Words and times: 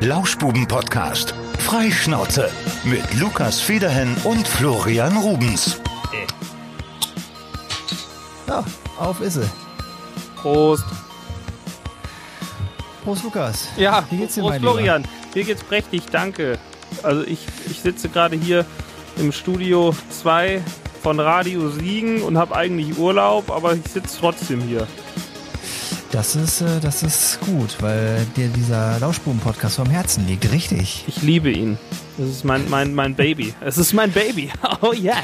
Lauschbuben-Podcast. 0.00 1.34
Freischnauze 1.58 2.50
mit 2.84 3.02
Lukas 3.20 3.60
Federhen 3.60 4.16
und 4.24 4.48
Florian 4.48 5.14
Rubens. 5.18 5.78
Ja, 8.48 8.64
auf 8.98 9.20
ist 9.20 9.34
sie. 9.34 9.50
Prost. 10.36 10.84
Prost, 13.04 13.24
Lukas. 13.24 13.68
Ja, 13.76 14.02
Wie 14.08 14.16
geht's 14.16 14.36
dir, 14.36 14.40
Prost 14.40 14.52
mein 14.52 14.60
Lieber? 14.62 14.72
Florian. 14.72 15.04
Mir 15.34 15.44
geht's 15.44 15.62
prächtig, 15.62 16.02
danke. 16.10 16.58
Also 17.02 17.22
ich, 17.24 17.46
ich 17.70 17.80
sitze 17.80 18.08
gerade 18.08 18.36
hier 18.36 18.64
im 19.18 19.32
Studio 19.32 19.94
2 20.22 20.62
von 21.02 21.20
Radio 21.20 21.68
Siegen 21.68 22.22
und 22.22 22.38
habe 22.38 22.56
eigentlich 22.56 22.96
Urlaub, 22.96 23.50
aber 23.50 23.74
ich 23.74 23.86
sitze 23.86 24.16
trotzdem 24.18 24.62
hier. 24.62 24.86
Das 26.12 26.34
ist, 26.34 26.60
äh, 26.60 26.80
das 26.80 27.04
ist 27.04 27.38
gut, 27.40 27.76
weil 27.80 28.26
dir 28.36 28.48
dieser 28.48 28.98
Lauschbuben-Podcast 28.98 29.76
so 29.76 29.82
am 29.82 29.90
Herzen 29.90 30.26
liegt, 30.26 30.50
richtig. 30.50 31.04
Ich 31.06 31.22
liebe 31.22 31.50
ihn. 31.50 31.78
Das 32.18 32.28
ist 32.28 32.44
mein, 32.44 32.68
mein, 32.68 32.94
mein 32.94 33.14
Baby. 33.14 33.54
Es 33.60 33.78
ist 33.78 33.92
mein 33.92 34.10
Baby. 34.10 34.50
Oh 34.82 34.92
yeah. 34.92 35.18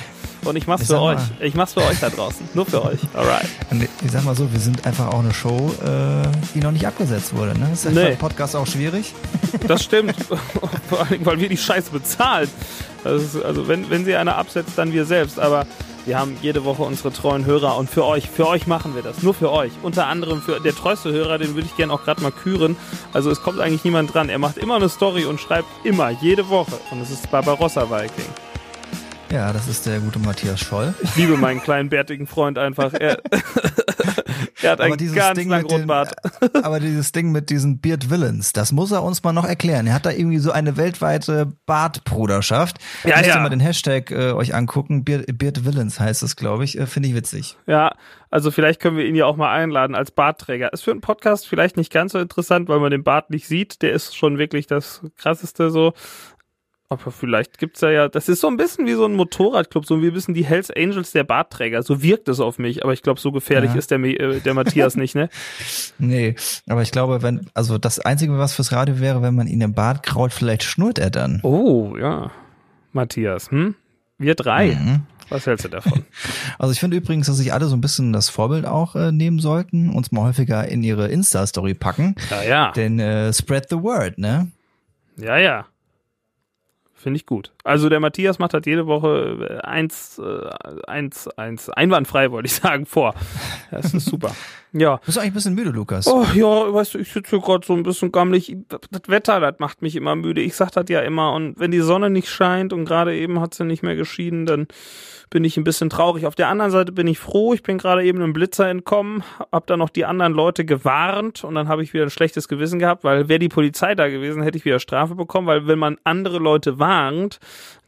Und 0.44 0.54
ich 0.54 0.68
mach's 0.68 0.82
Ich 0.82 0.88
für 0.88 1.00
euch. 1.00 1.16
mal- 1.18 1.28
Ich 1.40 1.54
mach's 1.54 1.72
für 1.72 1.80
euch 1.82 1.98
da 1.98 2.08
draußen. 2.08 2.48
Nur 2.54 2.66
für 2.66 2.84
euch. 2.84 3.00
Alright. 3.14 3.48
Und 3.70 3.82
ich 3.82 4.12
sag 4.12 4.22
mal 4.24 4.36
so, 4.36 4.52
wir 4.52 4.60
sind 4.60 4.86
einfach 4.86 5.08
auch 5.08 5.18
eine 5.18 5.34
Show, 5.34 5.74
äh, 5.84 6.28
die 6.54 6.60
noch 6.60 6.70
nicht 6.70 6.86
abgesetzt 6.86 7.34
wurde. 7.34 7.58
Ne? 7.58 7.66
Das 7.70 7.84
ist 7.84 7.92
Nee. 7.92 8.10
nee. 8.10 8.14
Podcast 8.16 8.54
auch 8.54 8.66
schwierig. 8.66 9.12
Das 9.66 9.82
stimmt. 9.82 10.14
Vor 10.88 11.00
allem, 11.00 11.24
weil 11.26 11.40
wir 11.40 11.48
die 11.48 11.56
Scheiße 11.56 11.90
bezahlen. 11.90 12.48
Ist, 13.04 13.42
also 13.42 13.66
wenn, 13.66 13.90
wenn 13.90 14.04
sie 14.04 14.14
einer 14.14 14.36
absetzt, 14.36 14.72
dann 14.76 14.92
wir 14.92 15.04
selbst. 15.04 15.40
Aber 15.40 15.66
wir 16.06 16.18
haben 16.18 16.36
jede 16.40 16.64
Woche 16.64 16.84
unsere 16.84 17.12
treuen 17.12 17.44
Hörer 17.44 17.76
und 17.76 17.90
für 17.90 18.04
euch, 18.04 18.30
für 18.30 18.46
euch 18.46 18.68
machen 18.68 18.94
wir 18.94 19.02
das. 19.02 19.22
Nur 19.22 19.34
für 19.34 19.50
euch. 19.50 19.72
Unter 19.82 20.06
anderem 20.06 20.40
für 20.40 20.60
der 20.60 20.72
treueste 20.72 21.12
Hörer, 21.12 21.38
den 21.38 21.56
würde 21.56 21.66
ich 21.66 21.76
gerne 21.76 21.92
auch 21.92 22.04
gerade 22.04 22.22
mal 22.22 22.30
küren. 22.30 22.76
Also 23.12 23.30
es 23.30 23.42
kommt 23.42 23.60
eigentlich 23.60 23.82
niemand 23.84 24.14
dran. 24.14 24.28
Er 24.28 24.38
macht 24.38 24.56
immer 24.56 24.76
eine 24.76 24.88
Story 24.88 25.24
und 25.24 25.40
schreibt 25.40 25.68
immer, 25.84 26.10
jede 26.10 26.48
Woche. 26.48 26.78
Und 26.92 27.00
es 27.00 27.10
ist 27.10 27.28
Barbarossa 27.30 27.90
Viking. 27.90 28.24
Ja, 29.32 29.52
das 29.52 29.66
ist 29.66 29.86
der 29.86 29.98
gute 29.98 30.20
Matthias 30.20 30.60
Scholl. 30.60 30.94
Ich 31.02 31.16
liebe 31.16 31.36
meinen 31.36 31.60
kleinen 31.60 31.88
bärtigen 31.88 32.28
Freund 32.28 32.58
einfach. 32.58 32.92
Er, 32.94 33.18
er 34.66 34.72
hat 34.72 34.80
einen 34.80 35.14
ganz 35.14 35.38
langen 35.38 35.62
mit 35.62 35.70
den, 35.70 35.90
aber 36.64 36.80
dieses 36.80 37.12
Ding 37.12 37.32
mit 37.32 37.50
diesen 37.50 37.80
Beard 37.80 38.10
Villains, 38.10 38.52
das 38.52 38.72
muss 38.72 38.92
er 38.92 39.02
uns 39.02 39.22
mal 39.22 39.32
noch 39.32 39.44
erklären. 39.44 39.86
Er 39.86 39.94
hat 39.94 40.06
da 40.06 40.10
irgendwie 40.10 40.38
so 40.38 40.50
eine 40.50 40.76
weltweite 40.76 41.52
Bartbruderschaft. 41.66 42.78
Ja, 43.04 43.16
Müsst 43.16 43.28
ja. 43.28 43.36
ihr 43.36 43.40
mal 43.40 43.48
den 43.48 43.60
Hashtag 43.60 44.10
äh, 44.10 44.32
euch 44.32 44.54
angucken. 44.54 45.04
Beard, 45.04 45.26
Beard 45.38 45.64
Villains 45.64 46.00
heißt 46.00 46.22
es, 46.22 46.36
glaube 46.36 46.64
ich. 46.64 46.78
Äh, 46.78 46.86
Finde 46.86 47.08
ich 47.08 47.14
witzig. 47.14 47.56
Ja, 47.66 47.94
also 48.30 48.50
vielleicht 48.50 48.80
können 48.80 48.96
wir 48.96 49.06
ihn 49.06 49.14
ja 49.14 49.26
auch 49.26 49.36
mal 49.36 49.52
einladen 49.52 49.94
als 49.94 50.10
Bartträger. 50.10 50.72
Ist 50.72 50.82
für 50.82 50.90
einen 50.90 51.00
Podcast 51.00 51.46
vielleicht 51.46 51.76
nicht 51.76 51.92
ganz 51.92 52.12
so 52.12 52.18
interessant, 52.18 52.68
weil 52.68 52.80
man 52.80 52.90
den 52.90 53.04
Bart 53.04 53.30
nicht 53.30 53.46
sieht. 53.46 53.82
Der 53.82 53.92
ist 53.92 54.16
schon 54.16 54.38
wirklich 54.38 54.66
das 54.66 55.02
krasseste 55.16 55.70
so. 55.70 55.94
Aber 56.88 57.10
vielleicht 57.10 57.58
gibt's 57.58 57.80
ja 57.80 57.90
ja, 57.90 58.08
das 58.08 58.28
ist 58.28 58.40
so 58.40 58.46
ein 58.46 58.56
bisschen 58.56 58.86
wie 58.86 58.92
so 58.94 59.04
ein 59.06 59.14
Motorradclub, 59.14 59.84
so 59.86 60.00
wie 60.02 60.06
ein 60.08 60.12
bisschen 60.12 60.34
die 60.34 60.44
Hells 60.44 60.70
Angels 60.70 61.10
der 61.10 61.24
Bartträger. 61.24 61.82
So 61.82 62.00
wirkt 62.02 62.28
es 62.28 62.38
auf 62.38 62.58
mich, 62.60 62.84
aber 62.84 62.92
ich 62.92 63.02
glaube, 63.02 63.18
so 63.20 63.32
gefährlich 63.32 63.72
Ja. 63.72 63.76
ist 63.78 63.90
der, 63.90 63.98
äh, 63.98 64.38
der 64.40 64.54
Matthias 64.54 64.94
nicht, 64.96 65.14
ne? 65.16 65.28
Nee, 65.98 66.36
aber 66.68 66.82
ich 66.82 66.92
glaube, 66.92 67.22
wenn, 67.22 67.46
also 67.54 67.78
das 67.78 67.98
Einzige, 67.98 68.38
was 68.38 68.54
fürs 68.54 68.70
Radio 68.70 69.00
wäre, 69.00 69.20
wenn 69.22 69.34
man 69.34 69.46
ihn 69.48 69.60
im 69.62 69.74
Bart 69.74 70.02
kraut, 70.04 70.32
vielleicht 70.32 70.62
schnurrt 70.62 70.98
er 70.98 71.10
dann. 71.10 71.40
Oh, 71.42 71.96
ja. 71.98 72.30
Matthias, 72.92 73.50
hm? 73.50 73.74
Wir 74.18 74.34
drei. 74.34 74.74
Mhm. 74.76 75.00
Was 75.28 75.46
hältst 75.46 75.64
du 75.64 75.68
davon? 75.68 76.04
Also 76.58 76.72
ich 76.72 76.80
finde 76.80 76.96
übrigens, 76.96 77.26
dass 77.26 77.36
sich 77.36 77.52
alle 77.52 77.66
so 77.66 77.76
ein 77.76 77.80
bisschen 77.82 78.12
das 78.12 78.28
Vorbild 78.30 78.64
auch 78.64 78.94
äh, 78.94 79.10
nehmen 79.12 79.40
sollten, 79.40 79.90
uns 79.90 80.10
mal 80.12 80.22
häufiger 80.22 80.66
in 80.68 80.82
ihre 80.82 81.08
Insta-Story 81.08 81.74
packen. 81.74 82.14
Ja, 82.30 82.42
ja. 82.42 82.72
Denn 82.72 82.98
äh, 83.00 83.32
spread 83.32 83.66
the 83.68 83.76
word, 83.82 84.16
ne? 84.18 84.50
Ja, 85.18 85.36
ja. 85.36 85.66
Finde 86.98 87.18
ich 87.18 87.26
gut. 87.26 87.52
Also 87.62 87.90
der 87.90 88.00
Matthias 88.00 88.38
macht 88.38 88.54
halt 88.54 88.66
jede 88.66 88.86
Woche 88.86 89.60
äh, 89.62 89.66
eins, 89.66 90.18
äh, 90.18 90.50
eins, 90.86 91.28
eins, 91.28 91.68
einwandfrei, 91.68 92.30
wollte 92.30 92.46
ich 92.46 92.54
sagen, 92.54 92.86
vor. 92.86 93.14
Das 93.70 93.92
ist 93.92 94.06
super. 94.06 94.34
Ja. 94.78 94.96
Bist 95.06 95.16
du 95.16 95.20
eigentlich 95.20 95.30
ein 95.30 95.34
bisschen 95.34 95.54
müde, 95.54 95.70
Lukas? 95.70 96.06
Oh 96.06 96.26
ja, 96.34 96.72
weißt 96.72 96.94
du, 96.94 96.98
ich 96.98 97.10
sitze 97.12 97.30
hier 97.30 97.40
gerade 97.40 97.66
so 97.66 97.72
ein 97.72 97.82
bisschen 97.82 98.12
gammelig. 98.12 98.56
Das 98.68 98.80
Wetter, 99.06 99.40
das 99.40 99.54
macht 99.58 99.80
mich 99.80 99.96
immer 99.96 100.14
müde. 100.16 100.42
Ich 100.42 100.54
sag 100.54 100.70
das 100.72 100.84
ja 100.88 101.00
immer. 101.00 101.32
Und 101.32 101.58
wenn 101.58 101.70
die 101.70 101.80
Sonne 101.80 102.10
nicht 102.10 102.28
scheint 102.28 102.72
und 102.72 102.84
gerade 102.84 103.16
eben 103.16 103.40
hat 103.40 103.54
sie 103.54 103.64
nicht 103.64 103.82
mehr 103.82 103.96
geschieden, 103.96 104.44
dann 104.44 104.66
bin 105.30 105.44
ich 105.44 105.56
ein 105.56 105.64
bisschen 105.64 105.88
traurig. 105.88 106.26
Auf 106.26 106.34
der 106.34 106.48
anderen 106.48 106.70
Seite 106.70 106.92
bin 106.92 107.06
ich 107.06 107.18
froh. 107.18 107.54
Ich 107.54 107.62
bin 107.62 107.78
gerade 107.78 108.04
eben 108.04 108.20
einem 108.22 108.32
Blitzer 108.32 108.68
entkommen, 108.68 109.24
hab 109.50 109.66
dann 109.66 109.78
noch 109.78 109.88
die 109.90 110.04
anderen 110.04 110.34
Leute 110.34 110.64
gewarnt 110.64 111.42
und 111.42 111.54
dann 111.54 111.68
habe 111.68 111.82
ich 111.82 111.94
wieder 111.94 112.04
ein 112.04 112.10
schlechtes 112.10 112.46
Gewissen 112.46 112.78
gehabt, 112.78 113.02
weil 113.02 113.28
wäre 113.28 113.38
die 113.38 113.48
Polizei 113.48 113.94
da 113.94 114.08
gewesen, 114.08 114.42
hätte 114.42 114.58
ich 114.58 114.64
wieder 114.64 114.78
Strafe 114.78 115.14
bekommen, 115.14 115.46
weil 115.46 115.66
wenn 115.66 115.78
man 115.78 115.96
andere 116.04 116.38
Leute 116.38 116.78
warnt, 116.78 117.38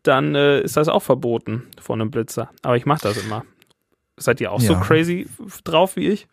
dann 0.02 0.34
äh, 0.34 0.60
ist 0.62 0.76
das 0.76 0.88
auch 0.88 1.02
verboten 1.02 1.64
von 1.80 2.00
einem 2.00 2.10
Blitzer. 2.10 2.50
Aber 2.62 2.76
ich 2.76 2.86
mache 2.86 3.02
das 3.02 3.22
immer. 3.22 3.44
Seid 4.16 4.40
ihr 4.40 4.50
auch 4.50 4.60
so 4.60 4.72
Ja. 4.72 4.80
crazy 4.80 5.28
f- 5.46 5.62
drauf 5.62 5.94
wie 5.96 6.08
ich? 6.08 6.26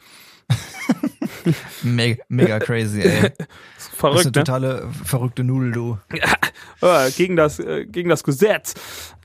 Mega, 1.83 2.23
mega 2.27 2.59
crazy, 2.59 3.01
ey. 3.01 3.25
Ist 3.27 3.35
Das 3.77 3.85
ist 3.85 3.89
eine 3.89 3.95
verrückt, 3.97 4.25
ne? 4.25 4.31
totale 4.31 4.89
verrückte 5.03 5.43
Nudel, 5.43 5.71
du. 5.71 5.97
Gegen 7.17 7.35
das 7.35 7.59
äh, 7.59 7.85
gegen 7.85 8.09
das 8.09 8.23
Gesetz. 8.23 8.75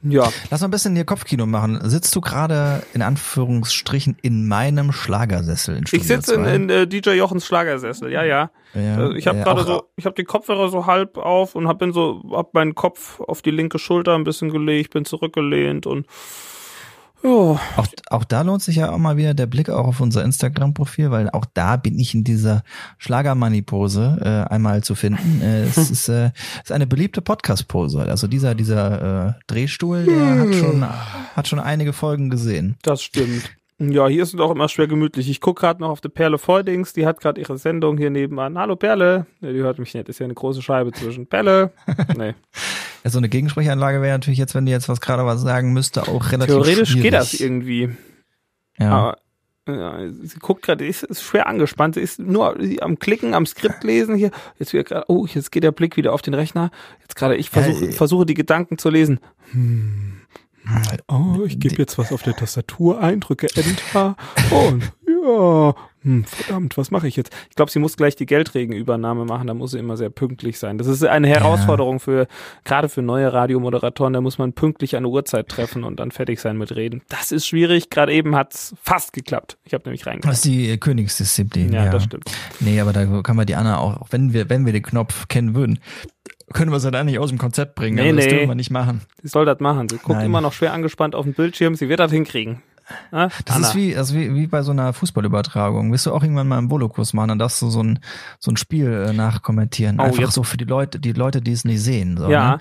Ja, 0.03 0.31
Lass 0.51 0.61
mal 0.61 0.69
ein 0.69 0.71
bisschen 0.71 0.95
hier 0.95 1.05
Kopfkino 1.05 1.45
machen. 1.45 1.79
Sitzt 1.83 2.15
du 2.17 2.23
gerade 2.23 2.83
in 2.95 3.03
Anführungsstrichen 3.03 4.17
in 4.23 4.49
meinem 4.49 4.93
Schlagersessel 4.93 5.77
in 5.77 5.87
Studio 5.87 6.03
ich 6.03 6.09
sitze 6.09 6.35
in, 6.35 6.45
2? 6.45 6.55
in 6.55 6.71
äh, 6.71 6.87
DJ 6.87 7.11
Jochens 7.11 7.47
Schlagersessel. 7.47 8.11
Ja, 8.11 8.25
ja. 8.25 8.51
Ja, 8.75 9.11
Äh, 9.11 9.19
ich 9.19 9.27
habe 9.27 9.39
ja, 9.39 9.45
gerade 9.45 9.65
so, 9.65 9.91
ich 9.97 10.07
habe 10.07 10.15
die 10.15 10.25
Kopfhörer 10.25 10.71
so 10.71 10.87
halb 10.87 11.19
auf 11.19 11.55
und 11.55 11.69
hab 11.69 11.79
bin 11.79 11.93
so, 11.93 12.23
hab 12.31 12.55
meinen 12.55 12.75
Kopf 12.75 13.21
auf 13.21 13.43
die 13.43 13.51
linke 13.51 13.79
Schulter 13.79 14.15
ein 14.15 14.25
bisschen 14.25 14.51
gelegt, 14.51 14.95
bin 14.95 15.05
zurückgelehnt 15.05 15.87
und 15.87 16.07
ja, 17.23 17.29
Auch, 17.31 17.87
auch 18.11 18.25
da 18.25 18.43
lohnt 18.43 18.63
sich 18.63 18.77
ja 18.77 18.91
auch 18.93 18.99
mal 18.99 19.17
wieder 19.17 19.35
der 19.35 19.47
Blick 19.47 19.69
auch 19.71 19.87
auf 19.87 20.01
unser 20.01 20.25
Instagram-Profil, 20.25 21.11
weil 21.11 21.31
auch 21.31 21.45
da 21.55 21.77
bin 21.77 21.99
ich 21.99 22.15
in 22.15 22.25
dieser 22.25 22.63
Schlagermoney-Pose 22.99 24.47
äh, 24.49 24.53
einmal 24.53 24.83
zu 24.83 24.95
finden. 24.95 25.41
Äh, 25.43 25.63
es 25.63 25.77
ist, 25.91 26.09
äh, 26.09 26.31
ist 26.63 26.73
eine 26.73 26.87
beliebte 26.87 27.23
Podcast-Pose. 27.23 28.03
Also 28.03 28.27
dieser, 28.27 28.55
dieser 28.55 29.29
äh, 29.29 29.33
Drehstuhl, 29.47 30.05
der 30.05 30.41
hat 30.41 30.55
schon, 30.55 30.87
hat 31.37 31.49
schon 31.49 31.61
einige 31.61 31.93
Folgen 31.93 32.31
gesehen. 32.31 32.77
das 32.83 33.03
stimmt. 33.03 33.51
Ja, 33.83 34.09
hier 34.09 34.23
ist 34.23 34.35
es 34.35 34.41
auch 34.41 34.51
immer 34.51 34.69
schwer 34.69 34.89
gemütlich. 34.89 35.31
Ich 35.31 35.41
gucke 35.41 35.63
gerade 35.63 35.81
noch 35.81 35.89
auf 35.89 36.03
die 36.03 36.11
Perle 36.11 36.37
Feudings, 36.37 36.93
die 36.93 37.07
hat 37.07 37.19
gerade 37.19 37.41
ihre 37.41 37.57
Sendung 37.57 37.97
hier 37.97 38.11
nebenan. 38.11 38.59
Hallo 38.59 38.77
Perle. 38.77 39.25
Ja, 39.41 39.53
die 39.53 39.61
hört 39.61 39.79
mich 39.79 39.95
nicht. 39.95 40.07
Ist 40.11 40.19
ja 40.19 40.25
eine 40.25 40.35
große 40.35 40.61
Scheibe 40.61 40.93
zwischen 40.93 41.27
Perle. 41.27 41.73
Nee. 42.17 42.35
Ja, 43.05 43.11
so 43.11 43.19
eine 43.19 43.29
Gegensprechanlage 43.29 44.03
wäre 44.03 44.17
natürlich 44.17 44.39
jetzt, 44.39 44.55
wenn 44.55 44.67
die 44.67 44.73
jetzt 44.73 44.89
was 44.89 45.01
gerade 45.01 45.25
was 45.25 45.41
sagen 45.41 45.73
müsste, 45.73 46.09
auch 46.09 46.33
relativ 46.33 46.55
Theoretisch 46.55 46.91
schwierig. 46.91 47.03
geht 47.03 47.15
das 47.15 47.35
irgendwie. 47.35 47.91
Ja. 48.79 48.91
Aber 48.91 49.19
ja, 49.69 50.11
sie 50.11 50.39
guckt 50.39 50.63
gerade, 50.63 50.87
ist, 50.87 51.03
ist 51.03 51.23
schwer 51.23 51.47
angespannt. 51.47 51.95
Sie 51.95 52.01
ist 52.01 52.19
nur 52.19 52.59
am 52.81 52.99
Klicken, 52.99 53.35
am 53.35 53.47
Skript 53.47 53.85
lesen 53.85 54.17
hier. 54.17 54.31
Jetzt 54.59 54.73
wieder 54.73 54.85
gerade, 54.85 55.05
oh, 55.09 55.27
jetzt 55.27 55.53
geht 55.53 55.63
der 55.63 55.73
Blick 55.73 55.97
wieder 55.97 56.13
auf 56.13 56.23
den 56.23 56.35
Rechner. 56.35 56.71
Jetzt 57.01 57.17
gerade, 57.17 57.37
ich 57.37 57.51
versuche 57.51 57.87
äh, 57.87 57.93
versuche 57.93 58.27
die 58.27 58.35
Gedanken 58.35 58.79
zu 58.79 58.91
lesen. 58.91 59.21
Hm. 59.53 60.23
Oh, 61.09 61.43
ich 61.47 61.59
gebe 61.59 61.77
jetzt 61.77 61.99
was 61.99 62.13
auf 62.13 62.23
der 62.23 62.37
Tastatur 62.37 63.01
ein, 63.01 63.21
drücke 63.21 63.49
Enter 63.55 64.17
und 64.51 64.93
ja, 65.07 65.75
hm, 66.03 66.25
verdammt, 66.25 66.77
was 66.79 66.91
mache 66.91 67.09
ich 67.09 67.17
jetzt? 67.17 67.35
Ich 67.51 67.57
glaube, 67.57 67.71
sie 67.71 67.79
muss 67.79 67.97
gleich 67.97 68.17
die 68.17 68.27
Geldregenübernahme 68.27 69.25
machen, 69.25 69.47
da 69.47 69.55
muss 69.55 69.73
sie 69.73 69.79
immer 69.79 69.97
sehr 69.97 70.11
pünktlich 70.11 70.59
sein. 70.59 70.79
Das 70.79 70.87
ist 70.87 71.05
eine 71.05 71.29
Herausforderung 71.29 72.01
für, 72.01 72.27
gerade 72.65 72.89
für 72.89 73.03
neue 73.03 73.33
Radiomoderatoren, 73.33 74.13
da 74.13 74.21
muss 74.21 74.39
man 74.39 74.53
pünktlich 74.53 74.97
eine 74.97 75.09
Uhrzeit 75.09 75.49
treffen 75.49 75.85
und 75.85 76.01
dann 76.01 76.11
fertig 76.11 76.41
sein 76.41 76.57
mit 76.57 76.75
Reden. 76.75 77.03
Das 77.09 77.33
ist 77.33 77.47
schwierig, 77.47 77.91
gerade 77.91 78.13
eben 78.13 78.35
hat's 78.37 78.75
fast 78.83 79.13
geklappt. 79.13 79.59
Ich 79.65 79.75
habe 79.75 79.85
nämlich 79.85 80.03
Das 80.03 80.09
reingehört. 80.09 80.35
ist 80.35 80.45
die 80.45 80.79
Königsdisziplin. 80.79 81.73
Ja, 81.73 81.87
Ja, 81.87 81.91
das 81.91 82.05
stimmt. 82.05 82.31
Nee, 82.61 82.81
aber 82.81 82.93
da 82.93 83.23
kann 83.23 83.37
man 83.37 83.47
die 83.47 83.55
Anna 83.55 83.79
auch, 83.79 84.07
wenn 84.11 84.33
wir, 84.33 84.49
wenn 84.49 84.67
wir 84.67 84.73
den 84.73 84.83
Knopf 84.83 85.29
kennen 85.29 85.55
würden, 85.55 85.79
können 86.53 86.73
wir 86.73 86.81
sie 86.81 86.91
dann 86.91 87.07
nicht 87.07 87.19
aus 87.19 87.29
dem 87.29 87.39
Konzept 87.39 87.75
bringen. 87.77 87.97
Nee, 87.97 88.03
also 88.09 88.17
das 88.17 88.25
nee. 88.25 88.31
dürfen 88.33 88.49
wir 88.49 88.55
nicht 88.55 88.71
machen. 88.71 89.03
Sie 89.23 89.29
soll 89.29 89.45
das 89.45 89.61
machen. 89.61 89.89
Sie 89.89 89.97
guckt 89.99 90.09
Nein. 90.11 90.27
immer 90.27 90.41
noch 90.41 90.53
schwer 90.53 90.73
angespannt 90.73 91.15
auf 91.15 91.25
den 91.25 91.35
Bildschirm. 91.35 91.75
Sie 91.77 91.89
wird 91.89 92.01
das 92.01 92.11
hinkriegen. 92.11 92.63
Das 93.11 93.33
Anna. 93.57 93.69
ist 93.69 93.75
wie, 93.75 93.97
also 93.97 94.15
wie, 94.15 94.35
wie 94.35 94.47
bei 94.47 94.63
so 94.63 94.71
einer 94.73 94.93
Fußballübertragung. 94.93 95.91
Willst 95.93 96.07
du 96.07 96.13
auch 96.13 96.23
irgendwann 96.23 96.49
mal 96.49 96.59
einen 96.59 96.71
Volokurs 96.71 97.13
machen, 97.13 97.29
dann 97.29 97.39
darfst 97.39 97.61
du 97.63 97.71
so 97.71 97.83
ein, 97.83 97.99
so 98.39 98.51
ein 98.51 98.57
Spiel 98.57 99.07
äh, 99.09 99.13
nachkommentieren. 99.13 99.97
Oh, 100.01 100.05
Einfach 100.05 100.21
jetzt- 100.21 100.35
so 100.35 100.43
für 100.43 100.57
die 100.57 100.65
Leute, 100.65 100.99
die 101.01 101.13
Leute, 101.13 101.41
die 101.43 101.53
es 101.53 101.65
nicht 101.65 101.81
sehen. 101.83 102.17
So, 102.17 102.31
Ja. 102.31 102.53
Ne? 102.53 102.59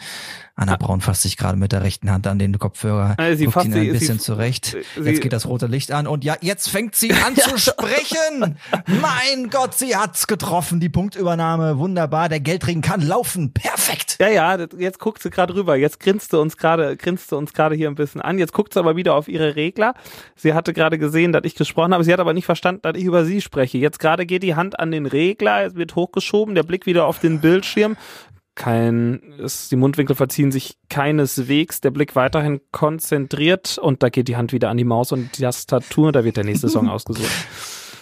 Anna 0.60 0.76
Braun 0.76 1.02
fasst 1.02 1.22
sich 1.24 1.38
gerade 1.38 1.58
mit 1.58 1.72
der 1.72 1.84
rechten 1.84 2.12
Hand 2.12 2.28
an 2.28 2.38
den 2.40 2.58
Kopfhörer, 2.60 3.16
Äh, 3.18 3.36
sie 3.36 3.46
guckt 3.46 3.54
fasst 3.56 3.68
ihn 3.68 3.74
sie- 3.74 3.80
ein 3.80 3.86
sie- 3.86 3.92
bisschen 3.92 4.20
zurecht. 4.20 4.76
sie- 4.96 5.02
Jetzt 5.02 5.22
geht 5.22 5.34
das 5.34 5.46
rote 5.48 5.68
Licht 5.68 5.92
an 5.92 6.06
und 6.08 6.24
ja, 6.24 6.36
jetzt 6.42 6.70
fängt 6.70 6.96
sie 6.96 7.14
an 7.14 7.36
zu 7.36 7.58
sprechen. 7.58 8.58
Mein 9.02 9.50
Gott, 9.50 9.74
sie 9.76 9.96
hat's 9.96 10.28
getroffen. 10.28 10.80
Die 10.80 10.90
Punktübernahme, 10.90 11.78
wunderbar. 11.80 12.30
Der 12.30 12.40
Geldring 12.40 12.82
kann 12.82 13.02
laufen. 13.02 13.54
Perfekt. 13.54 14.18
Ja, 14.20 14.28
ja, 14.30 14.58
jetzt 14.78 15.00
guckt 15.00 15.22
sie 15.24 15.30
gerade 15.30 15.56
rüber. 15.56 15.76
Jetzt 15.76 16.00
grinst 16.00 16.32
sie 16.32 16.40
uns 16.40 16.58
gerade, 16.58 16.98
grinst 16.98 17.30
sie 17.30 17.36
uns 17.38 17.54
gerade 17.54 17.76
hier 17.76 17.88
ein 17.88 17.96
bisschen 17.96 18.22
an. 18.22 18.38
Jetzt 18.38 18.54
guckt 18.54 18.74
sie 18.74 18.80
aber 18.80 18.96
wieder 18.96 19.16
auf 19.16 19.28
ihre 19.28 19.56
Regler. 19.56 19.94
Sie 20.36 20.54
hatte 20.54 20.74
gerade 20.74 20.98
gesehen, 20.98 21.32
dass 21.32 21.44
ich 21.46 21.56
gesprochen 21.56 21.94
habe. 21.94 22.04
Sie 22.04 22.12
hat 22.14 22.20
aber 22.20 22.34
nicht 22.34 22.46
verstanden, 22.46 22.82
dass 22.84 22.98
ich 22.98 23.04
über 23.04 23.26
sie 23.26 23.42
spreche. 23.42 23.78
Jetzt 23.78 24.00
gerade 24.00 24.26
geht 24.26 24.44
die 24.44 24.56
Hand 24.56 24.80
an 24.80 24.92
den 24.92 25.06
Regler, 25.06 25.66
es 25.66 25.76
wird 25.76 25.96
hochgeschoben, 25.96 26.56
der 26.56 26.64
Blick 26.64 26.86
wieder 26.86 27.06
auf 27.06 27.20
den 27.20 27.40
Bildschirm. 27.40 27.96
Kein, 28.60 29.22
es, 29.44 29.70
die 29.70 29.76
Mundwinkel 29.78 30.16
verziehen 30.16 30.52
sich 30.52 30.78
keineswegs, 30.90 31.82
der 31.82 31.90
Blick 31.92 32.16
weiterhin 32.16 32.60
konzentriert 32.72 33.80
und 33.80 34.04
da 34.04 34.10
geht 34.10 34.28
die 34.28 34.36
Hand 34.38 34.54
wieder 34.54 34.70
an 34.70 34.78
die 34.78 34.84
Maus 34.84 35.12
und 35.12 35.36
die 35.38 35.42
Tastatur, 35.42 36.12
da 36.12 36.24
wird 36.24 36.38
der 36.38 36.44
nächste 36.44 36.70
Song 36.70 36.88
ausgesucht. 36.90 37.32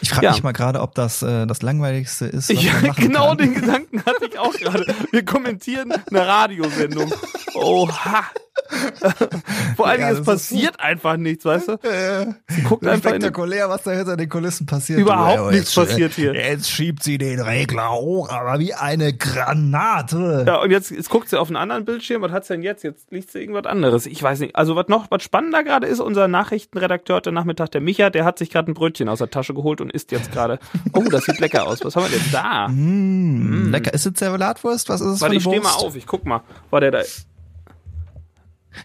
Ich 0.02 0.10
frage 0.10 0.26
Ja. 0.26 0.32
mich 0.32 0.44
mal 0.44 0.52
gerade, 0.52 0.82
ob 0.82 0.94
das 0.96 1.22
äh, 1.24 1.48
das 1.48 1.62
langweiligste 1.62 2.26
ist, 2.26 2.54
was 2.54 2.64
Ja, 2.64 2.74
man 2.74 2.88
machen 2.88 3.04
genau 3.08 3.28
kann. 3.30 3.38
den 3.38 3.54
Gedanken 3.54 4.04
hatte 4.06 4.26
ich 4.30 4.38
auch 4.38 4.54
gerade. 4.58 4.86
Wir 5.12 5.24
kommentieren 5.26 5.92
eine 5.92 6.28
Radiosendung. 6.28 7.14
Oha. 7.56 8.26
Vor 9.76 9.88
allen 9.88 10.00
Ja, 10.02 10.08
Dingen, 10.08 10.20
es 10.20 10.26
das 10.26 10.42
ist 10.42 10.50
passiert 10.50 10.80
einfach 10.80 11.18
nichts, 11.18 11.46
weißt 11.46 11.68
du? 11.70 11.74
Äh, 11.74 12.34
Sie 12.48 12.62
guckt 12.64 12.86
einfach 12.86 13.10
spektakulär, 13.10 13.70
was 13.70 13.84
da 13.84 13.92
hinter 13.92 14.18
den 14.18 14.30
Kulissen 14.30 14.66
passiert. 14.66 15.00
Überhaupt 15.00 15.52
äh, 15.54 15.56
nichts 15.58 15.76
jetzt, 15.76 15.88
passiert 15.88 16.14
hier. 16.14 16.34
Jetzt 16.34 16.70
schiebt 16.70 17.04
sie 17.04 17.18
den 17.18 17.40
Regler 17.40 17.92
hoch, 17.92 18.30
aber 18.30 18.60
wie 18.60 18.74
eine 18.74 19.14
Granate. 19.14 20.46
Ja, 20.48 20.62
und 20.62 20.72
jetzt, 20.72 20.92
jetzt 20.92 21.10
guckt 21.10 21.30
sie 21.30 21.40
auf 21.40 21.50
einen 21.50 21.58
anderen 21.58 21.86
Bildschirm. 21.86 22.22
Was 22.22 22.32
hat's 22.32 22.48
denn 22.48 22.62
jetzt? 22.64 22.84
Jetzt 22.84 23.12
liest 23.12 23.32
sie 23.32 23.40
irgendwas 23.40 23.66
anderes. 23.66 24.06
Ich 24.06 24.22
weiß 24.22 24.40
nicht. 24.40 24.56
Also, 24.56 24.76
was 24.76 24.88
noch, 24.88 25.12
was 25.12 25.24
spannender 25.24 25.64
gerade 25.64 25.88
ist, 25.88 26.00
unser 26.00 26.28
Nachrichtenredakteur 26.28 27.18
heute 27.18 27.32
Nachmittag, 27.32 27.72
der 27.72 27.82
Micha, 27.82 28.10
der 28.10 28.26
hat 28.26 28.38
sich 28.40 28.50
gerade 28.50 28.72
ein 28.72 28.74
Brötchen 28.74 29.10
aus 29.10 29.20
der 29.20 29.30
Tasche 29.30 29.54
geholt 29.54 29.82
und 29.82 29.92
isst 29.92 30.12
jetzt 30.12 30.32
gerade. 30.32 30.60
Oh, 30.94 31.04
das 31.10 31.26
sieht 31.26 31.40
lecker 31.40 31.68
aus. 31.68 31.84
Was 31.84 31.96
haben 31.96 32.04
wir 32.10 32.18
denn 32.18 32.32
da? 32.32 32.68
Mm, 32.70 33.70
Lecker. 33.72 33.94
Ist 33.94 34.06
es 34.06 34.14
Zervelatwurst? 34.14 34.90
Was 34.90 35.02
ist 35.02 35.08
es 35.08 35.22
Warte, 35.22 35.34
für 35.34 35.38
ich 35.38 35.44
stehe 35.44 35.62
mal 35.62 35.74
auf. 35.74 35.96
Ich 35.96 36.08
guck 36.08 36.26
mal. 36.26 36.42
War 36.72 36.80
der 36.82 36.92
da? 36.92 37.02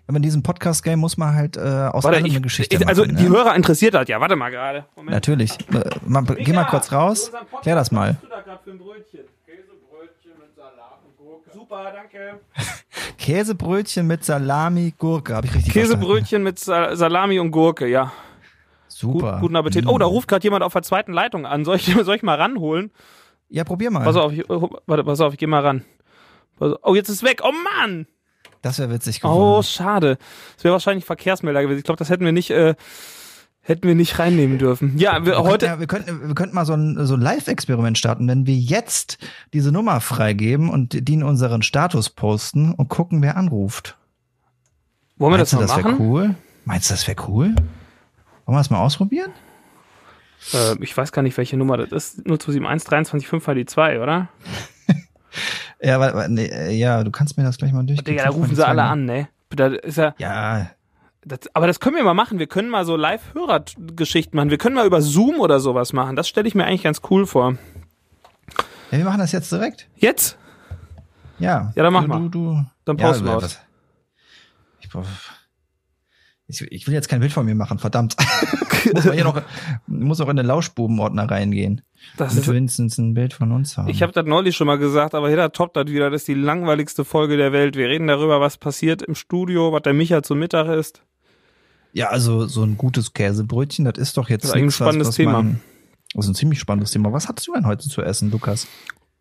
Aber 0.06 0.16
in 0.16 0.22
diesem 0.22 0.42
Podcast-Game 0.42 0.98
muss 0.98 1.16
man 1.16 1.34
halt 1.34 1.56
äh, 1.56 1.60
aus 1.60 2.04
Warte, 2.04 2.26
ich, 2.26 2.42
Geschichte 2.42 2.76
ich, 2.76 2.86
also 2.86 3.02
machen. 3.02 3.16
die 3.16 3.24
ne? 3.24 3.30
Hörer 3.30 3.54
interessiert 3.54 3.94
hat. 3.94 4.08
Ja, 4.08 4.20
warte 4.20 4.36
mal 4.36 4.50
gerade. 4.50 4.86
Moment. 4.96 5.12
Natürlich. 5.12 5.58
Äh, 5.72 5.82
mal, 6.06 6.24
geh 6.24 6.52
mal 6.52 6.64
kurz 6.64 6.92
raus. 6.92 7.30
Klär 7.62 7.74
das 7.74 7.90
mal. 7.90 8.08
Was 8.08 8.14
hast 8.16 8.22
du 8.22 8.28
da 8.28 8.40
gerade 8.40 8.60
für 8.64 8.70
ein 8.70 8.78
Brötchen? 8.78 9.20
Käsebrötchen 9.46 10.32
mit 10.38 10.54
Salat 10.54 10.98
und 11.04 11.16
Gurke. 11.16 11.50
Super, 11.52 11.92
danke. 11.92 12.40
Käsebrötchen 13.18 14.06
mit 14.06 14.24
Salami, 14.24 14.94
Gurke. 14.98 15.34
Habe 15.34 15.46
ich 15.46 15.54
richtig 15.54 15.72
verstanden. 15.72 16.00
Käsebrötchen 16.00 16.42
mit 16.42 16.58
Sa 16.58 16.96
Salami 16.96 17.38
und 17.38 17.50
Gurke, 17.50 17.86
ja. 17.86 18.04
Gut, 18.04 18.12
Super. 18.88 19.38
guten 19.40 19.56
Appetit. 19.56 19.86
Oh, 19.86 19.98
da 19.98 20.06
ruft 20.06 20.28
gerade 20.28 20.44
jemand 20.44 20.62
auf 20.62 20.72
der 20.72 20.82
zweiten 20.82 21.12
Leitung 21.12 21.46
an. 21.46 21.64
Soll 21.64 21.76
ich, 21.76 21.84
soll 22.04 22.16
ich 22.16 22.22
mal 22.22 22.36
ranholen? 22.36 22.90
Ja, 23.48 23.64
probier 23.64 23.90
mal. 23.90 24.04
Pass 24.04 24.16
auf, 24.16 24.32
ich, 24.32 24.48
oh, 24.48 24.70
warte, 24.86 25.04
pass 25.04 25.20
auf, 25.20 25.32
ich 25.32 25.38
geh 25.38 25.46
mal 25.46 25.60
ran. 25.62 25.84
Oh, 26.58 26.94
jetzt 26.94 27.08
ist 27.08 27.22
weg. 27.22 27.40
Oh 27.42 27.52
Mann! 27.52 28.06
Das 28.62 28.78
wäre 28.78 28.90
witzig 28.90 29.20
geworden. 29.20 29.40
Oh, 29.58 29.62
schade. 29.62 30.18
Das 30.56 30.64
wäre 30.64 30.72
wahrscheinlich 30.72 31.04
Verkehrsmelder 31.04 31.62
gewesen. 31.62 31.78
Ich 31.78 31.84
glaube, 31.84 31.98
das 31.98 32.08
hätten 32.10 32.24
wir 32.24 32.32
nicht, 32.32 32.50
äh, 32.50 32.74
hätten 33.60 33.86
wir 33.88 33.94
nicht 33.96 34.18
reinnehmen 34.18 34.58
dürfen. 34.58 34.96
Ja, 34.98 35.24
wir, 35.24 35.26
Wir 35.26 35.32
könnten, 35.34 35.48
heute. 35.50 35.66
ja, 35.66 35.80
wir, 35.80 35.86
könnten, 35.88 36.28
wir 36.28 36.34
könnten 36.34 36.54
mal 36.54 36.64
so 36.64 36.74
ein, 36.74 37.04
so 37.06 37.14
ein 37.14 37.20
Live-Experiment 37.20 37.98
starten, 37.98 38.28
wenn 38.28 38.46
wir 38.46 38.54
jetzt 38.56 39.18
diese 39.52 39.72
Nummer 39.72 40.00
freigeben 40.00 40.70
und 40.70 41.08
die 41.08 41.14
in 41.14 41.22
unseren 41.24 41.62
Status 41.62 42.08
posten 42.10 42.72
und 42.72 42.88
gucken, 42.88 43.20
wer 43.20 43.36
anruft. 43.36 43.96
Wollen 45.16 45.32
wir 45.32 45.38
Meinst 45.38 45.52
das 45.52 45.58
du, 45.60 45.66
mal 45.66 45.76
das 45.76 45.84
machen? 45.84 45.96
cool? 46.00 46.34
Meinst 46.64 46.88
du, 46.90 46.94
das 46.94 47.06
wäre 47.08 47.20
cool? 47.28 47.46
Wollen 48.46 48.56
wir 48.56 48.58
das 48.58 48.70
mal 48.70 48.80
ausprobieren? 48.80 49.30
Äh, 50.52 50.76
ich 50.82 50.96
weiß 50.96 51.10
gar 51.12 51.22
nicht, 51.22 51.36
welche 51.36 51.56
Nummer 51.56 51.76
das 51.76 51.90
ist. 51.90 52.16
0271 52.24 52.88
23 52.88 53.28
5 53.28 53.46
war 53.46 53.54
die 53.54 53.66
2, 53.66 54.00
oder? 54.00 54.28
Ja, 55.82 55.98
weil, 55.98 56.14
weil, 56.14 56.28
nee, 56.28 56.46
äh, 56.46 56.70
ja, 56.72 57.02
du 57.02 57.10
kannst 57.10 57.36
mir 57.36 57.44
das 57.44 57.58
gleich 57.58 57.72
mal 57.72 57.84
durch. 57.84 58.02
Digga, 58.04 58.24
da 58.24 58.30
rufen 58.30 58.54
sie 58.54 58.66
alle 58.66 58.84
an, 58.84 59.04
ne? 59.04 59.28
Da 59.50 59.66
ist 59.66 59.98
ja, 59.98 60.14
Ja, 60.18 60.70
das, 61.24 61.40
aber 61.54 61.66
das 61.66 61.80
können 61.80 61.96
wir 61.96 62.04
mal 62.04 62.14
machen. 62.14 62.38
Wir 62.38 62.46
können 62.46 62.68
mal 62.70 62.84
so 62.84 62.96
Live-Hörer-Geschichten 62.96 64.36
machen. 64.36 64.50
Wir 64.50 64.58
können 64.58 64.74
mal 64.74 64.86
über 64.86 65.02
Zoom 65.02 65.40
oder 65.40 65.60
sowas 65.60 65.92
machen. 65.92 66.16
Das 66.16 66.28
stelle 66.28 66.48
ich 66.48 66.54
mir 66.54 66.64
eigentlich 66.64 66.82
ganz 66.84 67.00
cool 67.10 67.26
vor. 67.26 67.56
ja, 68.90 68.98
wir 68.98 69.04
machen 69.04 69.18
das 69.18 69.32
jetzt 69.32 69.50
direkt. 69.52 69.88
Jetzt? 69.96 70.38
Ja. 71.38 71.72
Ja, 71.74 71.82
dann 71.82 71.92
mach 71.92 72.02
du, 72.02 72.08
mal. 72.08 72.18
Du, 72.20 72.28
du. 72.28 72.64
Dann 72.84 72.96
ja, 72.98 73.06
posten 73.08 73.24
wir 73.26 73.32
äh, 73.32 73.42
was. 73.42 73.60
Ich, 74.80 74.88
brauch- 74.88 75.04
ich, 76.46 76.60
ich 76.62 76.86
will 76.86 76.94
jetzt 76.94 77.08
kein 77.08 77.20
Bild 77.20 77.32
von 77.32 77.46
mir 77.46 77.54
machen, 77.54 77.78
verdammt. 77.78 78.16
muss 78.92 79.04
man 79.04 79.14
hier 79.14 79.24
noch, 79.24 79.40
muss 79.86 80.20
auch 80.20 80.28
in 80.28 80.36
den 80.36 80.46
Lauschbuben-Ordner 80.46 81.30
reingehen. 81.30 81.82
Das 82.16 82.34
wir 82.34 82.54
wenigstens 82.54 82.98
ein 82.98 83.14
Bild 83.14 83.32
von 83.32 83.52
uns 83.52 83.76
haben. 83.78 83.88
ich 83.88 84.02
habe 84.02 84.12
das 84.12 84.26
neulich 84.26 84.56
schon 84.56 84.66
mal 84.66 84.78
gesagt, 84.78 85.14
aber 85.14 85.30
jeder 85.30 85.52
toppt 85.52 85.76
das 85.76 85.86
wieder. 85.86 86.10
Das 86.10 86.22
ist 86.22 86.28
die 86.28 86.34
langweiligste 86.34 87.04
Folge 87.04 87.36
der 87.36 87.52
Welt. 87.52 87.76
Wir 87.76 87.88
reden 87.88 88.08
darüber, 88.08 88.40
was 88.40 88.58
passiert 88.58 89.02
im 89.02 89.14
Studio, 89.14 89.72
was 89.72 89.82
der 89.82 89.94
Micha 89.94 90.22
zum 90.22 90.40
Mittag 90.40 90.68
isst. 90.68 91.02
Ja, 91.92 92.08
also 92.08 92.46
so 92.46 92.62
ein 92.64 92.76
gutes 92.76 93.12
Käsebrötchen, 93.12 93.84
das 93.84 93.98
ist 93.98 94.16
doch 94.16 94.28
jetzt 94.28 94.44
Das 94.44 94.50
ist 94.50 94.56
nix, 94.56 94.66
ein 94.66 94.70
spannendes 94.72 95.08
was, 95.08 95.12
was 95.12 95.16
Thema. 95.16 95.32
Man, 95.42 95.60
das 96.14 96.24
ist 96.24 96.30
ein 96.30 96.34
ziemlich 96.34 96.58
spannendes 96.58 96.90
Thema. 96.90 97.12
Was 97.12 97.28
hattest 97.28 97.48
du 97.48 97.54
denn 97.54 97.66
heute 97.66 97.88
zu 97.88 98.02
essen, 98.02 98.30
Lukas? 98.30 98.66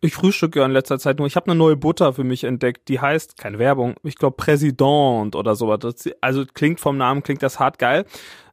Ich 0.04 0.14
frühstücke 0.14 0.58
ja 0.58 0.66
in 0.66 0.72
letzter 0.72 0.98
Zeit 0.98 1.18
nur. 1.18 1.28
Ich 1.28 1.36
habe 1.36 1.46
eine 1.46 1.54
neue 1.54 1.76
Butter 1.76 2.12
für 2.12 2.24
mich 2.24 2.42
entdeckt. 2.42 2.88
Die 2.88 2.98
heißt, 2.98 3.38
keine 3.38 3.60
Werbung, 3.60 3.94
ich 4.02 4.16
glaube 4.16 4.36
Präsident 4.36 5.36
oder 5.36 5.54
sowas. 5.54 6.10
Also 6.20 6.44
klingt 6.44 6.80
vom 6.80 6.96
Namen, 6.96 7.22
klingt 7.22 7.40
das 7.40 7.60
hart 7.60 7.78
geil. 7.78 8.04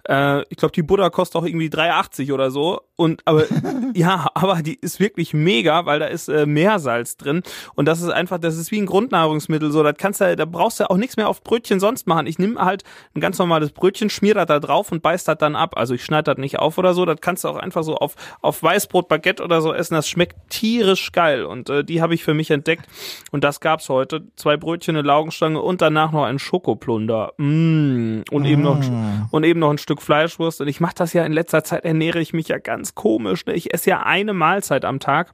Äh, 0.07 0.43
ich 0.49 0.57
glaube, 0.57 0.73
die 0.73 0.83
Butter 0.83 1.09
kostet 1.09 1.41
auch 1.41 1.45
irgendwie 1.45 1.69
3,80 1.69 2.33
oder 2.33 2.51
so. 2.51 2.81
Und 2.99 3.21
aber 3.23 3.45
ja, 3.93 4.27
aber 4.33 4.61
die 4.61 4.75
ist 4.75 4.99
wirklich 4.99 5.33
mega, 5.33 5.85
weil 5.85 5.99
da 5.99 6.07
ist 6.07 6.27
äh, 6.27 6.45
Meersalz 6.45 7.15
drin. 7.15 7.43
Und 7.73 7.85
das 7.85 8.01
ist 8.01 8.09
einfach, 8.09 8.39
das 8.39 8.57
ist 8.57 8.71
wie 8.71 8.81
ein 8.81 8.87
Grundnahrungsmittel. 8.87 9.71
So, 9.71 9.83
das 9.83 9.95
kannst 9.97 10.19
du, 10.19 10.35
da 10.35 10.43
brauchst 10.43 10.81
du 10.81 10.89
auch 10.89 10.97
nichts 10.97 11.15
mehr 11.15 11.29
auf 11.29 11.41
Brötchen 11.41 11.79
sonst 11.79 12.07
machen. 12.07 12.27
Ich 12.27 12.39
nehme 12.39 12.59
halt 12.59 12.83
ein 13.15 13.21
ganz 13.21 13.39
normales 13.39 13.71
Brötchen, 13.71 14.09
schmier 14.09 14.33
das 14.33 14.47
da 14.47 14.59
drauf 14.59 14.91
und 14.91 15.01
beiß 15.01 15.23
das 15.23 15.37
dann 15.37 15.55
ab. 15.55 15.77
Also 15.77 15.93
ich 15.93 16.03
schneide 16.03 16.23
das 16.23 16.37
nicht 16.39 16.59
auf 16.59 16.77
oder 16.77 16.93
so. 16.93 17.05
Das 17.05 17.21
kannst 17.21 17.45
du 17.45 17.47
auch 17.47 17.55
einfach 17.55 17.83
so 17.83 17.95
auf, 17.95 18.15
auf 18.41 18.61
Weißbrot, 18.61 19.07
Baguette 19.07 19.45
oder 19.45 19.61
so 19.61 19.73
essen. 19.73 19.93
Das 19.93 20.09
schmeckt 20.09 20.35
tierisch 20.49 21.13
geil. 21.13 21.45
Und 21.45 21.69
äh, 21.69 21.85
die 21.85 22.01
habe 22.01 22.13
ich 22.13 22.25
für 22.25 22.33
mich 22.33 22.51
entdeckt. 22.51 22.85
Und 23.31 23.45
das 23.45 23.61
gab's 23.61 23.87
heute. 23.87 24.23
Zwei 24.35 24.57
Brötchen, 24.57 24.97
eine 24.97 25.07
Laugenstange 25.07 25.61
und 25.61 25.81
danach 25.81 26.11
noch 26.11 26.25
ein 26.25 26.37
Schokoplunder. 26.37 27.31
Mm. 27.37 28.23
Und 28.29 28.43
eben 28.43 28.61
noch 28.61 28.81
ein, 28.81 29.29
und 29.31 29.45
eben 29.45 29.61
noch 29.61 29.69
ein 29.69 29.77
Stück 29.77 30.01
Fleischwurst. 30.01 30.59
Und 30.59 30.67
ich 30.67 30.81
mache 30.81 30.95
das 30.95 31.13
ja 31.13 31.23
in 31.23 31.31
letzter 31.31 31.63
Zeit, 31.63 31.85
ernähre 31.85 32.19
ich 32.19 32.33
mich 32.33 32.49
ja 32.49 32.57
ganz 32.57 32.88
komisch. 32.95 33.45
Ne? 33.45 33.53
Ich 33.53 33.73
esse 33.73 33.89
ja 33.89 34.03
eine 34.03 34.33
Mahlzeit 34.33 34.85
am 34.85 34.99
Tag. 34.99 35.33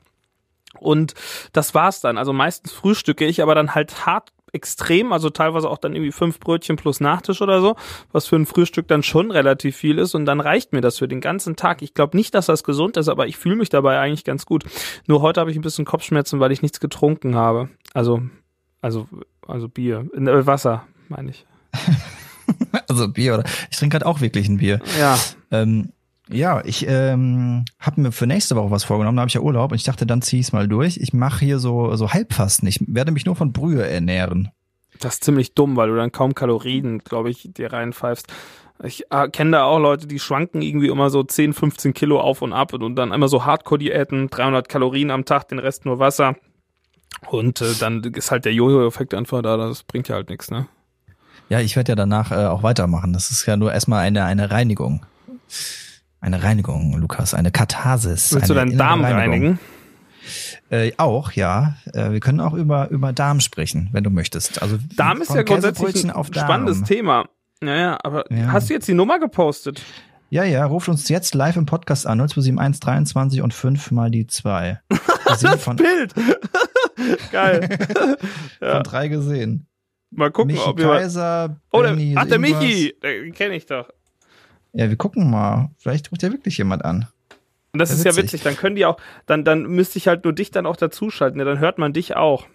Und 0.80 1.14
das 1.54 1.74
war's 1.74 2.02
dann. 2.02 2.18
Also 2.18 2.34
meistens 2.34 2.74
frühstücke 2.74 3.26
ich, 3.26 3.42
aber 3.42 3.56
dann 3.56 3.76
halt 3.76 4.06
hart 4.06 4.32
extrem, 4.56 5.12
also 5.12 5.30
teilweise 5.30 5.70
auch 5.70 5.78
dann 5.78 5.94
irgendwie 5.94 6.14
fünf 6.14 6.40
Brötchen 6.40 6.78
plus 6.78 7.02
Nachtisch 7.02 7.42
oder 7.42 7.60
so, 7.60 7.76
was 8.14 8.26
für 8.26 8.38
ein 8.38 8.46
Frühstück 8.46 8.88
dann 8.88 9.04
schon 9.04 9.30
relativ 9.30 9.76
viel 9.76 10.00
ist 10.00 10.16
und 10.16 10.26
dann 10.26 10.40
reicht 10.40 10.72
mir 10.72 10.80
das 10.80 10.98
für 10.98 11.10
den 11.10 11.20
ganzen 11.20 11.58
Tag. 11.58 11.82
Ich 11.82 11.94
glaube 11.94 12.16
nicht, 12.16 12.34
dass 12.34 12.46
das 12.46 12.64
gesund 12.64 12.96
ist, 12.96 13.10
aber 13.10 13.28
ich 13.28 13.36
fühle 13.38 13.58
mich 13.58 13.68
dabei 13.68 14.00
eigentlich 14.00 14.24
ganz 14.24 14.46
gut. 14.46 14.64
Nur 15.08 15.22
heute 15.22 15.42
habe 15.42 15.52
ich 15.52 15.58
ein 15.58 15.62
bisschen 15.62 15.84
Kopfschmerzen, 15.84 16.40
weil 16.40 16.54
ich 16.54 16.62
nichts 16.62 16.80
getrunken 16.80 17.36
habe. 17.36 17.68
Also, 17.94 18.22
also, 18.82 19.10
also 19.46 19.68
Bier, 19.68 20.08
äh, 20.14 20.46
Wasser, 20.46 20.88
meine 21.10 21.32
ich. 21.32 21.46
Also 22.88 23.08
Bier 23.08 23.34
oder? 23.34 23.44
Ich 23.72 23.78
trinke 23.78 23.98
gerade 23.98 24.06
auch 24.06 24.22
wirklich 24.22 24.48
ein 24.48 24.58
Bier. 24.58 24.80
Ja, 25.00 25.18
Ähm, 25.50 25.92
ja, 26.30 26.64
ich 26.66 26.86
ähm, 26.88 27.66
habe 27.80 28.02
mir 28.02 28.12
für 28.12 28.28
nächste 28.28 28.56
Woche 28.56 28.72
was 28.72 28.84
vorgenommen. 28.84 29.18
Da 29.18 29.22
habe 29.22 29.30
ich 29.30 29.36
ja 29.36 29.42
Urlaub 29.42 29.72
und 29.72 29.78
ich 29.78 29.84
dachte, 29.84 30.06
dann 30.06 30.22
zieh 30.22 30.40
ich's 30.40 30.54
mal 30.54 30.68
durch. 30.68 30.98
Ich 30.98 31.14
mache 31.14 31.46
hier 31.46 31.60
so 31.60 31.96
so 31.96 32.12
Halbfasten. 32.12 32.68
Ich 32.68 32.80
werde 32.88 33.12
mich 33.12 33.26
nur 33.26 33.36
von 33.36 33.54
Brühe 33.54 33.88
ernähren. 33.88 34.50
Das 35.00 35.16
ist 35.16 35.24
ziemlich 35.24 35.54
dumm, 35.54 35.76
weil 35.76 35.90
du 35.90 35.96
dann 35.96 36.12
kaum 36.12 36.34
Kalorien, 36.36 37.00
glaube 37.00 37.30
ich, 37.30 37.50
dir 37.54 37.74
reinpfeifst. 37.74 38.28
Ich 38.84 39.06
äh, 39.10 39.30
kenne 39.30 39.52
da 39.52 39.64
auch 39.66 39.80
Leute, 39.80 40.08
die 40.08 40.20
schwanken 40.20 40.62
irgendwie 40.62 40.88
immer 40.88 41.10
so 41.10 41.24
10, 41.24 41.54
15 41.54 41.94
Kilo 41.94 42.20
auf 42.20 42.42
und 42.42 42.54
ab 42.54 42.74
und, 42.74 42.84
und 42.84 42.96
dann 42.96 43.12
immer 43.12 43.28
so 43.28 43.46
Hardcore-Diäten, 43.46 44.30
300 44.30 44.68
Kalorien 44.68 45.12
am 45.12 45.26
Tag, 45.26 45.48
den 45.48 45.60
Rest 45.60 45.86
nur 45.86 46.00
Wasser. 46.00 46.36
Und 47.30 47.62
äh, 47.62 47.74
dann 47.80 48.04
ist 48.04 48.32
halt 48.32 48.46
der 48.46 48.54
Jojo-Effekt 48.54 49.14
einfach 49.14 49.42
da, 49.42 49.56
das 49.58 49.84
bringt 49.84 50.10
ja 50.10 50.16
halt 50.16 50.30
nichts, 50.30 50.52
ne? 50.52 50.68
Ja, 51.48 51.60
ich 51.60 51.76
werde 51.76 51.92
ja 51.92 51.96
danach 51.96 52.32
äh, 52.32 52.48
auch 52.48 52.64
weitermachen. 52.64 53.14
Das 53.14 53.30
ist 53.30 53.46
ja 53.46 53.56
nur 53.56 53.72
erstmal 53.72 54.04
eine 54.04 54.26
eine 54.26 54.50
Reinigung. 54.50 55.06
Eine 56.26 56.42
Reinigung, 56.42 56.98
Lukas, 56.98 57.36
eine 57.36 57.52
Katharsis. 57.52 58.34
Willst 58.34 58.50
du 58.50 58.54
eine 58.54 58.62
deinen 58.62 58.72
innere 58.72 58.88
Darm 58.88 59.02
Reinigung. 59.06 59.20
reinigen? 59.32 59.60
Äh, 60.72 60.92
auch, 60.98 61.32
ja. 61.34 61.76
Äh, 61.94 62.14
wir 62.14 62.20
können 62.20 62.40
auch 62.40 62.56
über 62.56 62.90
über 62.90 63.14
Darm 63.14 63.42
sprechen, 63.42 63.90
wenn 63.92 64.04
du 64.04 64.10
möchtest. 64.10 64.60
Also 64.60 64.80
Darm 64.98 65.22
ist 65.22 65.36
ja 65.36 65.44
grundsätzlich 65.44 66.04
ein 66.04 66.24
spannendes 66.34 66.82
Thema. 66.82 67.30
Naja, 67.62 68.00
aber 68.02 68.26
Ja. 68.32 68.52
hast 68.54 68.72
du 68.72 68.74
jetzt 68.74 68.88
die 68.88 68.96
Nummer 68.96 69.20
gepostet? 69.20 69.84
Ja, 70.32 70.44
ja, 70.44 70.66
ruft 70.66 70.90
uns 70.90 71.10
jetzt 71.10 71.36
live 71.36 71.58
im 71.58 71.68
Podcast 71.68 72.08
an, 72.08 72.18
0271 72.18 72.80
23 72.80 73.42
und 73.44 73.54
5 73.54 73.92
mal 73.92 74.10
die 74.10 74.26
2. 74.26 74.80
Gesehen 75.28 75.60
von, 75.60 75.76
Bild! 75.76 76.16
Geil. 77.32 77.70
von 78.60 78.82
drei 78.82 79.10
gesehen. 79.10 79.68
Mal 80.10 80.32
gucken, 80.32 80.56
Michi 80.56 80.68
ob 80.68 80.80
wir... 80.80 80.88
Kaiser, 80.88 81.62
Oh, 81.72 81.84
der, 81.84 81.90
Benny 81.90 82.16
ach, 82.18 82.26
der. 82.26 82.40
Michi! 82.40 82.96
Den 83.04 83.32
kenne 83.34 83.56
ich 83.58 83.68
doch. 83.68 83.90
Ja, 84.76 84.90
wir 84.90 84.98
gucken 84.98 85.30
mal. 85.32 85.72
Vielleicht 85.78 86.12
ruft 86.12 86.22
ja 86.24 86.32
wirklich 86.32 86.58
jemand 86.58 86.84
an. 86.86 87.08
Und 87.74 87.80
das 87.80 87.90
Ja, 87.90 87.96
ist 87.96 88.04
ja 88.06 88.12
witzig. 88.12 88.24
witzig. 88.24 88.44
Dann 88.44 88.56
können 88.58 88.76
die 88.76 88.86
auch, 88.86 88.98
dann, 89.26 89.44
dann 89.44 89.64
müsste 89.64 89.98
ich 89.98 90.08
halt 90.08 90.24
nur 90.24 90.34
dich 90.34 90.52
dann 90.52 90.66
auch 90.66 90.76
dazuschalten. 90.78 91.40
Ja, 91.40 91.46
dann 91.46 91.60
hört 91.60 91.78
man 91.78 91.94
dich 91.94 92.16
auch. 92.16 92.46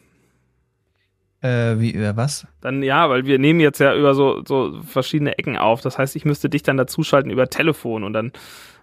Äh, 1.43 1.79
wie, 1.81 1.95
äh, 1.95 2.17
was? 2.17 2.47
Dann 2.61 2.83
ja, 2.83 3.09
weil 3.09 3.25
wir 3.25 3.39
nehmen 3.39 3.61
jetzt 3.61 3.81
ja 3.81 3.95
über 3.95 4.15
so, 4.15 4.43
so 4.47 4.83
verschiedene 4.83 5.39
Ecken 5.39 5.57
auf. 5.57 5.81
Das 5.81 5.97
heißt, 5.99 6.15
ich 6.17 6.25
müsste 6.27 6.51
dich 6.51 6.63
dann 6.63 6.77
dazuschalten 6.77 7.31
über 7.31 7.49
Telefon 7.49 8.05
und 8.05 8.13
dann, 8.13 8.33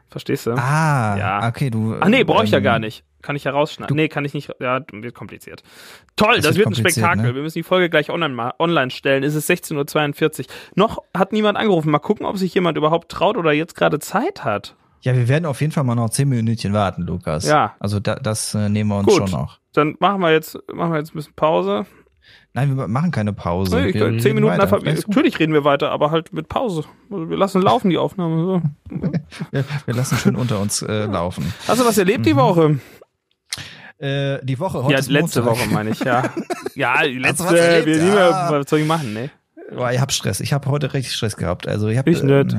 verstehst 0.09 0.47
du? 0.47 0.51
Ah, 0.57 1.15
Ja. 1.17 1.47
okay, 1.47 1.69
du. 1.69 1.95
Ach 1.99 2.07
nee, 2.09 2.23
brauche 2.23 2.43
ich 2.45 2.51
ja 2.51 2.57
ähm, 2.57 2.63
gar 2.63 2.79
nicht. 2.79 3.03
Kann 3.21 3.35
ich 3.35 3.45
herausschneiden? 3.45 3.95
Nee, 3.95 4.07
kann 4.09 4.25
ich 4.25 4.33
nicht. 4.33 4.49
Ja, 4.59 4.79
wird 4.91 5.15
kompliziert. 5.15 5.63
Toll, 6.15 6.35
das, 6.35 6.45
Das 6.45 6.55
wird 6.55 6.69
wird 6.69 6.77
ein 6.79 6.91
Spektakel. 6.91 7.23
ne? 7.23 7.35
Wir 7.35 7.41
müssen 7.41 7.57
die 7.57 7.63
Folge 7.63 7.89
gleich 7.89 8.09
online, 8.09 8.53
online 8.59 8.91
stellen. 8.91 9.23
Es 9.23 9.33
ist 9.35 9.49
16.42 9.49 10.39
Uhr. 10.41 10.45
Noch 10.75 10.99
hat 11.15 11.33
niemand 11.33 11.57
angerufen. 11.57 11.89
Mal 11.91 11.99
gucken, 11.99 12.25
ob 12.25 12.37
sich 12.37 12.53
jemand 12.53 12.77
überhaupt 12.77 13.09
traut 13.11 13.37
oder 13.37 13.51
jetzt 13.51 13.75
gerade 13.75 13.99
Zeit 13.99 14.43
hat. 14.45 14.75
Ja, 15.01 15.15
wir 15.15 15.27
werden 15.27 15.45
auf 15.45 15.61
jeden 15.61 15.71
Fall 15.71 15.83
mal 15.83 15.95
noch 15.95 16.09
zehn 16.09 16.29
Minütchen 16.29 16.73
warten, 16.73 17.03
Lukas. 17.03 17.47
Ja. 17.47 17.75
Also 17.79 17.99
da, 17.99 18.15
das 18.15 18.53
äh, 18.55 18.69
nehmen 18.69 18.89
wir 18.89 18.97
uns 18.99 19.07
Gut. 19.07 19.29
schon 19.29 19.31
noch. 19.39 19.59
Dann 19.73 19.95
machen 19.99 20.21
wir 20.21 20.31
jetzt, 20.31 20.57
machen 20.73 20.91
wir 20.91 20.99
jetzt 20.99 21.11
ein 21.13 21.17
bisschen 21.17 21.33
Pause. 21.35 21.85
Nein, 22.53 22.75
wir 22.75 22.87
machen 22.87 23.11
keine 23.11 23.33
Pause. 23.33 23.79
Nee, 23.79 23.93
wir 23.93 24.17
zehn 24.17 24.33
Minuten 24.33 24.59
einfach. 24.59 24.81
Natürlich 24.81 25.37
reden 25.39 25.53
wir 25.53 25.63
weiter, 25.63 25.91
aber 25.91 26.09
halt 26.09 26.33
mit 26.33 26.49
Pause. 26.49 26.85
Also 27.11 27.29
wir 27.29 27.37
lassen 27.37 27.61
laufen 27.61 27.89
die 27.91 27.99
Aufnahme. 27.99 28.43
So. 28.43 28.61
Wir, 29.51 29.63
wir 29.85 29.93
lassen 29.93 30.17
schön 30.17 30.35
unter 30.35 30.59
uns 30.59 30.81
äh, 30.81 31.05
laufen. 31.05 31.53
Hast 31.67 31.79
du 31.79 31.85
was 31.85 31.97
erlebt 31.99 32.19
Mhm. 32.19 32.23
die 32.23 32.35
Woche? 32.35 32.79
Äh, 33.99 34.39
die 34.43 34.59
Woche, 34.59 34.83
heute 34.83 34.93
ja, 34.93 34.99
letzte 35.07 35.41
Montag. 35.41 35.59
Woche 35.59 35.69
meine 35.73 35.89
ich, 35.91 35.99
ja. 36.01 36.23
Ja, 36.75 37.01
die 37.03 37.17
letzte. 37.17 37.45
was 37.45 37.53
erlebt? 37.53 37.87
Wir 37.87 38.13
Ja. 38.13 38.51
Was 38.51 38.69
soll 38.69 38.79
ich 38.79 38.87
machen, 38.87 39.13
ne? 39.13 39.31
Boah, 39.75 39.91
ich 39.91 39.99
hab 39.99 40.11
Stress. 40.11 40.39
Ich 40.39 40.53
habe 40.53 40.69
heute 40.69 40.93
richtig 40.93 41.15
Stress 41.15 41.35
gehabt. 41.35 41.67
Also 41.67 41.87
ich 41.87 41.97
habe 41.97 42.09
Ich 42.09 42.21
nicht. 42.21 42.55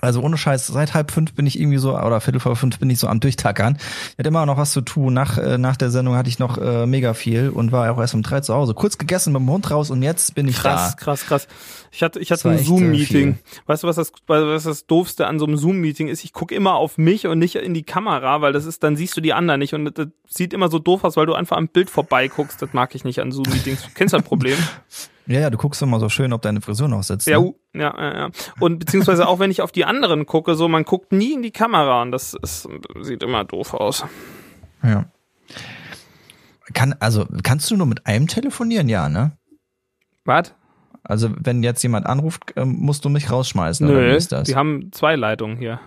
Also 0.00 0.22
ohne 0.22 0.36
Scheiß, 0.36 0.66
seit 0.68 0.94
halb 0.94 1.10
fünf 1.10 1.34
bin 1.34 1.46
ich 1.46 1.60
irgendwie 1.60 1.78
so, 1.78 1.98
oder 1.98 2.20
viertel 2.20 2.40
vor 2.40 2.56
fünf 2.56 2.78
bin 2.78 2.88
ich 2.88 2.98
so 2.98 3.08
am 3.08 3.20
Durchtackern. 3.20 3.76
Ich 3.76 4.18
hatte 4.18 4.28
immer 4.28 4.46
noch 4.46 4.56
was 4.56 4.72
zu 4.72 4.80
tun. 4.80 5.12
Nach, 5.12 5.36
äh, 5.36 5.58
nach 5.58 5.76
der 5.76 5.90
Sendung 5.90 6.14
hatte 6.14 6.28
ich 6.28 6.38
noch 6.38 6.58
äh, 6.58 6.86
mega 6.86 7.14
viel 7.14 7.50
und 7.50 7.72
war 7.72 7.92
auch 7.92 7.98
erst 7.98 8.14
um 8.14 8.22
drei 8.22 8.40
zu 8.40 8.54
Hause. 8.54 8.74
Kurz 8.74 8.96
gegessen 8.96 9.32
mit 9.32 9.42
dem 9.42 9.50
Hund 9.50 9.70
raus 9.70 9.90
und 9.90 10.02
jetzt 10.02 10.34
bin 10.34 10.48
ich 10.48 10.56
Krass, 10.56 10.96
da. 10.96 11.04
krass, 11.04 11.26
krass. 11.26 11.48
Ich 11.90 12.02
hatte, 12.02 12.20
ich 12.20 12.32
hatte 12.32 12.48
ein 12.48 12.58
äh, 12.58 12.62
Zoom-Meeting. 12.62 13.38
Weißt 13.66 13.82
du, 13.82 13.88
was 13.88 13.96
das, 13.96 14.12
was 14.26 14.64
das 14.64 14.86
Doofste 14.86 15.26
an 15.26 15.38
so 15.38 15.46
einem 15.46 15.58
Zoom-Meeting 15.58 16.08
ist? 16.08 16.24
Ich 16.24 16.32
gucke 16.32 16.54
immer 16.54 16.74
auf 16.76 16.96
mich 16.96 17.26
und 17.26 17.38
nicht 17.38 17.56
in 17.56 17.74
die 17.74 17.82
Kamera, 17.82 18.40
weil 18.40 18.52
das 18.52 18.64
ist, 18.64 18.82
dann 18.82 18.96
siehst 18.96 19.16
du 19.16 19.20
die 19.20 19.34
anderen 19.34 19.60
nicht 19.60 19.74
und 19.74 19.98
das 19.98 20.06
sieht 20.26 20.54
immer 20.54 20.70
so 20.70 20.78
doof 20.78 21.04
aus, 21.04 21.16
weil 21.16 21.26
du 21.26 21.34
einfach 21.34 21.58
am 21.58 21.68
Bild 21.68 21.90
vorbeiguckst. 21.90 22.62
Das 22.62 22.72
mag 22.72 22.94
ich 22.94 23.04
nicht 23.04 23.20
an 23.20 23.30
Zoom-Meetings. 23.30 23.82
Du 23.82 23.88
kennst 23.94 24.14
das 24.14 24.22
Problem? 24.22 24.56
Ja, 25.26 25.40
ja, 25.40 25.50
du 25.50 25.56
guckst 25.58 25.80
immer 25.82 26.00
so 26.00 26.08
schön, 26.08 26.32
ob 26.32 26.42
deine 26.42 26.60
Frisur 26.60 26.88
noch 26.88 27.02
sitzt. 27.02 27.28
Ja, 27.28 27.38
ne? 27.38 27.46
uh, 27.46 27.54
ja, 27.74 27.94
ja, 27.96 28.14
ja. 28.16 28.30
Und 28.58 28.80
beziehungsweise 28.80 29.28
auch 29.28 29.38
wenn 29.38 29.50
ich 29.50 29.62
auf 29.62 29.70
die 29.72 29.84
anderen 29.84 30.26
gucke, 30.26 30.54
so 30.56 30.68
man 30.68 30.84
guckt 30.84 31.12
nie 31.12 31.32
in 31.34 31.42
die 31.42 31.52
Kamera 31.52 32.02
und 32.02 32.10
das 32.10 32.34
ist, 32.34 32.68
sieht 33.00 33.22
immer 33.22 33.44
doof 33.44 33.74
aus. 33.74 34.04
ja. 34.82 35.06
Kann, 36.74 36.94
also, 37.00 37.26
kannst 37.42 37.70
du 37.70 37.76
nur 37.76 37.86
mit 37.86 38.06
einem 38.06 38.28
telefonieren? 38.28 38.88
Ja, 38.88 39.08
ne? 39.08 39.32
Was? 40.24 40.54
Also, 41.02 41.30
wenn 41.38 41.62
jetzt 41.62 41.82
jemand 41.82 42.06
anruft, 42.06 42.52
ähm, 42.56 42.76
musst 42.78 43.04
du 43.04 43.08
mich 43.08 43.30
rausschmeißen, 43.30 43.86
oder 43.86 44.00
wie 44.00 44.04
Nö, 44.06 44.16
ist 44.16 44.32
das? 44.32 44.48
wir 44.48 44.56
haben 44.56 44.90
zwei 44.92 45.16
Leitungen 45.16 45.56
hier. 45.58 45.80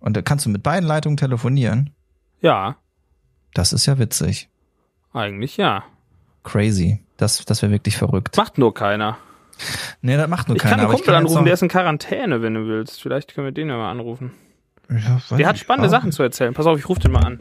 Und 0.00 0.16
da 0.16 0.22
kannst 0.22 0.46
du 0.46 0.50
mit 0.50 0.62
beiden 0.62 0.86
Leitungen 0.88 1.16
telefonieren? 1.18 1.90
Ja, 2.40 2.76
Das 3.54 3.72
ist 3.72 3.86
ja 3.86 3.98
witzig. 3.98 4.48
eigentlich 5.12 5.56
ja. 5.58 5.84
Crazy. 6.42 7.04
Das, 7.20 7.44
das 7.44 7.62
wäre 7.62 7.70
wirklich 7.72 7.96
verrückt. 7.96 8.36
Macht 8.36 8.58
nur 8.58 8.72
keiner. 8.74 9.18
Nee, 10.00 10.16
das 10.16 10.28
macht 10.28 10.48
nur 10.48 10.56
Ich 10.56 10.62
keiner. 10.62 10.76
kann 10.76 10.80
einen 10.86 10.90
Kumpel 10.94 11.06
jetzt 11.12 11.16
anrufen, 11.18 11.34
noch- 11.36 11.44
der 11.44 11.52
ist 11.52 11.62
in 11.62 11.68
Quarantäne, 11.68 12.40
wenn 12.42 12.54
du 12.54 12.66
willst. 12.66 13.02
Vielleicht 13.02 13.34
können 13.34 13.46
wir 13.46 13.52
den 13.52 13.68
ja 13.68 13.76
mal 13.76 13.90
anrufen. 13.90 14.32
Ja, 14.88 15.20
Der 15.36 15.46
hat 15.48 15.58
spannende 15.58 15.86
ja. 15.86 15.90
Sachen 15.90 16.12
zu 16.12 16.22
erzählen. 16.22 16.52
Pass 16.54 16.66
auf, 16.66 16.78
ich 16.78 16.88
rufe 16.88 17.00
den 17.00 17.12
mal 17.12 17.24
an. 17.24 17.40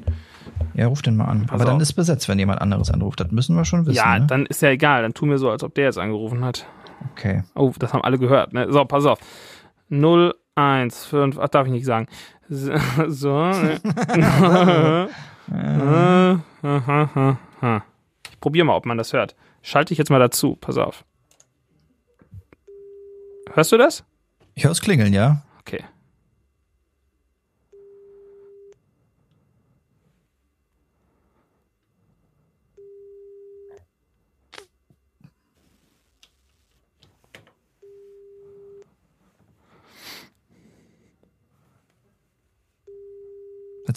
Ja, 0.75 0.87
ruf 0.87 1.01
den 1.01 1.15
mal 1.15 1.25
an. 1.25 1.45
Pass 1.47 1.55
aber 1.55 1.65
dann 1.65 1.77
auf. 1.77 1.81
ist 1.81 1.93
besetzt, 1.93 2.27
wenn 2.29 2.37
jemand 2.37 2.61
anderes 2.61 2.91
anruft. 2.91 3.19
Das 3.21 3.31
müssen 3.31 3.55
wir 3.55 3.65
schon 3.65 3.85
wissen. 3.85 3.95
ja, 3.95 4.19
ne? 4.19 4.27
dann 4.27 4.45
ist 4.45 4.61
ja 4.61 4.69
egal. 4.69 5.01
Dann 5.01 5.13
tu 5.13 5.25
mir 5.25 5.37
so, 5.37 5.49
als 5.49 5.63
ob 5.63 5.73
der 5.73 5.85
jetzt 5.85 5.97
angerufen 5.97 6.43
hat. 6.43 6.65
Okay. 7.13 7.43
Oh, 7.55 7.71
das 7.79 7.93
haben 7.93 8.03
alle 8.03 8.19
gehört. 8.19 8.53
Ne? 8.53 8.71
So, 8.71 8.83
pass 8.85 9.05
auf. 9.05 9.19
015. 9.89 11.37
Ach, 11.39 11.47
darf 11.47 11.65
ich 11.67 11.71
nicht 11.71 11.85
sagen. 11.85 12.07
So. 12.49 12.73
so 13.07 13.49
ich 18.31 18.39
probiere 18.39 18.65
mal, 18.65 18.75
ob 18.75 18.85
man 18.85 18.97
das 18.97 19.13
hört. 19.13 19.35
Schalte 19.61 19.93
ich 19.93 19.97
jetzt 19.97 20.09
mal 20.09 20.19
dazu. 20.19 20.55
Pass 20.55 20.77
auf. 20.77 21.05
Hörst 23.53 23.71
du 23.71 23.77
das? 23.77 24.03
Ich 24.55 24.63
höre 24.63 24.71
es 24.71 24.81
klingeln, 24.81 25.13
ja? 25.13 25.43
Okay. 25.59 25.83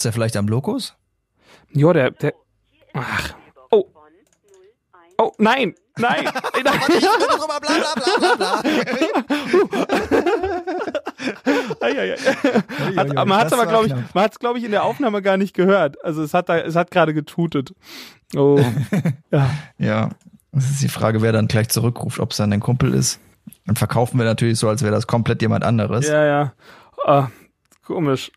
Sitzt 0.03 0.05
er 0.05 0.13
vielleicht 0.13 0.35
am 0.37 0.47
Lokus? 0.47 0.95
Ja, 1.71 1.93
der, 1.93 2.11
der. 2.11 2.33
Oh. 5.33 5.43
Nein. 5.43 5.75
Nein. 5.97 6.23
nein. 6.63 6.79
Ei, 11.81 11.99
ei, 11.99 12.13
ei. 12.13 12.17
Hat, 12.95 13.13
man 13.13 13.37
hat 13.37 13.47
es 13.47 13.53
aber, 13.53 13.65
glaube 13.65 13.87
ich, 13.87 13.93
man 14.13 14.23
hat 14.23 14.31
es, 14.31 14.39
glaube 14.39 14.57
ich, 14.57 14.65
in 14.65 14.71
der 14.71 14.83
Aufnahme 14.83 15.21
gar 15.21 15.37
nicht 15.37 15.53
gehört. 15.53 16.03
Also 16.03 16.23
es 16.23 16.33
hat 16.33 16.49
da, 16.49 16.57
es 16.57 16.75
hat 16.75 16.91
gerade 16.91 17.13
getutet. 17.13 17.73
Oh. 18.35 18.59
ja. 19.31 19.49
Ja. 19.77 20.09
Das 20.51 20.69
ist 20.69 20.81
die 20.81 20.87
Frage, 20.87 21.21
wer 21.21 21.31
dann 21.31 21.47
gleich 21.47 21.69
zurückruft, 21.69 22.19
ob 22.19 22.31
es 22.31 22.37
dann 22.37 22.53
ein 22.53 22.59
Kumpel 22.59 22.93
ist. 22.93 23.19
Dann 23.65 23.75
verkaufen 23.75 24.17
wir 24.17 24.25
natürlich 24.25 24.59
so, 24.59 24.69
als 24.69 24.83
wäre 24.83 24.93
das 24.93 25.07
komplett 25.07 25.41
jemand 25.41 25.63
anderes. 25.63 26.07
Ja, 26.07 26.25
ja. 26.25 26.53
Ah, 27.05 27.27
komisch. 27.85 28.31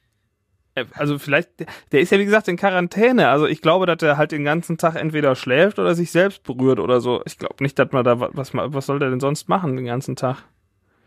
Äh, 0.77 0.85
Also 0.95 1.19
vielleicht, 1.19 1.51
der 1.91 2.01
ist 2.01 2.13
ja 2.13 2.19
wie 2.21 2.25
gesagt 2.25 2.47
in 2.47 2.57
Quarantäne. 2.57 3.29
Also 3.29 3.47
ich 3.47 3.61
glaube, 3.61 3.87
dass 3.87 4.01
er 4.03 4.17
halt 4.17 4.31
den 4.31 4.45
ganzen 4.45 4.79
Tag 4.79 4.95
entweder 4.95 5.35
schläft 5.35 5.81
oder 5.81 5.97
sich 5.97 6.13
selbst 6.13 6.45
berührt 6.45 6.79
oder 6.79 7.01
so. 7.01 7.23
Ich 7.27 7.39
glaube 7.39 7.57
nicht, 7.65 7.77
dass 7.79 7.91
man 7.91 8.05
da 8.05 8.21
wa- 8.21 8.31
was 8.33 8.55
was 8.55 8.87
soll 8.87 9.01
der 9.01 9.11
denn 9.11 9.19
sonst 9.21 9.49
machen 9.49 9.75
den 9.77 9.87
ganzen 9.87 10.15
Tag? 10.15 10.45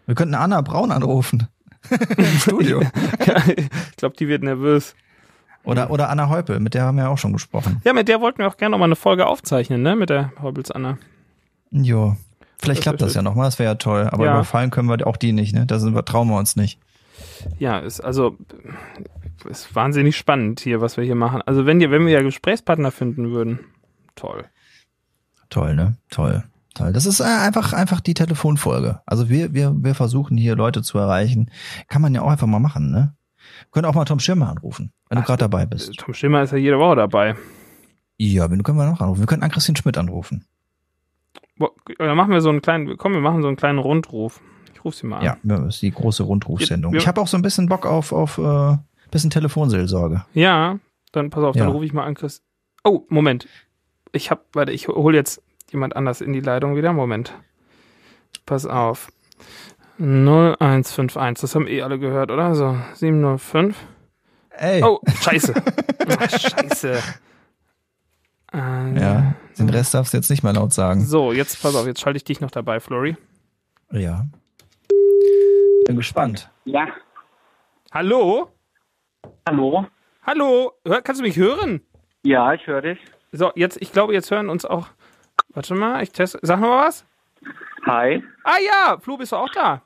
Wir 0.05 0.15
könnten 0.15 0.35
Anna 0.35 0.59
Braun 0.61 0.91
anrufen. 0.91 1.47
Im 2.17 2.25
Studio. 2.25 2.81
ich 2.81 3.95
glaube, 3.95 4.15
die 4.17 4.27
wird 4.27 4.43
nervös. 4.43 4.95
Oder, 5.63 5.91
oder 5.91 6.09
Anna 6.09 6.29
Heupel, 6.29 6.59
mit 6.59 6.73
der 6.73 6.83
haben 6.83 6.97
wir 6.97 7.03
ja 7.05 7.09
auch 7.09 7.17
schon 7.17 7.31
gesprochen. 7.33 7.81
Ja, 7.85 7.93
mit 7.93 8.07
der 8.07 8.21
wollten 8.21 8.39
wir 8.39 8.47
auch 8.47 8.57
gerne 8.57 8.71
noch 8.71 8.79
mal 8.79 8.85
eine 8.85 8.95
Folge 8.95 9.27
aufzeichnen, 9.27 9.81
ne? 9.81 9.95
Mit 9.95 10.09
der 10.09 10.31
Hobbits 10.41 10.71
Anna. 10.71 10.97
Jo. 11.71 12.15
Vielleicht 12.61 12.79
Das 12.79 12.83
klappt 12.83 13.01
das 13.01 13.13
ja 13.13 13.21
nochmal, 13.21 13.45
das 13.45 13.59
wäre 13.59 13.69
ja 13.71 13.75
toll. 13.75 14.09
Aber 14.11 14.25
Ja. 14.25 14.33
überfallen 14.33 14.71
können 14.71 14.89
wir 14.89 15.05
auch 15.05 15.15
die 15.17 15.31
nicht, 15.31 15.53
ne? 15.53 15.65
Da 15.65 15.79
sind 15.79 15.93
wir, 15.95 16.03
trauen 16.03 16.27
wir 16.27 16.37
uns 16.37 16.55
nicht. 16.55 16.79
Ja, 17.59 17.77
ist 17.79 18.01
also 18.01 18.35
ist 19.45 19.75
wahnsinnig 19.75 20.17
spannend 20.17 20.59
hier, 20.59 20.81
was 20.81 20.97
wir 20.97 21.03
hier 21.03 21.15
machen. 21.15 21.41
Also 21.45 21.65
wenn 21.65 21.79
ihr, 21.81 21.91
wenn 21.91 22.05
wir 22.05 22.13
ja 22.13 22.21
Gesprächspartner 22.21 22.91
finden 22.91 23.31
würden, 23.31 23.59
toll. 24.15 24.45
Toll, 25.49 25.75
ne? 25.75 25.95
Toll. 26.09 26.43
Toll. 26.75 26.93
Das 26.93 27.05
ist 27.05 27.19
äh, 27.19 27.23
einfach, 27.23 27.73
einfach 27.73 27.99
die 27.99 28.13
Telefonfolge. 28.13 29.01
Also 29.05 29.29
wir, 29.29 29.53
wir, 29.53 29.73
wir 29.75 29.95
versuchen 29.95 30.37
hier 30.37 30.55
Leute 30.55 30.81
zu 30.81 30.97
erreichen. 30.97 31.51
Kann 31.87 32.01
man 32.01 32.13
ja 32.13 32.21
auch 32.21 32.29
einfach 32.29 32.47
mal 32.47 32.59
machen, 32.59 32.91
ne? 32.91 33.15
Können 33.71 33.85
auch 33.85 33.95
mal 33.95 34.05
Tom 34.05 34.19
Schirmer 34.19 34.49
anrufen, 34.49 34.93
wenn 35.09 35.17
du 35.17 35.23
Ach, 35.23 35.27
gerade 35.27 35.39
dabei 35.39 35.65
bist. 35.65 35.95
Tom 35.97 36.13
Schimmer 36.13 36.43
ist 36.43 36.51
ja 36.51 36.57
jede 36.57 36.77
Woche 36.77 36.95
dabei. 36.95 37.35
Ja, 38.17 38.49
wenn 38.49 38.57
du 38.57 38.63
können 38.63 38.77
wir 38.77 38.89
noch 38.89 39.01
anrufen. 39.01 39.21
Wir 39.21 39.27
können 39.27 39.43
Ann-Christine 39.43 39.77
Schmidt 39.77 39.97
anrufen. 39.97 40.45
Dann 41.97 42.15
machen 42.15 42.31
wir 42.31 42.41
so 42.41 42.49
einen 42.49 42.61
kleinen, 42.61 42.97
komm, 42.97 43.13
wir 43.13 43.21
machen 43.21 43.41
so 43.41 43.47
einen 43.47 43.57
kleinen 43.57 43.79
Rundruf. 43.79 44.41
Ich 44.73 44.85
ruf 44.85 44.95
sie 44.95 45.07
mal 45.07 45.17
an. 45.17 45.25
Ja, 45.25 45.37
das 45.43 45.75
ist 45.75 45.81
die 45.81 45.91
große 45.91 46.23
Rundrufsendung. 46.23 46.93
Ich 46.95 47.07
habe 47.07 47.19
auch 47.19 47.27
so 47.27 47.37
ein 47.37 47.41
bisschen 47.41 47.67
Bock 47.67 47.85
auf, 47.85 48.13
auf 48.13 48.37
äh, 48.37 48.77
bisschen 49.11 49.29
Telefonseelsorge. 49.29 50.25
Ja, 50.33 50.79
dann 51.11 51.29
pass 51.29 51.43
auf, 51.43 51.55
dann 51.55 51.67
Ja. 51.67 51.73
rufe 51.73 51.85
ich 51.85 51.93
mal 51.93 52.03
an, 52.05 52.15
Chris. 52.15 52.41
Oh, 52.83 53.05
Moment. 53.09 53.47
Ich 54.11 54.31
hab, 54.31 54.45
warte, 54.53 54.71
ich 54.71 54.87
hole 54.87 55.15
jetzt 55.17 55.41
jemand 55.71 55.95
anders 55.95 56.21
in 56.21 56.33
die 56.33 56.39
Leitung 56.39 56.75
wieder. 56.75 56.93
Moment. 56.93 57.33
Pass 58.45 58.65
auf. 58.65 59.11
0151, 59.97 61.41
das 61.41 61.55
haben 61.55 61.67
eh 61.67 61.81
alle 61.81 61.99
gehört, 61.99 62.31
oder? 62.31 62.55
So, 62.55 62.77
705. 62.93 63.75
Ey. 64.51 64.81
Oh, 64.83 64.99
scheiße. 65.21 65.53
Ach, 66.19 66.29
scheiße. 66.39 66.93
Äh, 68.53 68.99
Ja, 68.99 69.35
den 69.57 69.69
Rest 69.69 69.93
darfst 69.93 70.13
du 70.13 70.17
jetzt 70.17 70.29
nicht 70.29 70.41
mehr 70.43 70.53
laut 70.53 70.73
sagen. 70.73 71.01
So, 71.05 71.31
jetzt 71.33 71.61
pass 71.61 71.75
auf, 71.75 71.85
jetzt 71.85 71.99
schalte 72.01 72.17
ich 72.17 72.23
dich 72.23 72.39
noch 72.41 72.49
dabei, 72.51 72.79
Flori. 72.79 73.15
Ja. 73.91 74.25
Bin 75.85 75.95
gespannt. 75.97 76.49
Ja, 76.65 76.87
Hallo? 77.91 78.51
Hallo. 79.49 79.87
Hallo? 80.27 80.73
Hör, 80.85 81.01
kannst 81.01 81.21
du 81.21 81.25
mich 81.25 81.35
hören? 81.35 81.81
Ja, 82.21 82.53
ich 82.53 82.67
höre 82.67 82.81
dich. 82.81 82.99
So, 83.31 83.51
jetzt, 83.55 83.81
ich 83.81 83.91
glaube, 83.91 84.13
jetzt 84.13 84.29
hören 84.29 84.47
uns 84.47 84.63
auch. 84.63 84.87
Warte 85.49 85.73
mal, 85.73 86.03
ich 86.03 86.11
teste. 86.11 86.37
Sag 86.43 86.59
noch 86.59 86.69
mal 86.69 86.87
was. 86.87 87.03
Hi. 87.85 88.23
Ah 88.43 88.57
ja, 88.63 88.97
Flo, 88.99 89.17
bist 89.17 89.31
du 89.31 89.37
auch 89.37 89.49
da? 89.49 89.81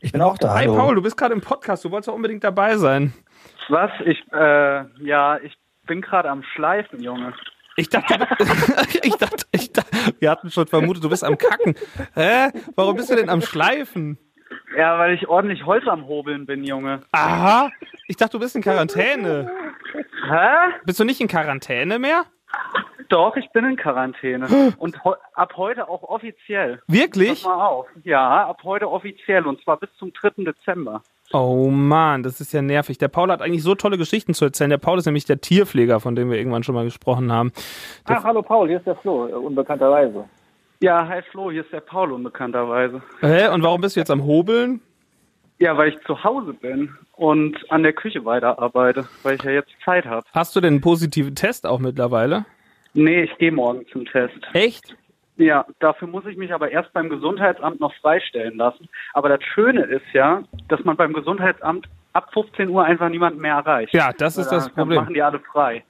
Ich 0.00 0.12
bin 0.12 0.20
auch 0.22 0.38
da. 0.38 0.54
Hi 0.54 0.66
Hallo. 0.66 0.76
Paul, 0.76 0.94
du 0.94 1.02
bist 1.02 1.16
gerade 1.16 1.34
im 1.34 1.40
Podcast, 1.40 1.84
du 1.84 1.90
wolltest 1.90 2.08
doch 2.08 2.14
unbedingt 2.14 2.44
dabei 2.44 2.76
sein. 2.76 3.12
Was? 3.68 3.90
Ich, 4.04 4.22
äh, 4.32 4.84
ja, 5.04 5.38
ich 5.38 5.58
bin 5.86 6.02
gerade 6.02 6.30
am 6.30 6.44
Schleifen, 6.54 7.02
Junge. 7.02 7.34
Ich 7.76 7.88
dachte, 7.88 8.14
ich 9.02 9.16
dachte, 9.16 9.44
ich 9.50 9.72
dachte, 9.72 9.90
wir 10.20 10.30
hatten 10.30 10.50
schon 10.52 10.68
vermutet, 10.68 11.02
du 11.02 11.08
bist 11.08 11.24
am 11.24 11.36
Kacken. 11.36 11.74
Hä? 12.14 12.50
Warum 12.76 12.94
bist 12.94 13.10
du 13.10 13.16
denn 13.16 13.28
am 13.28 13.42
Schleifen? 13.42 14.18
Ja, 14.76 14.98
weil 14.98 15.14
ich 15.14 15.28
ordentlich 15.28 15.66
Holz 15.66 15.86
am 15.88 16.06
Hobeln 16.06 16.46
bin, 16.46 16.64
Junge. 16.64 17.00
Aha, 17.12 17.70
ich 18.06 18.16
dachte, 18.16 18.32
du 18.32 18.40
bist 18.40 18.54
in 18.54 18.62
Quarantäne. 18.62 19.50
Hä? 20.28 20.74
Bist 20.84 21.00
du 21.00 21.04
nicht 21.04 21.20
in 21.20 21.28
Quarantäne 21.28 21.98
mehr? 21.98 22.24
Doch, 23.08 23.36
ich 23.36 23.50
bin 23.50 23.64
in 23.64 23.76
Quarantäne. 23.76 24.46
Und 24.78 25.00
ab 25.34 25.54
heute 25.56 25.88
auch 25.88 26.04
offiziell. 26.04 26.76
Pass 26.86 26.96
Wirklich? 26.96 27.44
mal 27.44 27.66
auf. 27.66 27.86
Ja, 28.04 28.46
ab 28.46 28.60
heute 28.62 28.88
offiziell. 28.90 29.46
Und 29.46 29.60
zwar 29.62 29.78
bis 29.78 29.90
zum 29.98 30.12
3. 30.12 30.44
Dezember. 30.44 31.02
Oh 31.32 31.68
Mann, 31.70 32.22
das 32.22 32.40
ist 32.40 32.52
ja 32.52 32.62
nervig. 32.62 32.98
Der 32.98 33.08
Paul 33.08 33.30
hat 33.30 33.40
eigentlich 33.40 33.62
so 33.62 33.74
tolle 33.74 33.98
Geschichten 33.98 34.34
zu 34.34 34.46
erzählen. 34.46 34.70
Der 34.70 34.78
Paul 34.78 34.98
ist 34.98 35.06
nämlich 35.06 35.24
der 35.24 35.40
Tierpfleger, 35.40 36.00
von 36.00 36.16
dem 36.16 36.30
wir 36.30 36.38
irgendwann 36.38 36.64
schon 36.64 36.74
mal 36.74 36.84
gesprochen 36.84 37.30
haben. 37.32 37.52
Ach, 38.04 38.24
hallo 38.24 38.42
Paul, 38.42 38.66
hier 38.68 38.78
ist 38.78 38.86
der 38.86 38.96
Flo, 38.96 39.24
unbekannterweise. 39.24 40.24
Ja, 40.82 41.06
hi 41.06 41.20
Flo, 41.30 41.50
hier 41.50 41.62
ist 41.62 41.72
der 41.72 41.80
Paul 41.80 42.12
unbekannterweise. 42.12 43.02
Hä? 43.20 43.48
Und 43.48 43.62
warum 43.62 43.80
bist 43.82 43.96
du 43.96 44.00
jetzt 44.00 44.10
am 44.10 44.24
Hobeln? 44.24 44.80
Ja, 45.58 45.76
weil 45.76 45.90
ich 45.90 46.00
zu 46.06 46.24
Hause 46.24 46.54
bin 46.54 46.94
und 47.16 47.70
an 47.70 47.82
der 47.82 47.92
Küche 47.92 48.24
weiterarbeite, 48.24 49.06
weil 49.22 49.34
ich 49.34 49.42
ja 49.42 49.50
jetzt 49.50 49.70
Zeit 49.84 50.06
habe. 50.06 50.24
Hast 50.32 50.56
du 50.56 50.60
denn 50.60 50.74
einen 50.74 50.80
positiven 50.80 51.34
Test 51.34 51.66
auch 51.66 51.78
mittlerweile? 51.80 52.46
Nee, 52.94 53.24
ich 53.24 53.36
gehe 53.36 53.52
morgen 53.52 53.84
zum 53.92 54.06
Test. 54.06 54.34
Echt? 54.54 54.96
Ja, 55.36 55.66
dafür 55.80 56.08
muss 56.08 56.24
ich 56.26 56.38
mich 56.38 56.52
aber 56.54 56.70
erst 56.70 56.92
beim 56.94 57.10
Gesundheitsamt 57.10 57.78
noch 57.78 57.94
freistellen 57.96 58.56
lassen. 58.56 58.88
Aber 59.12 59.28
das 59.28 59.42
Schöne 59.44 59.82
ist 59.82 60.04
ja, 60.14 60.42
dass 60.68 60.82
man 60.84 60.96
beim 60.96 61.12
Gesundheitsamt 61.12 61.88
ab 62.14 62.30
15 62.32 62.70
Uhr 62.70 62.84
einfach 62.84 63.10
niemanden 63.10 63.40
mehr 63.40 63.54
erreicht. 63.56 63.92
Ja, 63.92 64.12
das 64.16 64.38
ist 64.38 64.48
Da- 64.48 64.56
das 64.56 64.64
Dann 64.66 64.74
Problem. 64.74 65.02
machen 65.02 65.14
die 65.14 65.22
alle 65.22 65.40
frei. 65.40 65.84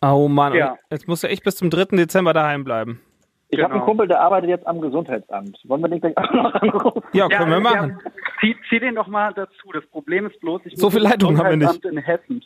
Oh 0.00 0.28
Mann, 0.28 0.54
Ja. 0.54 0.78
jetzt 0.90 1.08
musst 1.08 1.24
du 1.24 1.28
echt 1.28 1.42
bis 1.42 1.56
zum 1.56 1.70
3. 1.70 1.96
Dezember 1.96 2.32
daheim 2.32 2.62
bleiben. 2.62 3.00
Ich 3.48 3.58
habe 3.60 3.68
Genau. 3.68 3.74
einen 3.76 3.84
Kumpel, 3.84 4.08
der 4.08 4.20
arbeitet 4.20 4.50
jetzt 4.50 4.66
am 4.66 4.80
Gesundheitsamt. 4.80 5.58
Wollen 5.64 5.80
wir 5.82 5.88
den 5.88 6.00
gleich 6.00 6.16
auch 6.16 6.32
noch 6.32 6.54
anrufen? 6.54 7.02
Ja, 7.12 7.28
können 7.28 7.50
wir 7.50 7.60
machen. 7.60 8.00
Ja, 8.04 8.10
zieh, 8.40 8.56
zieh 8.68 8.80
den 8.80 8.94
doch 8.96 9.06
mal 9.06 9.32
dazu. 9.34 9.70
Das 9.72 9.86
Problem 9.86 10.26
ist 10.26 10.38
bloß, 10.40 10.62
ich 10.64 10.76
So 10.76 10.90
viel 10.90 11.00
Leitung 11.02 11.38
haben 11.38 11.50
wir 11.50 11.56
nicht. 11.56 11.80
Gesundheitsamt 11.82 11.84
in 11.96 11.98
Hessen. 12.02 12.44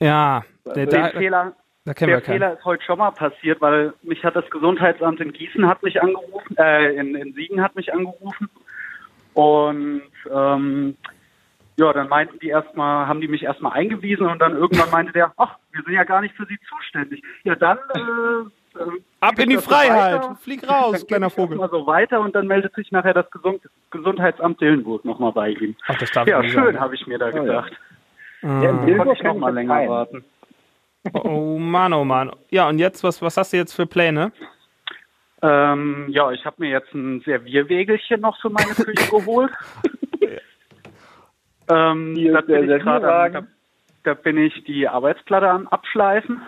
Ja, 0.00 0.42
der, 0.64 0.86
da, 0.86 1.08
Den 1.10 1.18
Fehler, 1.18 1.52
da 1.84 1.94
kennen 1.94 2.08
der 2.10 2.18
wir 2.18 2.20
keinen. 2.22 2.34
Fehler 2.34 2.52
ist 2.54 2.64
heute 2.64 2.84
schon 2.84 2.98
mal 2.98 3.10
passiert, 3.10 3.60
weil 3.60 3.92
mich 4.02 4.22
hat 4.24 4.36
das 4.36 4.48
Gesundheitsamt 4.50 5.20
in 5.20 5.32
Gießen 5.32 5.66
hat 5.66 5.82
mich 5.82 6.00
angerufen, 6.00 6.56
äh, 6.56 6.94
in, 6.94 7.14
in 7.16 7.32
Siegen 7.34 7.60
hat 7.62 7.74
mich 7.74 7.92
angerufen 7.92 8.48
und 9.34 10.02
ähm, 10.32 10.96
ja, 11.78 11.92
dann 11.92 12.08
meinten 12.08 12.38
die 12.38 12.48
erstmal, 12.48 13.06
haben 13.06 13.20
die 13.20 13.28
mich 13.28 13.42
erstmal 13.42 13.72
eingewiesen 13.72 14.26
und 14.26 14.38
dann 14.40 14.56
irgendwann 14.56 14.90
meinte 14.90 15.12
der, 15.12 15.32
ach, 15.36 15.56
wir 15.72 15.82
sind 15.82 15.94
ja 15.94 16.04
gar 16.04 16.20
nicht 16.20 16.34
für 16.36 16.46
Sie 16.46 16.58
zuständig. 16.68 17.22
Ja, 17.44 17.54
dann 17.54 17.78
äh, 17.78 18.50
äh, 18.76 19.00
Ab 19.20 19.38
in 19.38 19.50
die 19.50 19.56
so 19.56 19.62
Freiheit. 19.62 20.22
weiter. 20.22 20.36
Flieg 20.36 20.68
raus, 20.68 20.98
Dann 20.98 21.06
kleiner 21.06 21.30
Vogel. 21.30 21.56
Mal 21.58 21.68
so 21.70 21.86
weiter 21.86 22.20
und 22.20 22.34
dann 22.34 22.46
meldet 22.46 22.74
sich 22.74 22.90
nachher 22.92 23.14
das 23.14 23.30
Gesund 23.30 23.62
Gesundheitsamt 23.90 24.60
Dillenburg 24.60 25.04
nochmal 25.04 25.32
bei 25.32 25.50
ihm. 25.50 25.76
Ach, 25.86 25.98
das 25.98 26.10
darf 26.12 26.26
Ja, 26.26 26.38
ich 26.40 26.44
nicht 26.44 26.54
schön, 26.54 26.78
habe 26.80 26.94
ich 26.94 27.06
mir 27.06 27.18
da 27.18 27.30
ja. 27.30 27.40
gedacht. 27.40 27.72
Ja, 28.42 28.48
Ah. 28.48 28.62
in 28.70 28.86
Dillenburg 28.86 28.96
Konnte 28.96 29.12
ich 29.12 29.18
kenn 29.20 29.26
noch 29.28 29.34
ich 29.34 29.40
mal 29.40 29.48
jetzt 29.48 29.54
länger 29.54 29.88
warten. 29.88 30.24
Oh 31.24 31.58
Mann, 31.58 31.92
oh 31.92 32.04
Mann. 32.04 32.30
Ja, 32.50 32.68
und 32.68 32.78
jetzt, 32.78 33.02
was, 33.04 33.20
was 33.22 33.36
hast 33.36 33.52
du 33.52 33.56
jetzt 33.56 33.72
für 33.74 33.86
Pläne? 33.86 34.32
Ähm, 35.42 36.06
ja, 36.08 36.30
ich 36.30 36.44
habe 36.44 36.56
mir 36.60 36.70
jetzt 36.70 36.94
ein 36.94 37.20
Servierwägelchen 37.22 38.20
noch 38.20 38.40
für 38.40 38.50
meine 38.50 38.70
Küche 38.74 39.10
geholt. 39.10 39.50
ähm, 41.68 42.14
Hier 42.16 42.32
da, 42.32 42.38
ist 42.40 42.48
der 42.48 42.60
bin 42.60 42.70
ich 42.76 42.82
grad 42.82 43.04
am, 43.04 43.32
da, 43.32 43.42
da 44.04 44.14
bin 44.14 44.38
ich 44.38 44.64
die 44.64 44.86
Arbeitsplatte 44.88 45.48
am 45.48 45.68
Abschleifen. 45.68 46.40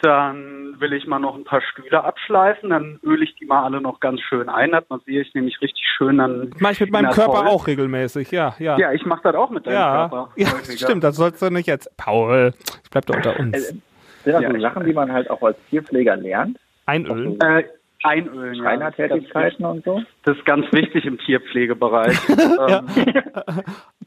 Dann 0.00 0.76
will 0.78 0.92
ich 0.92 1.06
mal 1.06 1.18
noch 1.18 1.34
ein 1.34 1.44
paar 1.44 1.60
Stühle 1.60 2.04
abschleifen. 2.04 2.70
Dann 2.70 3.00
öle 3.02 3.24
ich 3.24 3.34
die 3.34 3.46
mal 3.46 3.64
alle 3.64 3.80
noch 3.80 3.98
ganz 3.98 4.20
schön 4.20 4.48
ein. 4.48 4.70
Dann 4.70 5.00
sehe 5.04 5.22
ich 5.22 5.34
nämlich 5.34 5.60
richtig 5.60 5.84
schön 5.96 6.18
dann. 6.18 6.50
Mach 6.60 6.70
ich 6.70 6.80
mit 6.80 6.92
meinem 6.92 7.10
Körper 7.10 7.38
toll. 7.38 7.46
auch 7.48 7.66
regelmäßig, 7.66 8.30
ja, 8.30 8.54
ja. 8.58 8.78
Ja, 8.78 8.92
ich 8.92 9.04
mache 9.04 9.22
das 9.24 9.34
auch 9.34 9.50
mit 9.50 9.66
deinem 9.66 9.74
ja, 9.74 10.08
Körper. 10.08 10.32
ja 10.36 10.52
häufiger. 10.52 10.78
stimmt, 10.78 11.02
das 11.02 11.16
sollst 11.16 11.42
du 11.42 11.50
nicht 11.50 11.66
jetzt. 11.66 11.94
Paul, 11.96 12.52
ich 12.84 12.90
bleib 12.90 13.06
da 13.06 13.14
unter 13.14 13.40
uns. 13.40 13.66
Sind 13.66 13.82
das 14.24 14.42
Ja, 14.42 14.52
so 14.52 14.60
Sachen, 14.60 14.84
die 14.84 14.92
man 14.92 15.12
halt 15.12 15.30
auch 15.30 15.42
als 15.42 15.56
Tierpfleger 15.70 16.16
lernt? 16.16 16.58
Einölen. 16.86 17.40
Äh, 17.40 17.64
einölen, 18.02 18.54
ja. 18.54 18.62
Schreinertätigkeiten 18.62 19.64
und 19.64 19.84
so? 19.84 20.02
Das 20.24 20.36
ist 20.36 20.44
ganz 20.44 20.66
wichtig 20.72 21.04
im 21.04 21.18
Tierpflegebereich. 21.18 22.16
ähm, 22.68 22.86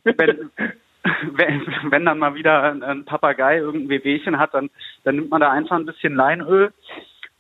wenn, 0.03 0.49
wenn, 1.33 1.65
wenn 1.89 2.05
dann 2.05 2.19
mal 2.19 2.35
wieder 2.35 2.63
ein, 2.63 2.83
ein 2.83 3.05
Papagei 3.05 3.57
irgendein 3.57 3.89
Wehwehchen 3.89 4.37
hat, 4.37 4.53
dann, 4.53 4.69
dann 5.03 5.15
nimmt 5.15 5.29
man 5.31 5.41
da 5.41 5.51
einfach 5.51 5.75
ein 5.77 5.85
bisschen 5.85 6.15
Leinöl 6.15 6.71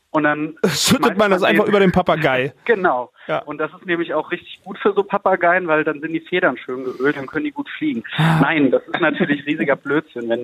und 0.09 0.23
dann 0.23 0.55
Schüttet 0.67 1.17
man 1.17 1.31
das 1.31 1.43
einfach 1.43 1.65
den- 1.65 1.69
über 1.69 1.79
den 1.79 1.91
Papagei. 1.91 2.53
Genau. 2.65 3.11
Ja. 3.27 3.39
Und 3.43 3.59
das 3.59 3.71
ist 3.73 3.85
nämlich 3.85 4.13
auch 4.13 4.31
richtig 4.31 4.61
gut 4.63 4.77
für 4.79 4.93
so 4.93 5.03
Papageien, 5.03 5.67
weil 5.67 5.83
dann 5.83 6.01
sind 6.01 6.11
die 6.11 6.19
Federn 6.21 6.57
schön 6.57 6.83
geölt, 6.83 7.15
dann 7.17 7.27
können 7.27 7.45
die 7.45 7.51
gut 7.51 7.69
fliegen. 7.69 8.03
Nein, 8.17 8.71
das 8.71 8.81
ist 8.87 8.99
natürlich 8.99 9.45
riesiger 9.45 9.75
Blödsinn. 9.75 10.27
Wenn 10.27 10.43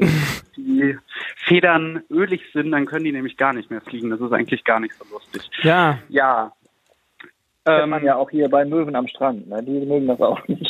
die 0.55 0.97
Federn 1.47 2.03
ölig 2.09 2.41
sind, 2.53 2.71
dann 2.71 2.85
können 2.85 3.05
die 3.05 3.11
nämlich 3.11 3.35
gar 3.35 3.53
nicht 3.53 3.69
mehr 3.71 3.81
fliegen. 3.81 4.09
Das 4.11 4.21
ist 4.21 4.31
eigentlich 4.31 4.63
gar 4.63 4.79
nicht 4.79 4.93
so 4.93 5.05
lustig. 5.11 5.49
Ja, 5.63 5.97
Ja. 6.09 6.53
Ähm, 7.65 7.89
man 7.89 8.03
ja 8.05 8.15
auch 8.15 8.29
hier 8.29 8.47
bei 8.47 8.63
Möwen 8.63 8.95
am 8.95 9.07
Strand. 9.09 9.47
Ne? 9.49 9.61
Die 9.63 9.85
mögen 9.85 10.07
das 10.07 10.21
auch 10.21 10.47
nicht. 10.47 10.66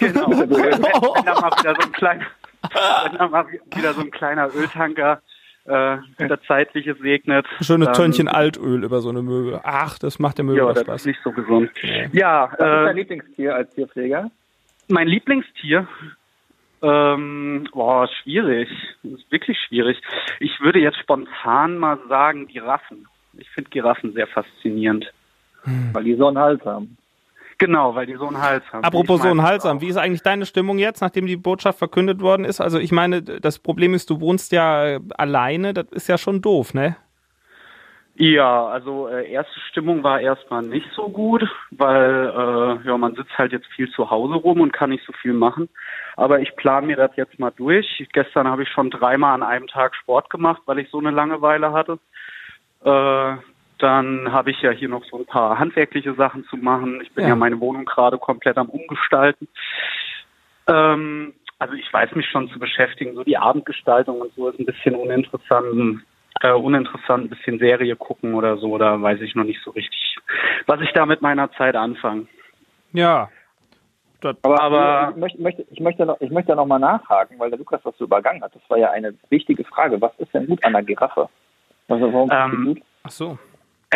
Genau. 0.00 0.28
wenn, 0.30 0.50
wenn 0.50 1.24
da 1.24 1.40
mal 1.40 1.50
wieder 1.58 1.74
so 1.74 1.82
ein 1.86 1.92
kleiner, 1.92 2.26
wenn 2.62 3.18
da 3.18 3.28
mal 3.28 3.46
wieder 3.74 3.92
so 3.94 4.00
ein 4.02 4.10
kleiner 4.10 4.54
Öltanker 4.54 5.22
äh, 5.66 5.96
das 6.28 6.40
Zeitliche 6.46 6.94
segnet. 6.96 7.46
schönes 7.60 7.86
dann- 7.86 7.94
Tönnchen 7.96 8.28
Altöl 8.28 8.84
über 8.84 9.00
so 9.00 9.08
eine 9.08 9.22
Möwe. 9.22 9.60
Ach, 9.64 9.98
das 9.98 10.18
macht 10.18 10.36
der 10.38 10.44
Möwe 10.44 10.58
Ja, 10.58 10.64
auch 10.66 10.74
das 10.74 10.82
Spaß. 10.82 11.00
ist 11.02 11.06
nicht 11.06 11.20
so 11.24 11.32
gesund. 11.32 11.70
Ja, 12.12 12.44
Was 12.50 12.52
ist 12.52 12.60
dein 12.60 12.86
äh, 12.88 12.92
Lieblingstier 12.92 13.54
als 13.54 13.74
Tierpfleger? 13.74 14.30
mein 14.88 15.08
Lieblingstier. 15.08 15.88
Ähm, 16.82 17.66
boah, 17.72 18.06
schwierig. 18.22 18.68
Das 19.02 19.12
ist 19.20 19.32
wirklich 19.32 19.56
schwierig. 19.66 19.98
Ich 20.40 20.60
würde 20.60 20.78
jetzt 20.80 20.98
spontan 20.98 21.78
mal 21.78 21.98
sagen 22.10 22.46
Giraffen. 22.46 23.06
Ich 23.38 23.48
finde 23.50 23.70
Giraffen 23.70 24.12
sehr 24.12 24.26
faszinierend. 24.26 25.10
Weil 25.94 26.04
die 26.04 26.14
so 26.16 26.26
einen 26.28 26.36
Hals 26.38 26.62
haben. 26.66 26.98
Genau, 27.58 27.94
weil 27.94 28.06
die 28.06 28.16
so 28.16 28.26
einen 28.26 28.40
Hals 28.40 28.64
haben. 28.72 28.84
Apropos 28.84 29.22
so 29.22 29.28
ein 29.28 29.36
meine, 29.36 29.48
Halsam, 29.48 29.80
wie 29.80 29.88
ist 29.88 29.96
eigentlich 29.96 30.22
deine 30.22 30.46
Stimmung 30.46 30.78
jetzt, 30.78 31.00
nachdem 31.00 31.26
die 31.26 31.36
Botschaft 31.36 31.78
verkündet 31.78 32.20
worden 32.20 32.44
ist? 32.44 32.60
Also 32.60 32.78
ich 32.78 32.92
meine, 32.92 33.22
das 33.22 33.58
Problem 33.58 33.94
ist, 33.94 34.10
du 34.10 34.20
wohnst 34.20 34.52
ja 34.52 34.84
äh, 34.84 35.00
alleine, 35.16 35.74
das 35.74 35.86
ist 35.92 36.08
ja 36.08 36.18
schon 36.18 36.40
doof, 36.40 36.74
ne? 36.74 36.96
Ja, 38.16 38.66
also 38.66 39.08
äh, 39.08 39.28
erste 39.28 39.58
Stimmung 39.70 40.04
war 40.04 40.20
erstmal 40.20 40.62
nicht 40.62 40.86
so 40.94 41.08
gut, 41.08 41.42
weil 41.72 42.28
äh, 42.28 42.86
ja 42.86 42.96
man 42.96 43.16
sitzt 43.16 43.36
halt 43.36 43.50
jetzt 43.50 43.66
viel 43.74 43.90
zu 43.90 44.08
Hause 44.08 44.34
rum 44.34 44.60
und 44.60 44.72
kann 44.72 44.90
nicht 44.90 45.04
so 45.04 45.12
viel 45.12 45.32
machen. 45.32 45.68
Aber 46.16 46.38
ich 46.38 46.54
plane 46.54 46.86
mir 46.86 46.96
das 46.96 47.10
jetzt 47.16 47.40
mal 47.40 47.52
durch. 47.56 48.06
Gestern 48.12 48.46
habe 48.46 48.62
ich 48.62 48.68
schon 48.68 48.90
dreimal 48.90 49.34
an 49.34 49.42
einem 49.42 49.66
Tag 49.66 49.96
Sport 49.96 50.30
gemacht, 50.30 50.62
weil 50.66 50.78
ich 50.78 50.90
so 50.90 50.98
eine 50.98 51.10
Langeweile 51.10 51.72
hatte. 51.72 51.98
Äh, 52.84 53.36
dann 53.78 54.32
habe 54.32 54.50
ich 54.50 54.60
ja 54.62 54.70
hier 54.70 54.88
noch 54.88 55.04
so 55.04 55.18
ein 55.18 55.26
paar 55.26 55.58
handwerkliche 55.58 56.14
Sachen 56.14 56.44
zu 56.46 56.56
machen. 56.56 57.00
Ich 57.02 57.12
bin 57.12 57.24
Ja. 57.24 57.30
ja, 57.30 57.36
meine 57.36 57.60
Wohnung 57.60 57.84
gerade 57.84 58.18
komplett 58.18 58.56
am 58.56 58.68
Umgestalten. 58.68 59.48
Ähm, 60.68 61.34
also 61.58 61.74
ich 61.74 61.92
weiß 61.92 62.14
mich 62.14 62.26
schon 62.28 62.48
zu 62.50 62.58
beschäftigen. 62.58 63.14
So 63.14 63.24
die 63.24 63.36
Abendgestaltung 63.38 64.20
und 64.20 64.32
so 64.34 64.48
ist 64.48 64.58
ein 64.58 64.66
bisschen 64.66 64.94
uninteressant. 64.94 66.02
Äh, 66.40 66.50
uninteressant, 66.52 67.24
ein 67.24 67.28
bisschen 67.30 67.58
Serie 67.58 67.94
gucken 67.96 68.34
oder 68.34 68.56
so. 68.56 68.76
Da 68.76 69.00
weiß 69.00 69.20
ich 69.20 69.34
noch 69.34 69.44
nicht 69.44 69.62
so 69.62 69.70
richtig, 69.70 70.16
was 70.66 70.80
ich 70.80 70.90
da 70.92 71.06
mit 71.06 71.22
meiner 71.22 71.50
Zeit 71.52 71.76
anfange. 71.76 72.26
Ja. 72.92 73.28
Aber, 74.42 74.60
Aber- 74.60 75.10
ich, 75.10 75.16
möchte, 75.16 75.42
möchte, 75.42 75.66
ich, 75.70 75.80
möchte 75.80 76.06
noch, 76.06 76.20
ich 76.20 76.30
möchte 76.30 76.56
noch 76.56 76.66
mal 76.66 76.78
nachhaken, 76.78 77.38
weil 77.38 77.50
der 77.50 77.58
Lukas 77.58 77.82
das 77.84 77.96
so 77.98 78.04
übergangen 78.04 78.42
hat. 78.42 78.54
Das 78.54 78.62
war 78.68 78.78
ja 78.78 78.90
eine 78.90 79.14
wichtige 79.28 79.64
Frage. 79.64 80.00
Was 80.00 80.12
ist 80.18 80.32
denn 80.32 80.46
gut 80.46 80.64
an 80.64 80.72
der 80.72 80.82
Giraffe? 80.82 81.28
Also, 81.88 82.12
warum 82.12 82.30
ist 82.30 82.34
die 82.34 82.56
Ähm, 82.56 82.64
gut? 82.66 82.82
Ach 83.04 83.10
so. 83.10 83.38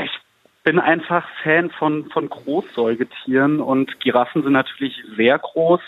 Ich 0.04 0.18
bin 0.64 0.78
einfach 0.78 1.26
Fan 1.42 1.70
von, 1.70 2.10
von 2.10 2.28
Großsäugetieren 2.28 3.60
und 3.60 4.00
Giraffen 4.00 4.42
sind 4.42 4.52
natürlich 4.52 5.02
sehr 5.16 5.38
groß. 5.38 5.80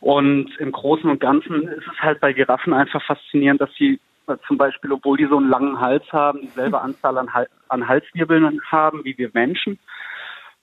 Und 0.00 0.54
im 0.58 0.72
Großen 0.72 1.08
und 1.08 1.20
Ganzen 1.20 1.68
ist 1.68 1.86
es 1.86 1.98
halt 2.00 2.20
bei 2.20 2.32
Giraffen 2.32 2.72
einfach 2.72 3.02
faszinierend, 3.02 3.60
dass 3.60 3.70
sie 3.78 3.98
äh, 4.26 4.36
zum 4.46 4.58
Beispiel, 4.58 4.92
obwohl 4.92 5.16
die 5.16 5.26
so 5.26 5.38
einen 5.38 5.48
langen 5.48 5.80
Hals 5.80 6.04
haben, 6.12 6.40
dieselbe 6.42 6.80
Anzahl 6.80 7.16
an, 7.18 7.32
Hal 7.32 7.48
an 7.68 7.88
Halswirbeln 7.88 8.60
haben 8.70 9.04
wie 9.04 9.16
wir 9.16 9.30
Menschen. 9.32 9.78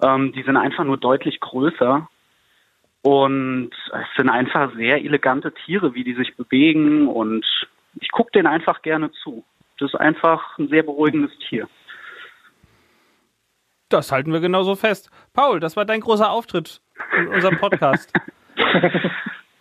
Ähm, 0.04 0.34
die 0.34 0.44
sind 0.44 0.58
einfach 0.58 0.84
nur 0.84 0.98
deutlich 0.98 1.40
größer. 1.40 2.08
Und 3.02 3.72
es 3.94 4.08
sind 4.18 4.30
einfach 4.30 4.76
sehr 4.76 5.04
elegante 5.04 5.54
Tiere, 5.54 5.94
wie 5.94 6.04
die 6.04 6.16
sich 6.16 6.36
bewegen. 6.36 7.08
Und 7.08 7.46
ich 8.00 8.12
gucke 8.12 8.32
denen 8.32 8.48
einfach 8.48 8.82
gerne 8.82 9.12
zu. 9.24 9.44
Das 9.80 9.94
ist 9.94 10.00
einfach 10.00 10.58
ein 10.58 10.68
sehr 10.68 10.84
beruhigendes 10.84 11.32
Tier. 11.48 11.68
Das 13.90 14.12
halten 14.12 14.34
wir 14.34 14.40
genauso 14.42 14.76
fest. 14.76 15.10
Paul, 15.34 15.60
das 15.60 15.76
war 15.78 15.86
dein 15.86 16.02
großer 16.02 16.30
Auftritt 16.30 16.82
in 17.18 17.28
unserem 17.30 17.58
Podcast. 17.58 18.12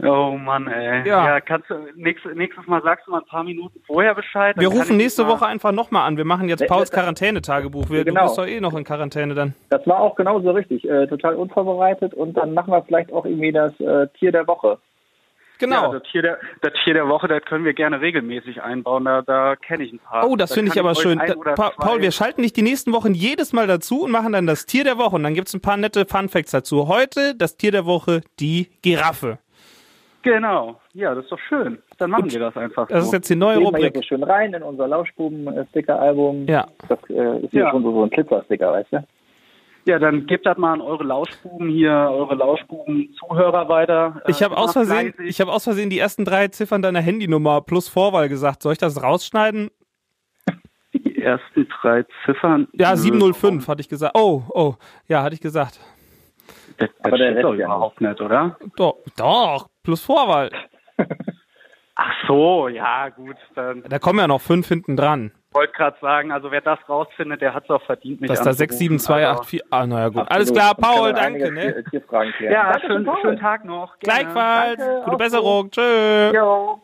Oh 0.02 0.36
Mann, 0.38 0.68
ey. 0.68 1.08
Ja. 1.08 1.26
Ja, 1.26 1.40
kannst 1.40 1.70
du 1.70 1.74
nächstes, 1.96 2.34
nächstes 2.36 2.66
Mal 2.66 2.82
sagst 2.82 3.06
du 3.06 3.12
mal 3.12 3.20
ein 3.20 3.24
paar 3.26 3.42
Minuten 3.42 3.80
vorher 3.86 4.14
Bescheid. 4.14 4.54
Wir 4.58 4.68
rufen 4.68 4.98
nächste 4.98 5.22
mal- 5.24 5.30
Woche 5.30 5.46
einfach 5.46 5.72
nochmal 5.72 6.06
an. 6.06 6.18
Wir 6.18 6.26
machen 6.26 6.50
jetzt 6.50 6.66
Pauls 6.66 6.90
Quarantänetagebuch. 6.92 7.88
Wir- 7.88 8.00
Du 8.04 8.10
Genau. 8.12 8.24
bist 8.24 8.36
doch 8.36 8.46
eh 8.46 8.60
noch 8.60 8.74
in 8.74 8.84
Quarantäne 8.84 9.34
dann. 9.34 9.54
Das 9.70 9.84
war 9.86 9.98
auch 10.00 10.14
genauso 10.14 10.50
richtig. 10.50 10.86
Äh, 10.88 11.06
total 11.06 11.34
unvorbereitet. 11.36 12.12
Und 12.12 12.34
dann 12.34 12.52
machen 12.52 12.72
wir 12.72 12.82
vielleicht 12.82 13.10
auch 13.10 13.24
irgendwie 13.24 13.52
das 13.52 13.72
äh, 13.80 14.06
Tier 14.18 14.32
der 14.32 14.46
Woche. 14.46 14.78
Genau. 15.58 15.92
Ja, 15.92 15.98
das 15.98 16.02
Tier, 16.10 16.22
der, 16.22 16.38
das 16.60 16.72
Tier 16.84 16.94
der 16.94 17.08
Woche, 17.08 17.28
das 17.28 17.42
können 17.44 17.64
wir 17.64 17.72
gerne 17.74 18.00
regelmäßig 18.00 18.62
einbauen. 18.62 19.04
Da, 19.04 19.22
da 19.22 19.56
kenne 19.56 19.84
ich 19.84 19.92
ein 19.92 19.98
paar. 19.98 20.28
Oh, 20.28 20.36
das 20.36 20.50
Da 20.50 20.54
finde 20.56 20.72
ich 20.72 20.78
aber 20.80 20.90
euch 20.90 20.98
schön. 20.98 21.18
Da, 21.18 21.34
Pa 21.54 21.72
zwei- 21.72 21.84
Paul, 21.84 22.00
wir 22.02 22.10
schalten 22.12 22.42
dich 22.42 22.52
die 22.52 22.62
nächsten 22.62 22.92
Wochen 22.92 23.14
jedes 23.14 23.52
Mal 23.52 23.66
dazu 23.66 24.02
und 24.04 24.10
machen 24.10 24.32
dann 24.32 24.46
das 24.46 24.66
Tier 24.66 24.84
der 24.84 24.98
Woche. 24.98 25.16
Und 25.16 25.22
dann 25.22 25.34
gibt's 25.34 25.54
ein 25.54 25.60
paar 25.60 25.76
nette 25.76 26.04
Fun 26.06 26.28
Facts 26.28 26.50
dazu. 26.50 26.88
Heute 26.88 27.34
das 27.34 27.56
Tier 27.56 27.70
der 27.72 27.86
Woche, 27.86 28.20
die 28.40 28.68
Giraffe. 28.82 29.38
Genau. 30.22 30.80
Ja, 30.92 31.14
das 31.14 31.24
ist 31.24 31.30
doch 31.30 31.38
schön. 31.48 31.78
Dann 31.98 32.10
machen 32.10 32.30
wir 32.30 32.40
das 32.40 32.56
einfach 32.56 32.88
Das 32.88 33.04
so. 33.04 33.06
ist 33.06 33.12
jetzt 33.12 33.30
die 33.30 33.36
neue 33.36 33.58
Legen 33.58 33.70
wir 33.72 33.78
hier 33.78 33.86
Rubrik. 33.86 33.96
so 33.96 34.02
schön 34.02 34.22
rein 34.24 34.52
in 34.54 34.62
unser 34.62 34.88
Lauschbuben-Sticker-Album. 34.88 36.46
Ja. 36.48 36.66
Das 36.88 36.98
äh, 37.08 37.38
ist 37.44 37.50
hier 37.52 37.60
Ja. 37.62 37.70
schon 37.70 37.82
so, 37.82 37.92
so 37.92 38.02
ein 38.02 38.10
Glitzer-Sticker, 38.10 38.72
weißt 38.72 38.92
du? 38.92 39.06
Ja, 39.86 40.00
dann 40.00 40.26
gebt 40.26 40.44
das 40.46 40.58
mal 40.58 40.72
an 40.72 40.80
eure 40.80 41.04
Lauschbuben 41.04 41.68
hier, 41.68 41.92
eure 41.92 42.34
Lauschbuben-Zuhörer 42.34 43.68
weiter. 43.68 44.20
Ich 44.26 44.42
habe 44.42 44.56
Äh, 44.56 44.58
aus 44.58 44.72
Versehen, 44.72 45.14
ich 45.22 45.40
habe 45.40 45.52
aus 45.52 45.62
Versehen 45.62 45.90
die 45.90 45.98
ersten 46.00 46.24
drei 46.24 46.48
Ziffern 46.48 46.82
deiner 46.82 47.00
Handynummer 47.00 47.60
plus 47.60 47.88
Vorwahl 47.88 48.28
gesagt. 48.28 48.62
Soll 48.62 48.72
ich 48.72 48.78
das 48.78 49.00
rausschneiden? 49.00 49.70
die 50.92 51.22
ersten 51.22 51.68
drei 51.80 52.04
Ziffern. 52.24 52.66
Ja, 52.72 52.90
Nö, 52.90 52.96
705 52.96 53.68
hatte 53.68 53.80
ich 53.80 53.88
gesagt. 53.88 54.16
Oh, 54.16 54.42
oh, 54.48 54.74
ja, 55.06 55.22
hatte 55.22 55.34
ich 55.34 55.40
gesagt. 55.40 55.78
Das, 56.78 56.88
das 56.98 57.04
Aber 57.06 57.18
der 57.18 57.40
doch 57.40 57.54
überhaupt 57.54 58.00
nicht, 58.00 58.20
oder? 58.20 58.58
Doch, 58.76 58.96
doch, 59.16 59.68
plus 59.84 60.02
Vorwahl. 60.02 60.50
Ach 61.94 62.12
so, 62.26 62.68
ja, 62.68 63.08
gut. 63.08 63.36
Dann 63.54 63.84
Da 63.88 63.98
kommen 63.98 64.18
ja 64.18 64.26
noch 64.26 64.40
fünf 64.40 64.66
hinten 64.68 64.96
dran. 64.96 65.30
Wollte 65.56 65.72
gerade 65.72 65.96
sagen, 66.00 66.32
also 66.32 66.50
wer 66.50 66.60
das 66.60 66.78
rausfindet, 66.88 67.40
der 67.40 67.54
hat 67.54 67.64
es 67.64 67.70
auch 67.70 67.82
verdient, 67.82 68.20
mich 68.20 68.28
Das 68.28 68.38
ist 68.40 68.44
da 68.46 68.50
anzurufen. 68.50 68.98
67284. 68.98 69.62
Ah, 69.70 69.86
naja, 69.86 70.08
gut. 70.08 70.18
Absolut. 70.18 70.30
Alles 70.32 70.52
klar, 70.52 70.74
Paul, 70.74 71.12
danke, 71.12 71.50
ne? 71.52 71.84
Ja, 72.48 72.72
Danke, 72.72 72.86
schön, 72.86 73.04
Paul. 73.04 73.16
schönen 73.22 73.38
Tag 73.38 73.64
noch. 73.64 73.98
Gerne. 73.98 74.22
Gleichfalls. 74.24 74.78
Danke, 74.78 75.04
Gute 75.04 75.16
Besserung. 75.16 75.70
Tschö. 75.70 76.32
Jo. 76.34 76.80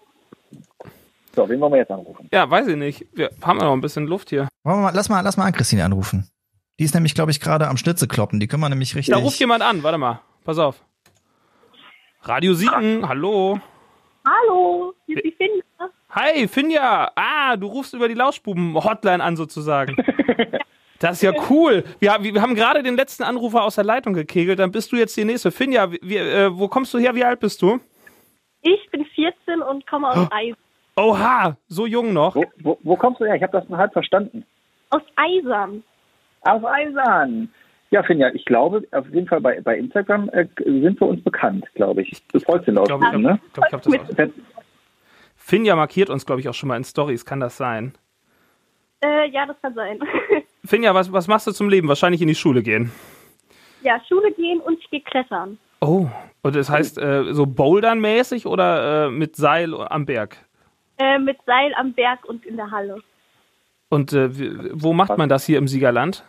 So, 1.35 1.49
wen 1.49 1.61
wollen 1.61 1.73
wir 1.73 1.79
jetzt 1.79 1.91
anrufen? 1.91 2.29
Ja, 2.33 2.51
weiß 2.51 2.67
ich 2.67 2.77
nicht. 2.77 3.07
Wir 3.15 3.31
haben 3.43 3.59
ja 3.59 3.65
noch 3.65 3.73
ein 3.73 3.81
bisschen 3.81 4.07
Luft 4.07 4.31
hier. 4.31 4.49
Wollen 4.65 4.79
wir 4.79 4.83
mal, 4.83 4.93
lass 4.95 5.09
mal, 5.09 5.21
lass 5.23 5.37
mal 5.37 5.47
an 5.47 5.53
Christine 5.53 5.85
anrufen. 5.85 6.29
Die 6.79 6.85
ist 6.85 6.95
nämlich, 6.95 7.15
glaube 7.15 7.31
ich, 7.31 7.41
gerade 7.41 7.69
am 7.69 7.77
Schnitze 7.77 8.09
kloppen. 8.09 8.41
Die 8.41 8.49
können 8.49 8.63
wir 8.63 8.69
nämlich 8.69 8.95
richtig. 8.97 9.15
Da 9.15 9.21
ruft 9.21 9.39
jemand 9.39 9.63
an. 9.63 9.83
Warte 9.83 9.99
mal. 9.99 10.21
Pass 10.45 10.59
auf. 10.59 10.83
Radio 12.23 12.55
Siegen. 12.55 13.09
Hallo. 13.09 13.59
Hallo, 14.25 14.95
hier 15.07 15.17
ist 15.17 15.25
die 15.25 15.33
Finja. 15.33 15.63
Hi, 16.15 16.47
Finja. 16.47 17.11
Ah, 17.17 17.57
du 17.57 17.67
rufst 17.69 17.95
über 17.95 18.07
die 18.07 18.15
Lauschbuben-Hotline 18.15 19.23
an 19.23 19.37
sozusagen. 19.37 19.97
Das 20.99 21.17
ist 21.17 21.23
ja 21.23 21.33
cool. 21.51 21.83
Wir, 21.99 22.17
wir 22.21 22.41
haben 22.41 22.55
gerade 22.55 22.81
den 22.85 22.95
letzten 22.95 23.25
Anrufer 23.25 23.65
aus 23.65 23.75
der 23.75 23.83
Leitung 23.83 24.15
gekegelt. 24.15 24.61
Dann 24.61 24.71
bist 24.71 24.93
du 24.93 24.97
jetzt 24.97 25.17
die 25.17 25.25
nächste. 25.25 25.51
Finja, 25.51 25.91
wie, 25.91 26.17
äh, 26.17 26.57
wo 26.57 26.69
kommst 26.69 26.95
du 26.95 26.99
her? 26.99 27.17
Wie 27.17 27.25
alt 27.25 27.41
bist 27.41 27.61
du? 27.61 27.81
Ich 28.61 28.89
bin 28.93 29.05
14 29.05 29.63
und 29.63 29.85
komme 29.89 30.09
aus, 30.09 30.29
Eis 30.31 30.55
Oha, 30.97 31.57
so 31.67 31.87
jung 31.87 32.13
noch. 32.13 32.37
Wo, 32.37 32.45
wo, 32.61 32.79
wo 32.85 32.95
kommst 32.95 33.21
du 33.21 33.25
her? 33.25 33.35
Ich 33.35 33.43
habe 33.43 33.51
das 33.59 33.69
nur 33.69 33.79
halb 33.79 33.93
verstanden. 33.93 34.45
aus 34.91 35.03
Eisern. 35.17 35.83
Aus 36.43 36.63
Eisern. 36.65 37.53
Ja, 37.91 38.05
Finja, 38.05 38.33
ich 38.33 38.45
glaube, 38.45 38.87
auf 38.93 39.09
jeden 39.13 39.27
Fall 39.27 39.41
bei, 39.41 39.61
bei 39.61 39.77
Instagram 39.77 40.29
äh, 40.29 40.47
sind 40.65 41.01
wir 41.01 41.09
uns 41.09 41.25
bekannt, 41.25 41.67
glaube 41.75 42.03
ich. 42.03 42.23
Du 42.29 42.39
folgst 42.39 42.69
den 42.69 42.77
Ich 42.77 42.85
glaube, 42.85 43.05
ich, 43.05 43.11
Lauschbuben, 43.13 43.23
ne? 43.23 43.41
glaub, 43.55 43.67
ich 43.67 43.73
hab 43.73 43.83
das 43.83 43.93
auch. 44.15 44.29
Finja 45.45 45.75
markiert 45.75 46.09
uns, 46.09 46.25
glaube 46.25 46.41
ich, 46.41 46.49
auch 46.49 46.55
schon 46.55 46.69
mal 46.69 46.77
in 46.77 46.85
Stories. 46.85 47.25
Kann 47.25 47.41
das 47.41 47.57
sein? 47.57 47.95
Äh, 49.03 49.29
ja, 49.31 49.45
das 49.45 49.57
kann 49.61 49.75
sein. 49.75 49.99
Finja, 50.65 50.95
was, 50.95 51.13
was 51.13 51.27
machst 51.27 51.49
du 51.49 51.53
zum 51.53 51.69
Leben? 51.69 51.89
Wahrscheinlich 51.89 52.23
in 52.23 52.29
die 52.29 52.37
Schule 52.37 52.63
gehen. 52.63 52.93
ja, 53.83 54.01
Schule 54.09 54.33
gehen 54.33 54.61
und 54.61 54.79
ich 54.79 54.89
gehe 54.91 55.01
klettern. 55.01 55.59
Oh, 55.81 56.07
und 56.43 56.55
das 56.55 56.71
heißt 56.71 56.97
äh, 56.99 57.35
so 57.35 57.45
Bouldern-mäßig 57.45 58.47
oder 58.47 59.07
äh, 59.07 59.11
mit 59.11 59.35
Seil 59.35 59.75
am 59.75 60.07
Berg? 60.07 60.37
Äh, 60.99 61.19
mit 61.19 61.39
Seil 61.45 61.75
am 61.75 61.93
Berg 61.93 62.25
und 62.25 62.47
in 62.47 62.57
der 62.57 62.71
Halle. 62.71 63.03
Und 63.89 64.13
äh, 64.13 64.31
wo 64.73 64.93
macht 64.93 65.19
man 65.19 65.29
das 65.29 65.45
hier 65.45 65.59
im 65.59 65.67
Siegerland? 65.67 66.25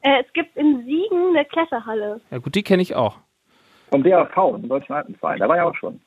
Äh, 0.00 0.24
es 0.26 0.32
gibt 0.32 0.56
in 0.56 0.84
Siegen 0.84 1.28
eine 1.28 1.44
Kletterhalle. 1.44 2.20
Ja 2.32 2.38
gut, 2.38 2.56
die 2.56 2.64
kenne 2.64 2.82
ich 2.82 2.96
auch. 2.96 3.18
Vom 3.90 4.02
DAV, 4.02 4.56
dem 4.56 4.68
Deutschen 4.68 4.92
Alpenverein. 4.92 5.38
Da 5.38 5.48
war 5.48 5.56
ja 5.56 5.64
auch 5.64 5.76
schon. 5.76 6.00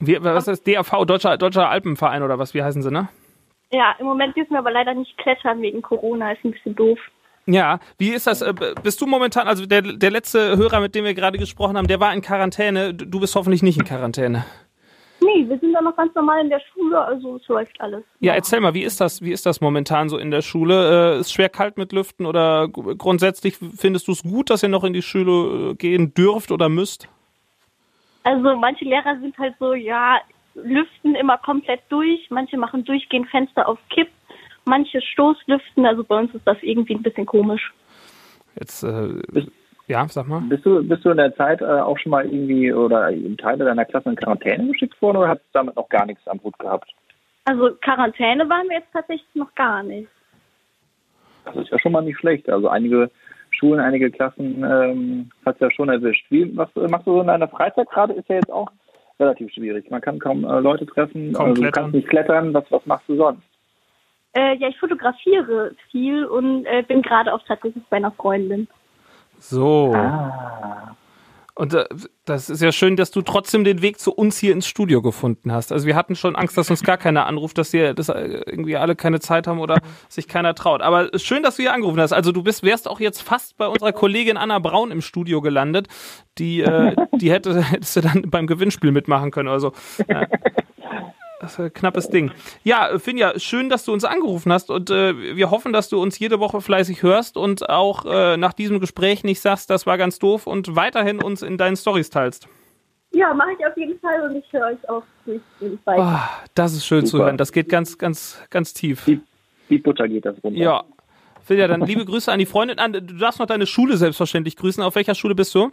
Wie, 0.00 0.22
was 0.22 0.48
ist 0.48 0.66
DAV, 0.66 1.04
Deutscher, 1.06 1.38
Deutscher 1.38 1.68
Alpenverein 1.70 2.22
oder 2.22 2.38
was? 2.38 2.54
Wie 2.54 2.62
heißen 2.62 2.82
sie, 2.82 2.90
ne? 2.90 3.08
Ja, 3.72 3.94
im 3.98 4.06
Moment 4.06 4.36
dürfen 4.36 4.52
wir 4.52 4.58
aber 4.58 4.70
leider 4.70 4.94
nicht 4.94 5.16
klettern 5.18 5.60
wegen 5.62 5.82
Corona, 5.82 6.32
ist 6.32 6.44
ein 6.44 6.52
bisschen 6.52 6.76
doof. 6.76 6.98
Ja, 7.46 7.78
wie 7.98 8.10
ist 8.10 8.26
das? 8.26 8.42
äh, 8.42 8.52
Bist 8.82 9.00
du 9.00 9.06
momentan, 9.06 9.46
also 9.48 9.66
der, 9.66 9.82
der 9.82 10.10
letzte 10.10 10.56
Hörer, 10.56 10.80
mit 10.80 10.94
dem 10.94 11.04
wir 11.04 11.14
gerade 11.14 11.38
gesprochen 11.38 11.76
haben, 11.76 11.86
der 11.86 12.00
war 12.00 12.12
in 12.12 12.20
Quarantäne. 12.20 12.92
Du 12.92 13.20
bist 13.20 13.34
hoffentlich 13.34 13.62
nicht 13.62 13.78
in 13.78 13.84
Quarantäne. 13.84 14.44
Nee, 15.20 15.48
wir 15.48 15.58
sind 15.58 15.72
da 15.72 15.80
noch 15.80 15.96
ganz 15.96 16.14
normal 16.14 16.42
in 16.42 16.50
der 16.50 16.60
Schule, 16.72 17.00
also 17.00 17.36
es 17.36 17.48
läuft 17.48 17.80
alles. 17.80 18.04
Ja, 18.20 18.34
erzähl 18.34 18.60
mal, 18.60 18.74
wie 18.74 18.82
ist 18.82 19.00
das, 19.00 19.22
wie 19.22 19.32
ist 19.32 19.46
das 19.46 19.60
momentan 19.60 20.08
so 20.08 20.18
in 20.18 20.30
der 20.30 20.42
Schule? 20.42 21.14
Äh, 21.16 21.20
ist 21.20 21.32
schwer 21.32 21.48
kalt 21.48 21.78
mit 21.78 21.92
Lüften 21.92 22.26
oder 22.26 22.68
grundsätzlich 22.68 23.56
findest 23.76 24.08
du 24.08 24.12
es 24.12 24.22
gut, 24.22 24.50
dass 24.50 24.62
ihr 24.62 24.68
noch 24.68 24.84
in 24.84 24.92
die 24.92 25.02
Schule 25.02 25.70
äh, 25.70 25.74
gehen 25.74 26.12
dürft 26.14 26.52
oder 26.52 26.68
müsst? 26.68 27.08
Also 28.26 28.56
manche 28.56 28.84
Lehrer 28.84 29.20
sind 29.20 29.38
halt 29.38 29.54
so, 29.60 29.72
ja, 29.72 30.18
lüften 30.54 31.14
immer 31.14 31.38
komplett 31.38 31.82
durch, 31.90 32.26
manche 32.28 32.56
machen 32.56 32.84
durchgehend 32.84 33.28
Fenster 33.28 33.68
auf 33.68 33.78
Kipp, 33.88 34.08
manche 34.64 35.00
Stoßlüften, 35.00 35.86
also 35.86 36.02
bei 36.02 36.18
uns 36.18 36.34
ist 36.34 36.44
das 36.44 36.56
irgendwie 36.60 36.96
ein 36.96 37.04
bisschen 37.04 37.24
komisch. 37.24 37.72
Jetzt, 38.58 38.82
äh, 38.82 39.22
ja, 39.86 40.08
sag 40.08 40.26
mal. 40.26 40.40
Bist 40.40 40.66
du, 40.66 40.82
bist 40.82 41.04
du 41.04 41.10
in 41.10 41.18
der 41.18 41.36
Zeit 41.36 41.60
äh, 41.60 41.66
auch 41.66 41.96
schon 42.00 42.10
mal 42.10 42.24
irgendwie 42.24 42.72
oder 42.72 43.10
in 43.10 43.36
Teile 43.36 43.64
deiner 43.64 43.84
Klasse 43.84 44.08
in 44.08 44.16
Quarantäne 44.16 44.72
geschickt 44.72 45.00
worden 45.00 45.18
oder 45.18 45.28
hast 45.28 45.42
du 45.42 45.50
damit 45.52 45.76
noch 45.76 45.88
gar 45.88 46.04
nichts 46.04 46.26
am 46.26 46.42
Hut 46.42 46.58
gehabt? 46.58 46.90
Also 47.44 47.76
Quarantäne 47.80 48.48
waren 48.48 48.68
wir 48.68 48.78
jetzt 48.78 48.92
tatsächlich 48.92 49.34
noch 49.34 49.54
gar 49.54 49.84
nicht. 49.84 50.08
Das 51.44 51.54
ist 51.54 51.70
ja 51.70 51.78
schon 51.78 51.92
mal 51.92 52.02
nicht 52.02 52.18
schlecht. 52.18 52.50
Also 52.50 52.66
einige 52.66 53.08
Schulen, 53.56 53.80
einige 53.80 54.10
Klassen 54.10 54.64
ähm, 54.64 55.30
hat 55.44 55.60
ja 55.60 55.70
schon 55.70 55.88
erwischt. 55.88 56.26
Wie, 56.30 56.56
was 56.56 56.68
äh, 56.76 56.88
machst 56.88 57.06
du 57.06 57.14
so 57.14 57.20
in 57.20 57.26
deiner 57.26 57.48
Freizeit 57.48 57.90
gerade? 57.90 58.14
Ist 58.14 58.28
ja 58.28 58.36
jetzt 58.36 58.52
auch 58.52 58.70
relativ 59.18 59.52
schwierig. 59.52 59.90
Man 59.90 60.00
kann 60.00 60.18
kaum 60.18 60.44
äh, 60.44 60.60
Leute 60.60 60.86
treffen, 60.86 61.32
Kaum 61.32 61.50
also 61.50 61.62
du 61.62 61.70
kannst 61.70 61.94
nicht 61.94 62.08
klettern. 62.08 62.52
Was, 62.54 62.64
was 62.70 62.84
machst 62.86 63.08
du 63.08 63.16
sonst? 63.16 63.42
Äh, 64.34 64.56
ja, 64.56 64.68
ich 64.68 64.78
fotografiere 64.78 65.74
viel 65.90 66.26
und 66.26 66.66
äh, 66.66 66.82
bin 66.86 67.02
gerade 67.02 67.32
auch 67.32 67.40
tatsächlich 67.46 67.82
bei 67.88 67.96
einer 67.96 68.10
Freundin. 68.12 68.68
So. 69.38 69.92
Ah. 69.94 70.94
Und 71.56 71.72
äh, 71.72 71.86
das 72.26 72.50
ist 72.50 72.60
ja 72.60 72.70
schön, 72.70 72.96
dass 72.96 73.10
du 73.10 73.22
trotzdem 73.22 73.64
den 73.64 73.80
Weg 73.80 73.98
zu 73.98 74.12
uns 74.12 74.36
hier 74.36 74.52
ins 74.52 74.66
Studio 74.66 75.00
gefunden 75.00 75.52
hast. 75.52 75.72
Also 75.72 75.86
wir 75.86 75.96
hatten 75.96 76.14
schon 76.14 76.36
Angst, 76.36 76.58
dass 76.58 76.68
uns 76.68 76.82
gar 76.82 76.98
keiner 76.98 77.24
anruft, 77.24 77.56
dass 77.56 77.72
wir 77.72 77.94
dass 77.94 78.10
äh, 78.10 78.42
irgendwie 78.44 78.76
alle 78.76 78.94
keine 78.94 79.20
Zeit 79.20 79.46
haben 79.46 79.58
oder 79.58 79.80
sich 80.10 80.28
keiner 80.28 80.54
traut. 80.54 80.82
Aber 80.82 81.08
schön, 81.18 81.42
dass 81.42 81.56
du 81.56 81.62
hier 81.62 81.72
angerufen 81.72 81.98
hast. 81.98 82.12
Also 82.12 82.30
du 82.30 82.42
bist 82.42 82.62
wärst 82.62 82.86
auch 82.86 83.00
jetzt 83.00 83.22
fast 83.22 83.56
bei 83.56 83.66
unserer 83.66 83.92
Kollegin 83.92 84.36
Anna 84.36 84.58
Braun 84.58 84.90
im 84.90 85.00
Studio 85.00 85.40
gelandet. 85.40 85.88
Die 86.36 86.60
äh, 86.60 86.94
die 87.14 87.30
hätte 87.30 87.62
hättest 87.62 87.96
du 87.96 88.00
dann 88.02 88.22
beim 88.30 88.46
Gewinnspiel 88.46 88.92
mitmachen 88.92 89.30
können. 89.30 89.48
Also 89.48 89.72
äh, 90.08 90.26
knappes 91.74 92.08
Ding. 92.08 92.30
Ja, 92.64 92.98
Finja, 92.98 93.38
schön, 93.38 93.68
dass 93.68 93.84
du 93.84 93.92
uns 93.92 94.04
angerufen 94.04 94.52
hast 94.52 94.70
und 94.70 94.90
äh, 94.90 95.36
wir 95.36 95.50
hoffen, 95.50 95.72
dass 95.72 95.88
du 95.88 96.00
uns 96.00 96.18
jede 96.18 96.40
Woche 96.40 96.60
fleißig 96.60 97.02
hörst 97.02 97.36
und 97.36 97.68
auch 97.68 98.04
äh, 98.06 98.36
nach 98.36 98.52
diesem 98.52 98.80
Gespräch 98.80 99.24
nicht 99.24 99.40
sagst, 99.40 99.70
das 99.70 99.86
war 99.86 99.98
ganz 99.98 100.18
doof 100.18 100.46
und 100.46 100.76
weiterhin 100.76 101.22
uns 101.22 101.42
in 101.42 101.58
deinen 101.58 101.76
Stories 101.76 102.10
teilst. 102.10 102.48
Ja, 103.12 103.32
mache 103.32 103.52
ich 103.58 103.66
auf 103.66 103.76
jeden 103.76 103.98
Fall 104.00 104.28
und 104.28 104.36
ich 104.36 104.52
höre 104.52 104.66
euch 104.66 104.88
auch 104.88 105.02
durchgehend 105.24 105.86
weiter. 105.86 106.02
Ah, 106.02 106.28
das 106.54 106.74
ist 106.74 106.86
schön 106.86 107.06
zu 107.06 107.12
Super. 107.12 107.24
hören. 107.24 107.38
Das 107.38 107.52
geht 107.52 107.68
ganz, 107.68 107.96
ganz, 107.98 108.42
ganz 108.50 108.74
tief. 108.74 109.04
Die, 109.06 109.20
die 109.70 109.78
Butter 109.78 110.08
geht 110.08 110.26
das 110.26 110.36
runter. 110.42 110.58
Ja. 110.58 110.84
Finja, 111.42 111.68
dann 111.68 111.82
liebe 111.82 112.04
Grüße 112.04 112.30
an 112.30 112.40
die 112.40 112.46
Freundin. 112.46 112.78
An, 112.78 112.92
du 112.92 113.00
darfst 113.00 113.38
noch 113.38 113.46
deine 113.46 113.66
Schule 113.66 113.96
selbstverständlich 113.96 114.56
grüßen. 114.56 114.82
Auf 114.82 114.96
welcher 114.96 115.14
Schule 115.14 115.34
bist 115.34 115.54
du? 115.54 115.70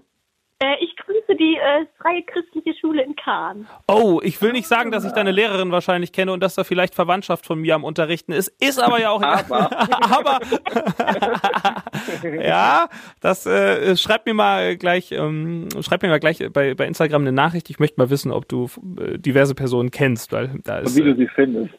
Äh, 0.63 0.82
ich 0.82 0.95
grüße 0.95 1.36
die 1.38 1.58
äh, 1.58 1.86
Freie 2.02 2.23
Christliche 2.23 2.73
Schule 2.80 3.04
in 3.04 3.17
Kahn. 3.17 3.67
Oh, 3.86 4.21
ich 4.23 4.41
will 4.41 4.54
nicht 4.54 4.67
sagen, 4.67 4.91
dass 4.91 5.04
ich 5.04 5.12
deine 5.12 5.32
Lehrerin 5.32 5.71
wahrscheinlich 5.71 6.13
kenne 6.13 6.32
und 6.32 6.41
dass 6.41 6.56
da 6.56 6.63
vielleicht 6.63 6.95
Verwandtschaft 6.95 7.45
von 7.45 7.60
mir 7.60 7.76
am 7.76 7.84
Unterrichten 7.84 8.32
ist. 8.32 8.47
Ist 8.62 8.82
aber 8.82 9.02
ja 9.02 9.10
auch 9.10 9.21
Aber. 9.21 9.69
aber 10.10 10.39
ja, 12.41 12.88
das 13.19 13.45
äh, 13.45 13.97
schreib 13.97 14.26
mir 14.26 14.34
mal 14.34 14.78
gleich, 14.78 15.12
ähm, 15.12 15.67
schreib 15.82 16.02
mir 16.02 16.08
mal 16.08 16.21
gleich 16.21 16.39
bei, 16.54 16.76
bei 16.76 16.88
Instagram 16.88 17.23
eine 17.23 17.34
Nachricht. 17.34 17.69
Ich 17.69 17.80
möchte 17.80 17.99
mal 17.99 18.10
wissen, 18.10 18.32
ob 18.32 18.47
du 18.47 18.69
äh, 19.02 19.17
diverse 19.17 19.56
Personen 19.56 19.91
kennst, 19.91 20.32
weil 20.32 20.62
da 20.63 20.78
Und 20.78 20.86
ist 20.86 20.95
wie 20.95 21.02
du 21.02 21.12
äh, 21.12 21.15
sie 21.15 21.28
findest. 21.28 21.73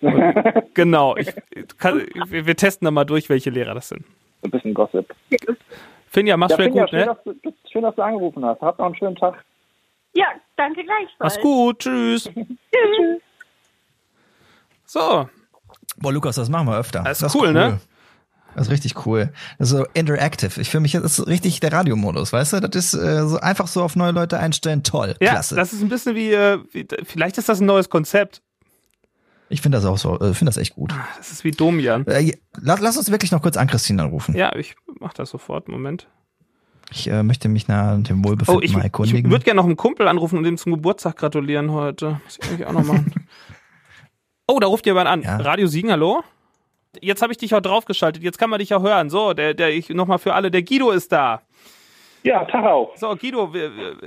genau. 0.74 1.16
Ich, 1.16 1.32
kann, 1.78 2.02
wir, 2.28 2.44
wir 2.44 2.56
testen 2.56 2.84
da 2.84 2.90
mal 2.90 3.04
durch, 3.04 3.30
welche 3.30 3.48
Lehrer 3.48 3.72
das 3.72 3.88
sind. 3.88 4.04
Ein 4.42 4.50
bisschen 4.50 4.74
Gossip. 4.74 5.06
Finja, 6.14 6.36
mach's 6.36 6.52
Ja, 6.52 6.56
schwer 6.56 6.66
Finja, 6.66 6.82
gut, 6.82 6.90
schön, 6.90 6.98
ne? 7.00 7.06
dass 7.06 7.24
du, 7.24 7.54
schön, 7.74 7.82
dass 7.82 7.94
du 7.96 8.02
angerufen 8.02 8.44
hast. 8.44 8.60
Habt 8.60 8.78
noch 8.78 8.86
einen 8.86 8.94
schönen 8.96 9.16
Tag. 9.16 9.44
Ja, 10.14 10.26
danke 10.56 10.84
gleichfalls. 10.84 11.18
Mach's 11.18 11.40
gut, 11.40 11.80
tschüss. 11.80 12.24
Tschüss. 12.34 13.20
So, 14.86 15.28
Boah, 15.98 16.12
Lukas, 16.12 16.36
das 16.36 16.48
machen 16.48 16.66
wir 16.68 16.76
öfter. 16.78 17.02
Das 17.02 17.18
ist 17.18 17.22
Das 17.22 17.34
cool, 17.34 17.52
ne? 17.52 17.80
Das 18.54 18.66
ist 18.68 18.72
richtig 18.72 19.06
cool. 19.06 19.32
Das 19.58 19.72
ist 19.72 19.76
so 19.76 19.84
interactive. 19.94 20.60
Ich 20.60 20.70
fühle 20.70 20.82
mich, 20.82 20.92
das 20.92 21.18
ist 21.18 21.26
richtig 21.26 21.58
der 21.58 21.72
Radiomodus, 21.72 22.32
weißt 22.32 22.52
du? 22.54 22.60
Das 22.60 22.76
ist 22.76 22.94
äh, 22.94 23.26
so 23.26 23.38
einfach 23.40 23.66
so 23.66 23.82
auf 23.82 23.96
neue 23.96 24.12
Leute 24.12 24.38
einstellen. 24.38 24.84
Toll. 24.84 25.16
Ja, 25.20 25.32
Klasse. 25.32 25.56
das 25.56 25.72
ist 25.72 25.82
ein 25.82 25.88
bisschen 25.88 26.14
wie, 26.14 26.32
äh, 26.32 26.60
wie 26.70 26.86
vielleicht 27.02 27.38
ist 27.38 27.48
das 27.48 27.60
ein 27.60 27.66
neues 27.66 27.88
Konzept. 27.90 28.42
ich 29.48 29.60
finde 29.60 29.78
das 29.78 29.84
auch 29.84 29.98
so, 29.98 30.20
äh, 30.20 30.34
finde 30.34 30.50
das 30.50 30.56
echt 30.56 30.76
gut. 30.76 30.94
Das 31.16 31.32
ist 31.32 31.42
wie 31.42 31.50
Domian. 31.50 32.06
Äh, 32.06 32.32
lass, 32.56 32.80
lass 32.80 32.96
uns 32.96 33.10
wirklich 33.10 33.32
noch 33.32 33.42
kurz 33.42 33.56
an 33.56 33.66
Christine 33.66 34.02
anrufen. 34.02 34.36
Ja, 34.36 34.54
ich 34.54 34.76
mach 35.00 35.14
das 35.14 35.30
sofort. 35.30 35.68
Moment. 35.68 36.06
Ich 36.94 37.10
äh, 37.10 37.22
möchte 37.24 37.48
mich 37.48 37.66
nach 37.66 38.00
dem 38.02 38.20
Oh, 38.24 38.28
Wohlbefinden 38.28 38.62
ich, 38.62 38.72
mal 38.72 38.78
ich 38.78 38.84
erkundigen. 38.84 39.30
würde 39.30 39.44
gerne 39.44 39.56
noch 39.58 39.66
einen 39.66 39.76
Kumpel 39.76 40.06
anrufen 40.06 40.38
und 40.38 40.44
ihm 40.46 40.56
zum 40.56 40.72
Geburtstag 40.72 41.16
gratulieren 41.16 41.72
heute. 41.72 42.20
Muss 42.24 42.38
ich 42.40 42.48
eigentlich 42.48 42.66
auch 42.66 42.72
noch 42.72 42.84
machen. 42.84 43.12
oh, 44.46 44.58
da 44.60 44.66
ruft 44.68 44.86
jemand 44.86 45.08
an. 45.08 45.22
Ja. 45.22 45.36
Radio 45.38 45.66
Siegen, 45.66 45.90
hallo? 45.90 46.22
Jetzt 47.00 47.22
habe 47.22 47.32
ich 47.32 47.38
dich 47.38 47.52
auch 47.54 47.60
draufgeschaltet. 47.60 48.22
Jetzt 48.22 48.38
kann 48.38 48.48
man 48.50 48.60
dich 48.60 48.72
auch 48.72 48.82
hören. 48.82 49.10
So, 49.10 49.32
der, 49.34 49.54
der 49.54 49.74
ich 49.74 49.88
nochmal 49.90 50.18
für 50.18 50.34
alle. 50.34 50.50
Der 50.52 50.62
Guido 50.62 50.92
ist 50.92 51.10
da. 51.10 51.42
Ja, 52.22 52.44
Tag 52.44 52.64
auch. 52.64 52.96
So, 52.96 53.14
Guido, 53.16 53.52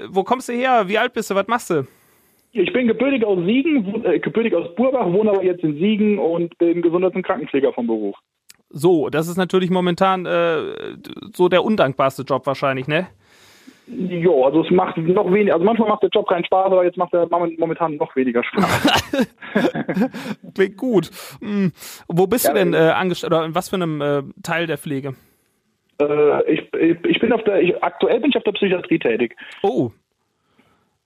wo 0.09 0.23
kommst 0.23 0.47
du 0.47 0.53
her? 0.53 0.87
Wie 0.87 0.97
alt 0.97 1.13
bist 1.13 1.29
du? 1.29 1.35
Was 1.35 1.47
machst 1.47 1.69
du? 1.69 1.85
Ich 2.53 2.71
bin 2.73 2.87
gebürtig 2.87 3.23
aus 3.25 3.37
Siegen, 3.45 4.05
äh, 4.05 4.19
gebürtig 4.19 4.55
aus 4.55 4.73
Burbach, 4.75 5.05
wohne 5.11 5.31
aber 5.31 5.43
jetzt 5.43 5.63
in 5.63 5.73
Siegen 5.75 6.17
und 6.17 6.57
bin 6.57 6.81
Gesundheits- 6.81 7.15
und 7.15 7.23
Krankenpfleger 7.23 7.73
vom 7.73 7.85
Beruf. 7.85 8.15
So, 8.69 9.09
das 9.09 9.27
ist 9.27 9.37
natürlich 9.37 9.69
momentan 9.69 10.25
äh, 10.25 10.57
so 11.33 11.47
der 11.49 11.63
undankbarste 11.63 12.23
Job 12.23 12.45
wahrscheinlich, 12.45 12.87
ne? 12.87 13.07
Jo, 13.87 14.43
also 14.43 14.63
es 14.65 14.69
macht 14.71 14.97
noch 14.97 15.31
weniger, 15.31 15.53
also 15.53 15.65
manchmal 15.65 15.87
macht 15.87 16.03
der 16.03 16.09
Job 16.09 16.27
keinen 16.27 16.43
Spaß, 16.43 16.65
aber 16.73 16.83
jetzt 16.83 16.97
macht 16.97 17.13
er 17.13 17.25
moment- 17.27 17.57
momentan 17.57 17.95
noch 17.95 18.13
weniger 18.17 18.43
Spaß. 18.43 19.07
Klingt 20.55 20.75
gut. 20.75 21.09
Hm. 21.39 21.71
Wo 22.09 22.27
bist 22.27 22.45
Ja, 22.45 22.51
du 22.53 22.59
denn 22.59 22.73
äh, 22.73 22.77
angestellt 22.91 23.31
oder 23.31 23.45
in 23.45 23.55
was 23.55 23.69
für 23.69 23.77
einem 23.77 24.01
äh, 24.01 24.23
Teil 24.43 24.67
der 24.67 24.77
Pflege? 24.77 25.15
äh, 26.01 26.51
ich, 26.53 26.73
ich, 27.05 27.19
bin 27.21 27.31
auf 27.31 27.43
der, 27.45 27.61
ich, 27.61 27.81
aktuell 27.81 28.19
bin 28.19 28.29
ich 28.31 28.37
auf 28.37 28.43
der 28.43 28.51
Psychiatrie 28.51 28.99
tätig. 28.99 29.35
Oh, 29.63 29.91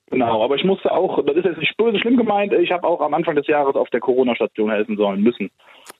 Genau, 0.09 0.43
aber 0.43 0.55
ich 0.55 0.65
musste 0.65 0.91
auch, 0.91 1.23
das 1.25 1.37
ist 1.37 1.45
jetzt 1.45 1.59
nicht 1.59 1.77
böse 1.77 1.97
schlimm 1.97 2.17
gemeint, 2.17 2.51
ich 2.51 2.69
habe 2.73 2.85
auch 2.85 2.99
am 2.99 3.13
Anfang 3.13 3.35
des 3.35 3.47
Jahres 3.47 3.75
auf 3.75 3.89
der 3.91 4.01
Corona-Station 4.01 4.69
helfen 4.69 4.97
sollen 4.97 5.21
müssen. 5.23 5.49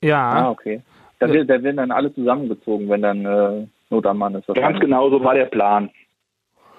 Ah, 0.03 0.05
ja. 0.05 0.49
okay. 0.49 0.81
Da, 1.21 1.31
wird, 1.31 1.49
da 1.51 1.61
werden 1.61 1.77
dann 1.77 1.91
alle 1.91 2.11
zusammengezogen, 2.15 2.89
wenn 2.89 3.03
dann 3.03 3.25
äh, 3.25 3.67
Not 3.91 4.07
am 4.07 4.17
Mann 4.17 4.33
ist. 4.33 4.47
Ganz 4.47 4.79
genau, 4.79 5.09
so 5.11 5.23
war 5.23 5.35
der 5.35 5.45
Plan. 5.45 5.91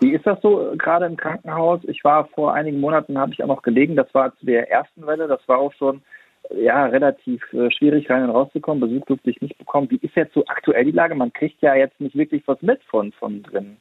Wie 0.01 0.11
ist 0.11 0.27
das 0.27 0.41
so 0.43 0.73
äh, 0.73 0.77
gerade 0.77 1.07
im 1.07 1.17
Krankenhaus? 1.17 1.81
Ich 1.85 2.03
war 2.03 2.27
vor 2.35 2.53
einigen 2.53 2.81
Monaten, 2.81 3.19
habe 3.19 3.33
ich 3.33 3.43
auch 3.43 3.47
noch 3.47 3.63
gelegen, 3.63 3.95
das 3.95 4.13
war 4.15 4.37
zu 4.37 4.47
der 4.47 4.69
ersten 4.69 5.07
Welle, 5.07 5.29
das 5.29 5.47
war 5.47 5.59
auch 5.59 5.73
schon 5.75 6.03
äh, 6.51 6.65
ja 6.65 6.87
relativ 6.87 7.41
äh, 7.53 7.71
schwierig 7.71 8.11
rein 8.11 8.25
und 8.25 8.31
rauszukommen, 8.31 8.81
Besuch 8.81 9.07
durfte 9.07 9.31
ich 9.31 9.41
nicht 9.41 9.57
bekommen. 9.59 9.89
Wie 9.91 10.01
ist 10.03 10.17
jetzt 10.17 10.35
so 10.35 10.45
aktuell 10.49 10.87
die 10.87 10.91
Lage? 10.91 11.15
Man 11.15 11.33
kriegt 11.33 11.63
ja 11.63 11.77
jetzt 11.77 12.01
nicht 12.01 12.17
wirklich 12.17 12.43
was 12.47 12.61
mit 12.63 12.83
von, 12.83 13.13
von 13.13 13.45
drin. 13.45 13.77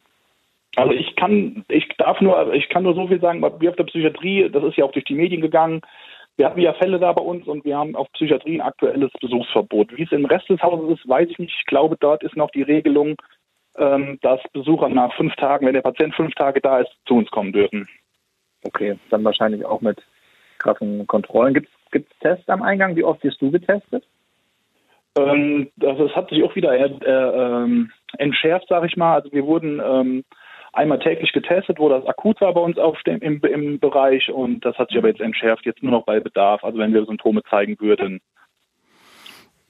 Also 0.76 0.94
ich 0.94 1.16
kann, 1.16 1.66
ich 1.70 1.88
darf 1.98 2.22
nur, 2.22 2.54
ich 2.54 2.70
kann 2.70 2.84
nur 2.84 2.94
so 2.94 3.08
viel 3.08 3.20
sagen, 3.20 3.42
wir 3.42 3.70
auf 3.72 3.76
der 3.76 3.84
Psychiatrie, 3.86 4.48
das 4.50 4.64
ist 4.64 4.78
ja 4.78 4.86
auch 4.86 4.92
durch 4.92 5.06
die 5.06 5.16
Medien 5.16 5.42
gegangen. 5.42 5.82
Wir 6.42 6.48
hatten 6.48 6.60
ja 6.60 6.74
Fälle 6.74 6.98
da 6.98 7.14
bei 7.14 7.22
uns 7.22 7.48
und 7.48 7.64
wir 7.66 7.78
haben 7.78 7.96
auf 7.96 8.12
Psychiatrie 8.14 8.56
ein 8.56 8.66
aktuelles 8.66 9.12
Besuchsverbot. 9.22 9.96
Wie 9.96 10.02
es 10.02 10.12
im 10.12 10.26
Rest 10.26 10.50
des 10.50 10.60
Hauses 10.64 10.98
ist, 10.98 11.08
weiß 11.08 11.30
ich 11.30 11.38
nicht. 11.38 11.54
Ich 11.56 11.68
glaube, 11.68 11.98
dort 12.00 12.24
ist 12.24 12.36
noch 12.36 12.50
die 12.50 12.64
Regelung, 12.64 13.16
ähm, 13.78 14.18
dass 14.24 14.40
Besucher 14.52 14.90
nach 14.90 15.14
fünf 15.14 15.36
Tagen, 15.36 15.68
wenn 15.68 15.76
der 15.76 15.84
Patient 15.84 16.16
fünf 16.16 16.34
Tage 16.34 16.60
da 16.60 16.80
ist, 16.80 16.90
zu 17.06 17.14
uns 17.14 17.30
kommen 17.30 17.54
dürfen. 17.54 17.88
Okay, 18.64 18.98
dann 19.12 19.24
wahrscheinlich 19.24 19.64
auch 19.66 19.82
mit 19.82 20.02
krassen 20.58 21.06
Kontrollen. 21.06 21.54
Gibt 21.54 21.70
es 21.94 22.20
Tests 22.22 22.50
am 22.50 22.64
Eingang? 22.64 22.96
Wie 22.96 23.04
oft 23.04 23.24
wirst 23.24 23.40
du 23.40 23.52
getestet? 23.52 24.04
Ähm, 25.20 25.70
das, 25.76 25.96
das 26.00 26.16
hat 26.16 26.30
sich 26.30 26.42
auch 26.42 26.56
wieder 26.56 26.74
äh, 26.74 26.86
äh, 26.88 27.86
entschärft, 28.18 28.68
sage 28.68 28.88
ich 28.88 28.98
mal. 28.98 29.14
Also 29.14 29.32
wir 29.32 29.46
wurden 29.46 29.80
ähm, 29.80 30.24
einmal 30.74 31.00
täglich 31.00 31.34
getestet, 31.34 31.80
wo 31.80 31.90
das 31.90 32.06
akut 32.06 32.40
war 32.42 32.54
bei 32.54 32.62
uns 32.62 32.78
auf 32.78 33.02
dem, 33.04 33.20
im, 33.20 33.42
im 33.42 33.80
Bereich 33.80 34.32
und 34.32 34.64
das 34.66 34.78
hat 34.78 34.90
sich 34.90 34.98
aber 34.98 35.10
jetzt 35.10 35.22
entschärft, 35.22 35.66
jetzt 35.66 35.84
nur 35.84 35.92
noch 35.92 36.06
bei 36.06 36.20
Bedarf, 36.20 36.64
also 36.64 36.78
wenn 36.78 36.94
wir 36.94 37.06
Symptome 37.06 37.44
zeigen 37.44 37.80
würden. 37.80 38.22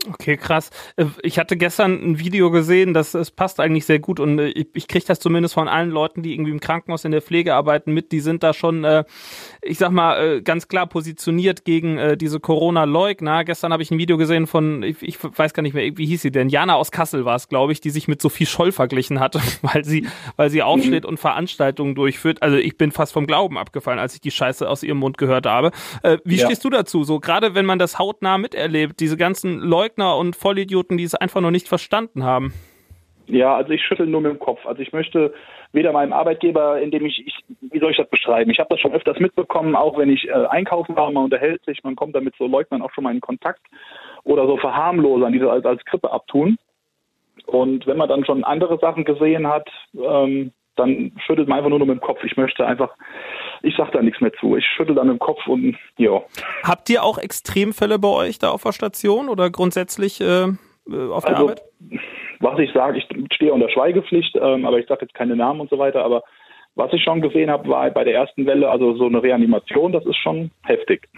Okay, 0.10 0.36
krass. 0.36 0.72
Äh, 0.96 1.06
Ich 1.22 1.38
hatte 1.38 1.56
gestern 1.58 1.94
ein 1.94 2.18
Video 2.20 2.50
gesehen, 2.50 2.94
das, 2.96 3.12
das 3.12 3.30
passt 3.30 3.60
eigentlich 3.60 3.86
sehr 3.86 4.00
gut 4.00 4.20
und 4.20 4.40
äh, 4.40 4.48
ich, 4.48 4.68
ich 4.74 4.88
kriege 4.88 5.06
das 5.06 5.20
zumindest 5.20 5.54
von 5.54 5.68
allen 5.68 5.92
Leuten, 5.92 6.24
die 6.24 6.34
irgendwie 6.34 6.50
im 6.52 6.60
Krankenhaus 6.60 7.06
in 7.06 7.12
der 7.12 7.22
Pflege 7.22 7.54
arbeiten, 7.54 7.94
mit. 7.94 8.12
Die 8.12 8.20
sind 8.20 8.42
da 8.42 8.54
schon, 8.54 8.84
äh, 8.84 9.04
ich 9.62 9.78
sag 9.78 9.92
mal, 9.92 10.38
äh, 10.38 10.42
ganz 10.42 10.68
klar 10.68 10.88
positioniert 10.88 11.66
gegen 11.66 12.00
äh, 12.00 12.18
diese 12.18 12.40
Corona-Leugner. 12.40 13.44
Gestern 13.44 13.72
habe 13.74 13.84
ich 13.84 13.92
ein 13.92 14.00
Video 14.00 14.18
gesehen 14.18 14.48
von, 14.48 14.82
ich, 14.82 14.98
ich 15.04 15.18
weiß 15.22 15.54
gar 15.54 15.62
nicht 15.62 15.76
mehr, 15.76 15.96
wie 15.96 16.06
hieß 16.08 16.24
sie 16.24 16.32
denn? 16.32 16.50
Jana 16.50 16.76
aus 16.76 16.90
Kassel 16.90 17.24
war 17.26 17.36
es, 17.36 17.48
glaube 17.48 17.72
ich, 17.72 17.80
die 17.80 17.92
sich 17.92 18.08
mit 18.08 18.24
Sophie 18.24 18.48
Scholl 18.48 18.72
verglichen 18.72 19.20
hatte, 19.20 19.40
weil 19.62 19.86
sie, 19.86 20.08
weil 20.36 20.50
sie 20.50 20.64
aufsteht 20.64 21.06
und 21.06 21.20
Veranstaltungen 21.20 21.94
durchführt. 21.94 22.42
Also 22.42 22.58
ich 22.58 22.76
bin 22.76 22.92
fast 22.92 23.14
vom 23.14 23.28
Glauben 23.28 23.56
abgefallen, 23.60 24.00
als 24.00 24.16
ich 24.16 24.22
die 24.22 24.32
Scheiße 24.32 24.68
aus 24.68 24.82
ihrem 24.82 24.98
Mund 24.98 25.20
gehört 25.20 25.46
habe. 25.46 25.70
Äh, 26.02 26.18
wie 26.26 26.38
Ja. 26.38 26.48
stehst 26.48 26.66
du 26.66 26.72
dazu? 26.72 27.04
So 27.04 27.20
gerade 27.20 27.54
wenn 27.54 27.68
man 27.68 27.78
das 27.78 28.00
hautnah 28.00 28.40
miterlebt, 28.40 29.00
diese 29.00 29.16
ganzen 29.16 29.60
Leugner 29.60 29.91
und 29.98 30.36
Vollidioten, 30.36 30.98
die 30.98 31.04
es 31.04 31.16
einfach 31.16 31.42
noch 31.42 31.52
nicht 31.52 31.68
verstanden 31.68 32.24
haben. 32.24 32.54
Ja, 33.28 33.56
also 33.56 33.72
ich 33.72 33.82
schüttel 33.82 34.08
nur 34.08 34.22
mit 34.22 34.32
dem 34.32 34.40
Kopf. 34.40 34.66
Also 34.66 34.82
ich 34.82 34.92
möchte 34.92 35.34
weder 35.72 35.94
meinem 35.94 36.12
Arbeitgeber, 36.12 36.82
indem 36.82 37.06
ich, 37.06 37.26
ich 37.26 37.44
wie 37.62 37.80
soll 37.80 37.92
ich 37.92 37.98
das 37.98 38.10
beschreiben? 38.10 38.52
Ich 38.52 38.60
habe 38.60 38.70
das 38.70 38.80
schon 38.80 38.94
öfters 38.94 39.20
mitbekommen, 39.20 39.76
auch 39.76 39.98
wenn 39.98 40.10
ich 40.10 40.28
äh, 40.28 40.32
einkaufen 40.32 40.96
war, 40.96 41.10
man 41.12 41.26
unterhält 41.26 41.64
sich, 41.64 41.84
man 41.84 41.96
kommt 41.96 42.16
damit 42.16 42.36
so 42.38 42.48
Leugnern 42.48 42.82
auch 42.82 42.92
schon 42.92 43.06
mal 43.06 43.14
in 43.14 43.22
Kontakt 43.22 43.62
oder 44.24 44.48
so 44.48 44.58
Verharmlosern, 44.58 45.32
die 45.32 45.40
das 45.40 45.50
als, 45.50 45.66
als 45.66 45.86
Grippe 45.86 46.12
abtun. 46.12 46.58
Und 47.46 47.88
wenn 47.88 47.98
man 47.98 48.10
dann 48.10 48.26
schon 48.26 48.44
andere 48.44 48.78
Sachen 48.80 49.06
gesehen 49.06 49.48
hat, 49.48 49.70
ähm, 49.94 50.52
dann 50.76 51.12
schüttelt 51.26 51.48
man 51.48 51.58
einfach 51.58 51.70
nur, 51.70 51.80
nur 51.80 51.88
mit 51.88 52.00
dem 52.00 52.02
Kopf. 52.02 52.24
Ich 52.24 52.38
möchte 52.38 52.66
einfach, 52.66 52.92
ich 53.62 53.76
sag 53.78 53.92
da 53.92 54.02
nichts 54.02 54.22
mehr 54.22 54.34
zu. 54.34 54.56
Ich 54.56 54.66
schüttel 54.66 54.96
dann 54.96 55.08
mit 55.08 55.18
dem 55.18 55.20
Kopf 55.20 55.46
und 55.48 55.78
ja. 55.98 56.22
Habt 56.64 56.90
ihr 56.90 57.04
auch 57.04 57.18
Extremfälle 57.18 58.00
bei 58.00 58.08
euch 58.08 58.40
da 58.40 58.50
auf 58.52 58.64
der 58.64 58.72
Station 58.72 59.30
oder 59.30 59.50
grundsätzlich 59.50 60.22
äh, 60.22 60.44
äh, 60.44 61.10
auf 61.12 61.26
der 61.26 61.38
Also, 61.38 61.50
Arbeit? 61.50 61.64
was 62.40 62.60
ich 62.60 62.72
sage, 62.74 62.98
ich 62.98 63.08
stehe 63.34 63.54
unter 63.54 63.70
Schweigepflicht, 63.70 64.36
ähm, 64.36 64.66
aber 64.66 64.80
ich 64.80 64.88
sage 64.88 65.02
jetzt 65.02 65.14
keine 65.14 65.36
Namen 65.36 65.62
und 65.62 65.70
so 65.70 65.78
weiter, 65.78 66.04
aber 66.04 66.24
was 66.76 66.92
ich 66.94 67.04
schon 67.04 67.22
gesehen 67.22 67.52
habe, 67.52 67.68
war 67.68 67.90
bei 67.92 68.04
der 68.04 68.16
ersten 68.16 68.46
Welle, 68.46 68.70
also 68.70 68.96
so 68.96 69.06
eine 69.06 69.22
Reanimation, 69.22 69.92
das 69.92 70.06
ist 70.06 70.18
schon 70.18 70.52
heftig. 70.64 71.10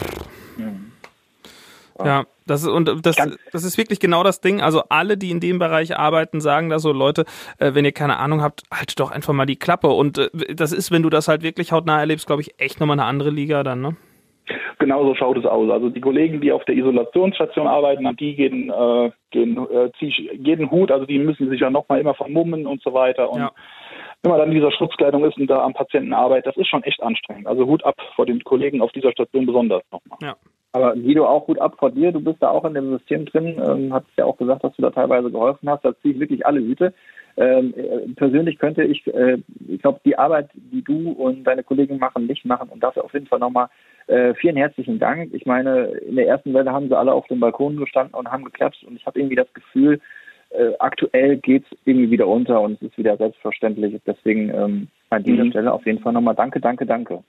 Ja, 2.04 2.24
das 2.46 2.62
ist 2.62 2.68
und 2.68 3.06
das, 3.06 3.16
das 3.52 3.64
ist 3.64 3.78
wirklich 3.78 4.00
genau 4.00 4.22
das 4.22 4.40
Ding. 4.40 4.60
Also 4.60 4.82
alle, 4.88 5.16
die 5.16 5.30
in 5.30 5.40
dem 5.40 5.58
Bereich 5.58 5.96
arbeiten, 5.96 6.40
sagen 6.40 6.68
da 6.68 6.78
so, 6.78 6.92
Leute, 6.92 7.24
äh, 7.58 7.74
wenn 7.74 7.84
ihr 7.84 7.92
keine 7.92 8.18
Ahnung 8.18 8.42
habt, 8.42 8.62
haltet 8.72 9.00
doch 9.00 9.10
einfach 9.10 9.32
mal 9.32 9.46
die 9.46 9.56
Klappe. 9.56 9.88
Und 9.88 10.18
äh, 10.18 10.54
das 10.54 10.72
ist, 10.72 10.90
wenn 10.90 11.02
du 11.02 11.10
das 11.10 11.28
halt 11.28 11.42
wirklich 11.42 11.72
hautnah 11.72 12.00
erlebst, 12.00 12.26
glaube 12.26 12.42
ich, 12.42 12.54
echt 12.58 12.80
nochmal 12.80 12.98
eine 12.98 13.08
andere 13.08 13.30
Liga 13.30 13.62
dann, 13.62 13.80
ne? 13.80 13.96
Genau 14.78 15.06
so 15.06 15.14
schaut 15.14 15.38
es 15.38 15.46
aus. 15.46 15.70
Also 15.70 15.88
die 15.88 16.02
Kollegen, 16.02 16.42
die 16.42 16.52
auf 16.52 16.64
der 16.66 16.74
Isolationsstation 16.74 17.66
arbeiten, 17.66 18.06
an 18.06 18.16
die 18.16 18.34
gehen, 18.34 18.70
äh, 18.70 19.10
gehen 19.30 19.56
äh, 19.70 19.90
jeden 20.36 20.70
Hut, 20.70 20.90
also 20.90 21.06
die 21.06 21.18
müssen 21.18 21.48
sich 21.48 21.60
ja 21.60 21.70
nochmal 21.70 22.00
immer 22.00 22.14
vermummen 22.14 22.66
und 22.66 22.82
so 22.82 22.92
weiter. 22.92 23.30
Und 23.30 23.40
Ja. 23.40 23.52
wenn 24.22 24.30
man 24.30 24.40
dann 24.40 24.48
in 24.50 24.56
dieser 24.56 24.72
Schutzkleidung 24.72 25.24
ist 25.24 25.38
und 25.38 25.46
da 25.46 25.64
am 25.64 25.72
Patienten 25.72 26.12
arbeitet, 26.12 26.46
das 26.48 26.56
ist 26.58 26.68
schon 26.68 26.82
echt 26.82 27.02
anstrengend. 27.02 27.46
Also 27.46 27.64
Hut 27.64 27.84
ab 27.84 27.94
vor 28.16 28.26
den 28.26 28.44
Kollegen 28.44 28.82
auf 28.82 28.92
dieser 28.92 29.12
Station 29.12 29.46
besonders 29.46 29.82
nochmal. 29.90 30.34
Aber 30.74 30.94
Guido, 30.94 31.24
auch 31.24 31.46
gut 31.46 31.60
ab 31.60 31.76
vor 31.78 31.92
dir. 31.92 32.10
Du 32.10 32.18
bist 32.20 32.42
da 32.42 32.48
auch 32.48 32.64
in 32.64 32.74
dem 32.74 32.90
System 32.98 33.26
drin. 33.26 33.62
Ähm, 33.64 33.94
hast 33.94 34.06
ja 34.16 34.24
auch 34.24 34.36
gesagt, 34.36 34.64
dass 34.64 34.74
du 34.74 34.82
da 34.82 34.90
teilweise 34.90 35.30
geholfen 35.30 35.70
hast. 35.70 35.84
Da 35.84 35.96
ziehe 36.02 36.14
ich 36.14 36.20
wirklich 36.20 36.44
alle 36.44 36.58
Hüte. 36.60 36.92
Ähm, 37.36 37.72
äh, 37.76 38.12
persönlich 38.16 38.58
könnte 38.58 38.82
ich, 38.82 39.06
äh, 39.06 39.38
ich 39.68 39.80
glaube, 39.80 40.00
die 40.04 40.18
Arbeit, 40.18 40.50
die 40.52 40.82
du 40.82 41.12
und 41.12 41.44
deine 41.44 41.62
Kollegen 41.62 41.98
machen, 41.98 42.26
nicht 42.26 42.44
machen. 42.44 42.70
Und 42.70 42.82
dafür 42.82 43.04
auf 43.04 43.12
jeden 43.12 43.28
Fall 43.28 43.38
nochmal 43.38 43.68
äh, 44.08 44.34
vielen 44.34 44.56
herzlichen 44.56 44.98
Dank. 44.98 45.32
Ich 45.32 45.46
meine, 45.46 45.84
in 46.08 46.16
der 46.16 46.26
ersten 46.26 46.52
Welle 46.52 46.72
haben 46.72 46.88
sie 46.88 46.98
alle 46.98 47.12
auf 47.12 47.28
dem 47.28 47.38
Balkon 47.38 47.76
gestanden 47.76 48.16
und 48.16 48.32
haben 48.32 48.44
geklatscht. 48.44 48.82
Und 48.82 48.96
ich 48.96 49.06
habe 49.06 49.20
irgendwie 49.20 49.36
das 49.36 49.52
Gefühl, 49.54 50.00
äh, 50.50 50.72
aktuell 50.80 51.36
geht's 51.36 51.68
irgendwie 51.84 52.10
wieder 52.10 52.26
unter 52.26 52.60
und 52.60 52.82
es 52.82 52.82
ist 52.82 52.98
wieder 52.98 53.16
selbstverständlich. 53.16 54.00
Deswegen 54.04 54.50
ähm, 54.50 54.88
an 55.10 55.22
dieser 55.22 55.44
Mhm. 55.44 55.50
Stelle 55.50 55.72
auf 55.72 55.86
jeden 55.86 56.00
Fall 56.00 56.12
nochmal 56.12 56.34
danke, 56.34 56.58
danke, 56.60 56.84
danke. 56.84 57.22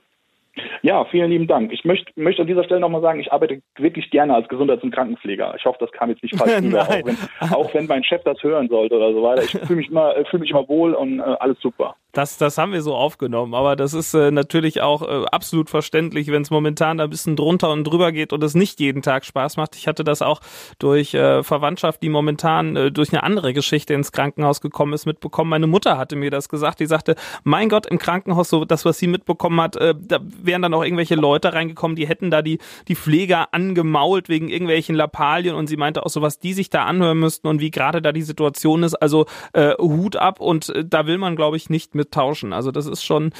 Ja, 0.81 1.05
vielen 1.05 1.31
lieben 1.31 1.47
Dank. 1.47 1.73
Ich 1.73 1.83
möchte, 1.83 2.11
möchte 2.15 2.41
an 2.41 2.47
dieser 2.47 2.63
Stelle 2.63 2.79
nochmal 2.79 3.01
sagen, 3.01 3.19
ich 3.19 3.31
arbeite 3.31 3.61
wirklich 3.77 4.09
gerne 4.09 4.35
als 4.35 4.47
Gesundheits- 4.47 4.83
und 4.83 4.93
Krankenpfleger. 4.93 5.53
Ich 5.57 5.65
hoffe, 5.65 5.77
das 5.79 5.91
kam 5.91 6.09
jetzt 6.09 6.23
nicht 6.23 6.35
falsch 6.37 6.61
rüber, 6.61 6.81
auch 6.83 7.05
wenn, 7.05 7.17
auch 7.51 7.73
wenn 7.73 7.85
mein 7.87 8.03
Chef 8.03 8.23
das 8.23 8.41
hören 8.41 8.69
sollte 8.69 8.95
oder 8.95 9.11
so 9.13 9.21
weiter. 9.23 9.43
Ich 9.43 9.51
fühle 9.67 9.75
mich 9.75 9.89
immer, 9.89 10.15
äh, 10.15 10.25
fühle 10.25 10.41
mich 10.41 10.51
immer 10.51 10.67
wohl 10.67 10.93
und 10.93 11.19
äh, 11.19 11.23
alles 11.23 11.59
super. 11.59 11.95
Das, 12.15 12.37
das 12.37 12.57
haben 12.57 12.71
wir 12.71 12.81
so 12.81 12.95
aufgenommen, 12.95 13.53
aber 13.53 13.75
das 13.75 13.93
ist 13.93 14.13
äh, 14.13 14.31
natürlich 14.31 14.79
auch 14.79 15.01
äh, 15.01 15.25
absolut 15.25 15.69
verständlich, 15.69 16.31
wenn 16.31 16.43
es 16.43 16.49
momentan 16.49 16.97
da 16.97 17.03
ein 17.03 17.09
bisschen 17.09 17.35
drunter 17.35 17.69
und 17.71 17.83
drüber 17.83 18.13
geht 18.13 18.31
und 18.31 18.41
es 18.41 18.55
nicht 18.55 18.79
jeden 18.79 19.01
Tag 19.01 19.25
Spaß 19.25 19.57
macht. 19.57 19.75
Ich 19.75 19.85
hatte 19.85 20.05
das 20.05 20.21
auch 20.21 20.39
durch 20.79 21.13
äh, 21.13 21.43
Verwandtschaft, 21.43 22.01
die 22.01 22.07
momentan 22.07 22.77
äh, 22.77 22.89
durch 22.89 23.11
eine 23.11 23.21
andere 23.21 23.53
Geschichte 23.53 23.93
ins 23.93 24.13
Krankenhaus 24.13 24.61
gekommen 24.61 24.93
ist, 24.93 25.05
mitbekommen. 25.05 25.49
Meine 25.49 25.67
Mutter 25.67 25.97
hatte 25.97 26.15
mir 26.15 26.31
das 26.31 26.47
gesagt. 26.47 26.79
Die 26.79 26.85
sagte, 26.85 27.15
mein 27.43 27.67
Gott, 27.67 27.85
im 27.85 27.97
Krankenhaus, 27.97 28.49
so 28.49 28.63
das, 28.63 28.85
was 28.85 28.97
sie 28.97 29.07
mitbekommen 29.07 29.59
hat, 29.59 29.75
äh, 29.75 29.93
da 29.99 30.19
wären 30.41 30.61
dann 30.61 30.73
auch 30.73 30.85
irgendwelche 30.85 31.15
Leute 31.15 31.51
reingekommen, 31.51 31.97
die 31.97 32.07
hätten 32.07 32.31
da 32.31 32.41
die, 32.41 32.59
die 32.87 32.95
Pfleger 32.95 33.53
angemault 33.53 34.29
wegen 34.29 34.47
irgendwelchen 34.47 34.95
Lappalien 34.95 35.53
und 35.53 35.67
sie 35.67 35.75
meinte 35.75 36.05
auch 36.05 36.09
so, 36.09 36.21
was 36.21 36.39
die 36.39 36.53
sich 36.53 36.69
da 36.69 36.85
anhören 36.85 37.19
müssten 37.19 37.49
und 37.49 37.59
wie 37.59 37.71
gerade 37.71 38.01
da 38.01 38.13
die 38.13 38.21
Situation 38.21 38.83
ist. 38.83 38.95
Also 38.95 39.25
äh, 39.51 39.73
Hut 39.77 40.15
ab 40.15 40.39
und 40.39 40.69
äh, 40.69 40.85
da 40.85 41.07
will 41.07 41.17
man, 41.17 41.35
glaube 41.35 41.57
ich, 41.57 41.69
nicht 41.69 41.93
mit 41.93 42.04
tauschen. 42.11 42.53
Also 42.53 42.71
das 42.71 42.87
ist 42.87 43.03
schon, 43.03 43.31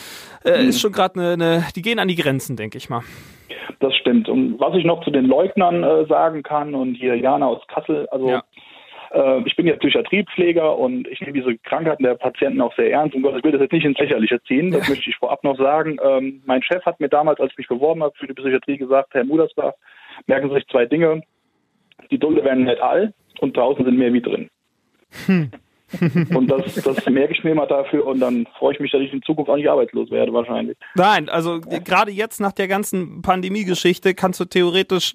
äh, 0.44 0.66
ist 0.66 0.80
schon 0.82 0.92
gerade 0.92 1.20
eine, 1.20 1.32
eine, 1.34 1.66
die 1.76 1.82
gehen 1.82 2.00
an 2.00 2.08
die 2.08 2.16
Grenzen, 2.16 2.56
denke 2.56 2.78
ich 2.78 2.90
mal. 2.90 3.02
Das 3.80 3.96
stimmt. 3.96 4.30
Und 4.30 4.60
was 4.60 4.76
ich 4.76 4.86
noch 4.86 5.04
zu 5.04 5.12
den 5.12 5.26
Leugnern 5.26 5.84
äh, 5.84 6.06
sagen 6.08 6.44
kann 6.44 6.76
und 6.76 6.96
hier 6.96 7.16
Jana 7.16 7.48
aus 7.48 7.62
Kassel, 7.68 8.08
also 8.10 8.30
Ja. 8.30 8.44
äh, 9.12 9.42
ich 9.46 9.56
bin 9.56 9.68
ja 9.68 9.76
Psychiatriepfleger 9.76 10.78
und 10.78 11.08
ich 11.08 11.20
nehme 11.22 11.34
diese 11.34 11.58
Krankheiten 11.60 12.04
der 12.04 12.16
Patienten 12.16 12.62
auch 12.62 12.74
sehr 12.76 12.92
ernst. 12.92 13.16
Und 13.16 13.24
Gott, 13.24 13.36
ich 13.38 13.44
will 13.44 13.52
das 13.52 13.62
jetzt 13.62 13.74
nicht 13.74 13.86
ins 13.86 13.98
Lächerliche 14.00 14.42
ziehen, 14.44 14.72
das 14.72 14.88
möchte 14.88 15.10
ich 15.10 15.16
vorab 15.18 15.44
noch 15.44 15.58
sagen. 15.58 15.98
Ähm, 16.04 16.42
mein 16.46 16.64
Chef 16.64 16.86
hat 16.86 17.00
mir 17.00 17.10
damals, 17.10 17.40
als 17.40 17.52
ich 17.52 17.58
mich 17.58 17.68
beworben 17.68 18.02
habe 18.04 18.14
für 18.18 18.28
die 18.28 18.34
Psychiatrie, 18.34 18.78
gesagt, 18.78 19.14
Herr 19.14 19.26
Mudersbach, 19.26 19.74
merken 20.28 20.50
Sie 20.50 20.56
sich 20.56 20.68
zwei 20.68 20.86
Dinge. 20.86 21.22
Die 22.12 22.18
Dulde 22.20 22.44
werden 22.44 22.64
nicht 22.66 22.82
all 22.82 23.14
und 23.40 23.56
draußen 23.58 23.84
sind 23.84 23.98
mehr 23.98 24.14
wie 24.14 24.22
drin. 24.22 24.50
Und 26.34 26.48
das, 26.48 26.76
das 26.76 27.06
merke 27.10 27.34
ich 27.34 27.44
mir 27.44 27.52
immer 27.52 27.68
dafür 27.68 28.06
und 28.06 28.20
dann 28.20 28.48
freue 28.58 28.74
ich 28.74 28.80
mich, 28.80 28.92
dass 28.92 29.02
ich 29.02 29.14
in 29.14 29.22
Zukunft 29.24 29.50
auch 29.50 29.56
nicht 29.56 29.70
arbeitslos 29.70 30.12
werde 30.12 30.34
wahrscheinlich. 30.34 30.78
Nein, 30.96 31.30
also 31.30 31.60
gerade 31.62 32.12
jetzt 32.12 32.40
nach 32.40 32.52
der 32.52 32.68
ganzen 32.68 33.22
Pandemie-Geschichte 33.22 34.14
kannst 34.14 34.40
du 34.40 34.46
theoretisch 34.46 35.14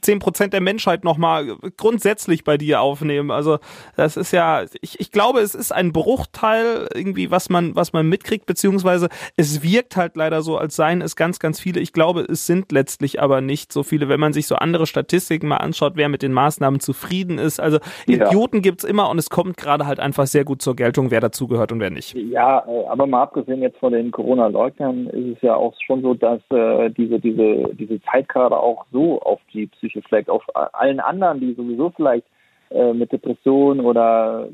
zehn 0.00 0.18
Prozent 0.18 0.52
der 0.52 0.60
Menschheit 0.60 1.04
nochmal 1.04 1.56
grundsätzlich 1.76 2.44
bei 2.44 2.56
dir 2.56 2.80
aufnehmen. 2.80 3.30
Also 3.30 3.58
das 3.96 4.16
ist 4.16 4.32
ja, 4.32 4.64
ich, 4.80 5.00
ich 5.00 5.10
glaube, 5.10 5.40
es 5.40 5.54
ist 5.54 5.72
ein 5.72 5.92
Bruchteil 5.92 6.88
irgendwie, 6.94 7.30
was 7.30 7.50
man, 7.50 7.74
was 7.74 7.92
man 7.92 8.08
mitkriegt, 8.08 8.46
beziehungsweise 8.46 9.08
es 9.36 9.62
wirkt 9.62 9.96
halt 9.96 10.16
leider 10.16 10.42
so, 10.42 10.56
als 10.58 10.76
seien 10.76 11.02
es 11.02 11.16
ganz, 11.16 11.38
ganz 11.38 11.60
viele. 11.60 11.80
Ich 11.80 11.92
glaube, 11.92 12.22
es 12.22 12.46
sind 12.46 12.72
letztlich 12.72 13.20
aber 13.20 13.40
nicht 13.40 13.72
so 13.72 13.82
viele, 13.82 14.08
wenn 14.08 14.20
man 14.20 14.32
sich 14.32 14.46
so 14.46 14.56
andere 14.56 14.86
Statistiken 14.86 15.48
mal 15.48 15.58
anschaut, 15.58 15.92
wer 15.96 16.08
mit 16.08 16.22
den 16.22 16.32
Maßnahmen 16.32 16.80
zufrieden 16.80 17.38
ist. 17.38 17.60
Also 17.60 17.78
Ja. 18.06 18.26
Idioten 18.26 18.62
gibt's 18.62 18.84
immer 18.84 19.08
und 19.08 19.18
es 19.18 19.30
kommt 19.30 19.56
gerade 19.56 19.86
halt 19.90 20.00
einfach 20.00 20.26
sehr 20.26 20.44
gut 20.44 20.62
zur 20.62 20.74
Geltung, 20.74 21.10
wer 21.10 21.20
dazugehört 21.20 21.72
und 21.72 21.80
wer 21.80 21.90
nicht. 21.90 22.14
Ja, 22.14 22.64
äh, 22.66 22.86
aber 22.86 23.06
mal 23.06 23.24
abgesehen 23.24 23.60
jetzt 23.60 23.76
von 23.76 23.92
den 23.92 24.10
Corona-Leugnern 24.10 25.08
ist 25.08 25.36
es 25.36 25.42
ja 25.42 25.54
auch 25.54 25.74
schon 25.84 26.00
so, 26.00 26.14
dass 26.14 26.40
äh, 26.50 26.88
diese, 26.90 27.20
diese, 27.20 27.74
diese 27.74 28.00
Zeit 28.04 28.28
gerade 28.28 28.58
auch 28.58 28.86
so 28.90 29.20
auf 29.20 29.40
die 29.52 29.66
Psyche 29.66 30.00
schlägt, 30.08 30.30
auf 30.30 30.42
allen 30.54 31.00
anderen, 31.00 31.40
die 31.40 31.52
sowieso 31.52 31.90
vielleicht 31.90 32.26
äh, 32.70 32.92
mit 32.92 33.12
Depressionen 33.12 33.84
oder 33.84 34.48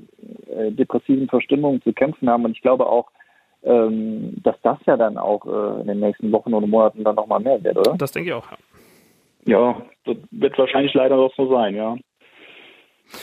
äh, 0.49 0.73
depressiven 0.73 1.29
Verstimmungen 1.29 1.83
zu 1.83 1.93
kämpfen 1.93 2.29
haben. 2.29 2.45
Und 2.45 2.53
ich 2.53 2.63
glaube 2.63 2.87
auch, 2.87 3.11
ähm, 3.63 4.35
dass 4.43 4.57
das 4.63 4.79
ja 4.87 4.97
dann 4.97 5.19
auch 5.19 5.45
äh, 5.45 5.81
in 5.83 5.87
den 5.89 6.01
nächsten 6.01 6.33
Wochen 6.33 6.55
oder 6.55 6.67
Monaten 6.67 7.05
dann 7.05 7.17
nochmal 7.17 7.41
mehr 7.41 7.63
wird, 7.63 7.77
oder? 7.77 7.95
Das 7.99 8.13
denke 8.13 8.31
ich 8.31 8.35
auch. 8.35 8.47
Ja, 9.45 9.83
das 10.05 10.17
wird 10.31 10.59
wahrscheinlich 10.59 10.95
leider 10.95 11.17
auch 11.17 11.35
so 11.37 11.49
sein, 11.51 11.75
ja. 11.75 11.97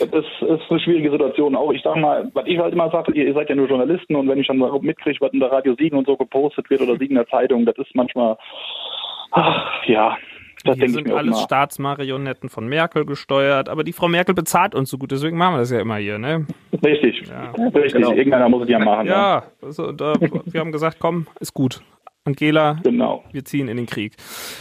Das 0.00 0.08
ist, 0.08 0.42
ist 0.42 0.70
eine 0.70 0.80
schwierige 0.80 1.10
Situation. 1.10 1.54
Auch 1.54 1.70
ich 1.72 1.82
sag 1.82 1.96
mal, 1.96 2.30
was 2.32 2.46
ich 2.46 2.58
halt 2.58 2.72
immer 2.72 2.90
sage, 2.90 3.12
ihr, 3.12 3.32
seid 3.34 3.48
ja 3.50 3.54
nur 3.54 3.68
Journalisten 3.68 4.16
und 4.16 4.28
wenn 4.28 4.38
ich 4.38 4.46
dann 4.46 4.56
mal 4.58 4.76
mitkriege, 4.80 5.20
was 5.20 5.32
in 5.32 5.40
der 5.40 5.52
Radio 5.52 5.74
Siegen 5.78 5.98
und 5.98 6.06
so 6.06 6.16
gepostet 6.16 6.70
wird 6.70 6.80
oder 6.80 6.92
Siegen 6.94 7.10
in 7.10 7.22
der 7.22 7.28
Zeitung, 7.28 7.66
das 7.66 7.76
ist 7.78 7.94
manchmal, 7.94 8.36
ach, 9.30 9.86
ja, 9.86 10.16
das 10.64 10.78
ich 10.78 10.92
sind 10.92 11.12
alles. 11.12 11.38
Staatsmarionetten 11.42 12.48
von 12.48 12.66
Merkel 12.66 13.04
gesteuert, 13.04 13.68
aber 13.68 13.84
die 13.84 13.92
Frau 13.92 14.08
Merkel 14.08 14.34
bezahlt 14.34 14.74
uns 14.74 14.88
so 14.88 14.96
gut, 14.96 15.12
deswegen 15.12 15.36
machen 15.36 15.54
wir 15.54 15.58
das 15.58 15.70
ja 15.70 15.80
immer 15.80 15.96
hier, 15.96 16.18
ne? 16.18 16.46
Richtig, 16.84 17.28
Ja. 17.28 17.50
richtig. 17.50 17.92
Genau. 17.92 18.12
Irgendeiner 18.12 18.48
muss 18.48 18.62
es 18.62 18.70
ja 18.70 18.78
machen. 18.78 19.06
Ja. 19.06 19.12
Ja, 19.12 19.42
also, 19.62 19.92
da, 19.92 20.14
wir 20.18 20.60
haben 20.60 20.72
gesagt, 20.72 20.96
komm, 20.98 21.26
ist 21.40 21.52
gut. 21.52 21.82
Angela, 22.24 22.78
Genau. 22.82 23.22
wir 23.32 23.44
ziehen 23.44 23.68
in 23.68 23.76
den 23.76 23.84
Krieg. 23.84 24.14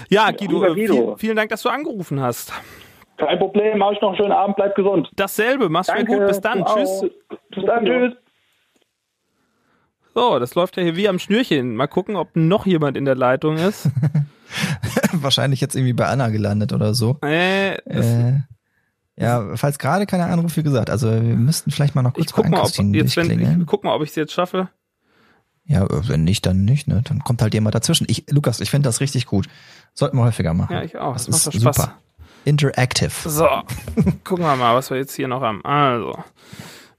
Ja, 0.10 0.32
Guido, 0.32 0.60
Guido. 0.74 0.96
Viel, 0.96 1.18
vielen 1.18 1.38
Dank, 1.38 1.50
dass 1.50 1.62
du 1.64 1.70
angerufen 1.70 2.20
hast. 2.22 2.52
Kein 3.26 3.40
Problem, 3.40 3.78
mach 3.78 3.92
ich 3.92 4.02
noch 4.02 4.10
einen 4.10 4.18
schönen 4.18 4.32
Abend, 4.32 4.56
bleib 4.56 4.76
gesund. 4.76 5.10
Dasselbe, 5.16 5.70
mach's 5.70 5.88
mir 5.88 5.96
Danke, 5.96 6.18
gut, 6.18 6.28
bis 6.28 6.42
dann, 6.42 6.66
tschüss. 6.66 7.02
Bis 7.50 7.66
dann, 7.66 7.86
tschüss. 7.86 8.14
So, 10.16 10.38
das 10.40 10.54
läuft 10.56 10.78
ja 10.78 10.84
hier 10.84 10.96
wie 10.96 11.10
am 11.10 11.18
Schnürchen. 11.20 11.76
Mal 11.76 11.88
gucken, 11.88 12.16
ob 12.16 12.36
noch 12.36 12.66
jemand 12.66 12.98
in 12.98 13.06
der 13.06 13.16
Leitung 13.16 13.58
ist. 13.58 13.90
Wahrscheinlich 15.14 15.60
jetzt 15.60 15.76
irgendwie 15.76 15.94
bei 15.94 16.06
Anna 16.06 16.30
gelandet 16.30 16.72
oder 16.74 16.94
so. 16.94 17.18
äh, 17.24 17.74
Äh, 17.90 18.42
ja, 19.16 19.56
falls 19.56 19.80
gerade 19.80 20.06
keine 20.06 20.26
Anrufe, 20.26 20.58
wie 20.58 20.64
gesagt, 20.64 20.90
also 20.90 21.12
wir 21.12 21.20
müssten 21.22 21.72
vielleicht 21.72 21.96
mal 21.96 22.02
noch 22.04 22.14
kurz 22.14 22.28
ich 22.28 22.34
guck 22.34 22.46
bei 22.46 22.50
mal, 22.52 22.62
ob, 22.62 22.68
jetzt, 22.96 23.16
wenn, 23.18 23.62
ich 23.62 23.68
guck 23.68 23.84
mal, 23.84 23.96
ob 23.96 24.04
ich 24.04 24.10
es 24.10 24.16
jetzt 24.16 24.34
schaffe. 24.34 24.70
Ja, 25.66 25.88
wenn 25.90 26.24
nicht, 26.24 26.46
dann 26.46 26.66
nicht, 26.66 26.88
ne? 26.88 27.02
Dann 27.08 27.20
kommt 27.24 27.42
halt 27.42 27.54
jemand 27.54 27.74
dazwischen. 27.74 28.06
Ich, 28.10 28.26
Lukas, 28.30 28.60
ich 28.60 28.70
finde 28.70 28.90
das 28.90 29.00
richtig 29.02 29.26
gut. 29.28 29.48
Sollten 29.94 30.18
wir 30.18 30.24
häufiger 30.26 30.54
machen. 30.54 30.74
Ja, 30.76 30.84
ich 30.84 30.98
auch. 30.98 31.14
Das, 31.14 31.26
Das, 31.26 31.36
ist 31.36 31.46
macht 31.46 31.56
doch 31.56 31.62
Spaß. 31.62 31.76
super. 31.78 31.98
Interactive. 32.46 33.12
So, 33.30 33.46
gucken 34.24 34.46
wir 34.46 34.56
mal, 34.56 34.76
was 34.76 34.90
wir 34.90 34.98
jetzt 34.98 35.16
hier 35.16 35.28
noch 35.28 35.42
haben. 35.42 35.64
Also, 35.66 36.18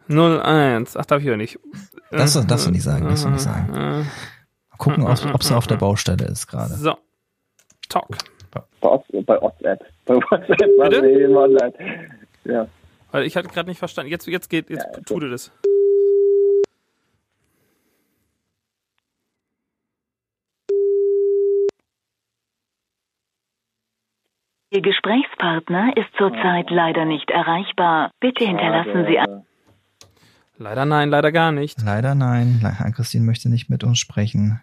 01. 0.09 0.97
Ach, 0.97 1.07
darf 1.07 1.21
ich 1.21 1.27
ja 1.27 1.37
nicht. 1.37 1.59
Das 2.11 2.35
darfst 2.47 2.67
du 2.67 2.71
nicht 2.71 2.83
sagen, 2.83 3.09
darfst 3.09 3.25
du 3.25 3.31
nicht 3.31 3.41
sagen. 3.41 3.73
Mal 3.73 4.05
gucken, 4.79 5.05
ob 5.05 5.41
es 5.41 5.53
auf 5.53 5.67
der 5.67 5.77
Baustelle 5.77 6.27
ist 6.27 6.47
gerade. 6.47 6.75
So. 6.75 6.97
Talk. 7.89 8.17
Bei, 8.51 8.61
bei 8.81 9.41
WhatsApp. 9.41 9.85
Bei 10.05 10.15
WhatsApp. 10.15 10.59
Bitte? 10.59 11.11
eben 11.11 11.37
online. 11.37 11.73
Ja. 12.45 12.67
Weil 13.11 13.25
ich 13.25 13.37
hatte 13.37 13.49
gerade 13.49 13.69
nicht 13.69 13.79
verstanden. 13.79 14.11
Jetzt, 14.11 14.27
jetzt 14.27 14.51
geht, 14.51 14.71
jetzt 14.71 14.87
Ja, 14.93 15.01
tut 15.03 15.23
es. 15.25 15.51
Ihr 24.75 24.83
Gesprächspartner 24.83 25.97
ist 25.97 26.09
zurzeit 26.19 26.69
leider 26.69 27.05
nicht 27.05 27.31
erreichbar. 27.31 28.11
Bitte 28.19 28.45
hinterlassen 28.45 29.07
Sie. 29.07 29.21
Leider 30.59 30.85
nein, 30.85 31.11
leider 31.11 31.31
gar 31.31 31.53
nicht. 31.53 31.81
Leider 31.81 32.17
nein. 32.17 32.61
Ann-Christine 32.81 33.25
möchte 33.25 33.49
nicht 33.49 33.71
mit 33.71 33.85
uns 33.85 34.01
sprechen. 34.01 34.61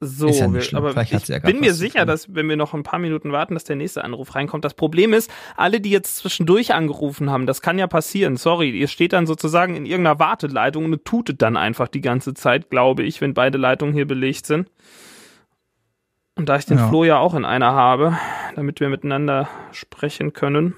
So, 0.00 0.26
Ist 0.26 0.40
ja 0.40 0.48
nicht 0.48 0.72
wir, 0.72 0.78
aber 0.78 0.90
Vielleicht 0.90 1.12
hat 1.12 1.20
ich 1.20 1.26
sie 1.26 1.34
ja 1.34 1.38
bin 1.38 1.60
mir 1.60 1.72
sicher, 1.72 2.04
dass 2.04 2.34
wenn 2.34 2.48
wir 2.48 2.56
noch 2.56 2.74
ein 2.74 2.82
paar 2.82 2.98
Minuten 2.98 3.30
warten, 3.30 3.54
dass 3.54 3.62
der 3.62 3.76
nächste 3.76 4.02
Anruf 4.02 4.34
reinkommt. 4.34 4.64
Das 4.64 4.74
Problem 4.74 5.12
ist, 5.12 5.30
alle, 5.56 5.80
die 5.80 5.90
jetzt 5.90 6.16
zwischendurch 6.16 6.74
angerufen 6.74 7.30
haben, 7.30 7.46
das 7.46 7.62
kann 7.62 7.78
ja 7.78 7.86
passieren. 7.86 8.36
Sorry, 8.36 8.70
ihr 8.70 8.88
steht 8.88 9.12
dann 9.12 9.28
sozusagen 9.28 9.76
in 9.76 9.86
irgendeiner 9.86 10.18
Warteleitung 10.18 10.86
und 10.86 11.04
tutet 11.04 11.42
dann 11.42 11.56
einfach 11.56 11.86
die 11.86 12.00
ganze 12.00 12.34
Zeit, 12.34 12.70
glaube 12.70 13.04
ich, 13.04 13.20
wenn 13.20 13.34
beide 13.34 13.56
Leitungen 13.56 13.94
hier 13.94 14.08
belegt 14.08 14.46
sind. 14.46 14.68
Und 16.36 16.48
da 16.48 16.56
ich 16.56 16.66
den 16.66 16.78
Ja. 16.78 16.88
Flo 16.88 17.04
ja 17.04 17.18
auch 17.18 17.34
in 17.34 17.44
einer 17.44 17.72
habe, 17.72 18.16
damit 18.56 18.80
wir 18.80 18.88
miteinander 18.88 19.48
sprechen 19.72 20.32
können. 20.32 20.74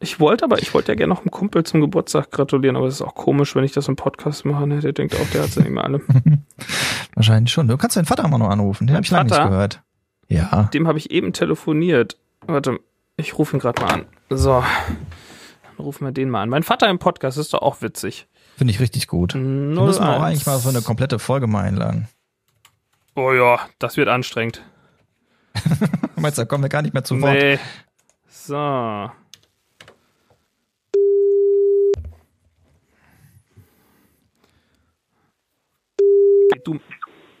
Ich 0.00 0.18
wollte 0.18 0.44
aber, 0.44 0.58
ich 0.58 0.74
wollte 0.74 0.90
ja 0.90 0.96
gerne 0.96 1.14
noch 1.14 1.20
einem 1.20 1.30
Kumpel 1.30 1.62
zum 1.62 1.80
Geburtstag 1.80 2.32
gratulieren, 2.32 2.74
aber 2.76 2.86
es 2.86 2.94
ist 2.94 3.02
auch 3.02 3.14
komisch, 3.14 3.54
wenn 3.54 3.62
ich 3.62 3.70
das 3.70 3.86
im 3.86 3.94
Podcast 3.94 4.44
mache. 4.44 4.66
Ne? 4.66 4.80
Der 4.80 4.92
denkt 4.92 5.14
auch, 5.14 5.30
der 5.32 5.42
hat 5.44 5.54
ja 5.54 5.62
nicht 5.62 5.70
mehr 5.70 5.84
alle. 5.84 6.00
Wahrscheinlich 7.14 7.52
schon. 7.52 7.68
Du 7.68 7.76
kannst 7.76 7.96
deinen 7.96 8.06
Vater 8.06 8.26
mal 8.26 8.38
noch 8.38 8.50
anrufen. 8.50 8.88
Den 8.88 8.96
habe 8.96 9.04
ich 9.04 9.10
lange 9.12 9.26
nicht 9.26 9.36
Vater? 9.36 9.48
gehört. 9.48 9.82
Ja. 10.28 10.68
dem 10.74 10.88
habe 10.88 10.98
ich 10.98 11.10
eben 11.12 11.32
telefoniert. 11.32 12.16
Warte, 12.46 12.80
ich 13.16 13.38
rufe 13.38 13.56
ihn 13.56 13.60
gerade 13.60 13.80
mal 13.80 13.92
an. 13.92 14.06
So, 14.30 14.64
dann 15.62 15.76
rufen 15.84 16.04
wir 16.06 16.12
den 16.12 16.30
mal 16.30 16.42
an. 16.42 16.48
Mein 16.48 16.62
Vater 16.64 16.88
im 16.88 16.98
Podcast 16.98 17.38
ist 17.38 17.52
doch 17.54 17.62
auch 17.62 17.80
witzig. 17.82 18.26
Finde 18.56 18.72
ich 18.72 18.80
richtig 18.80 19.06
gut. 19.06 19.34
Wir 19.34 19.40
müssen 19.40 20.02
wir 20.02 20.16
auch 20.16 20.22
eigentlich 20.22 20.46
mal 20.46 20.58
so 20.58 20.68
eine 20.70 20.82
komplette 20.82 21.18
Folge 21.20 21.46
mal 21.46 21.62
einladen. 21.62 22.08
Oh 23.14 23.32
ja, 23.32 23.68
das 23.78 23.96
wird 23.96 24.08
anstrengend. 24.08 24.62
Meinst 26.16 26.38
du, 26.38 26.42
da 26.42 26.46
kommen 26.46 26.64
wir 26.64 26.68
gar 26.68 26.82
nicht 26.82 26.94
mehr 26.94 27.04
zu 27.04 27.20
Wort? 27.20 27.34
Nee. 27.34 27.58
So. 28.28 29.10
Du, 36.64 36.78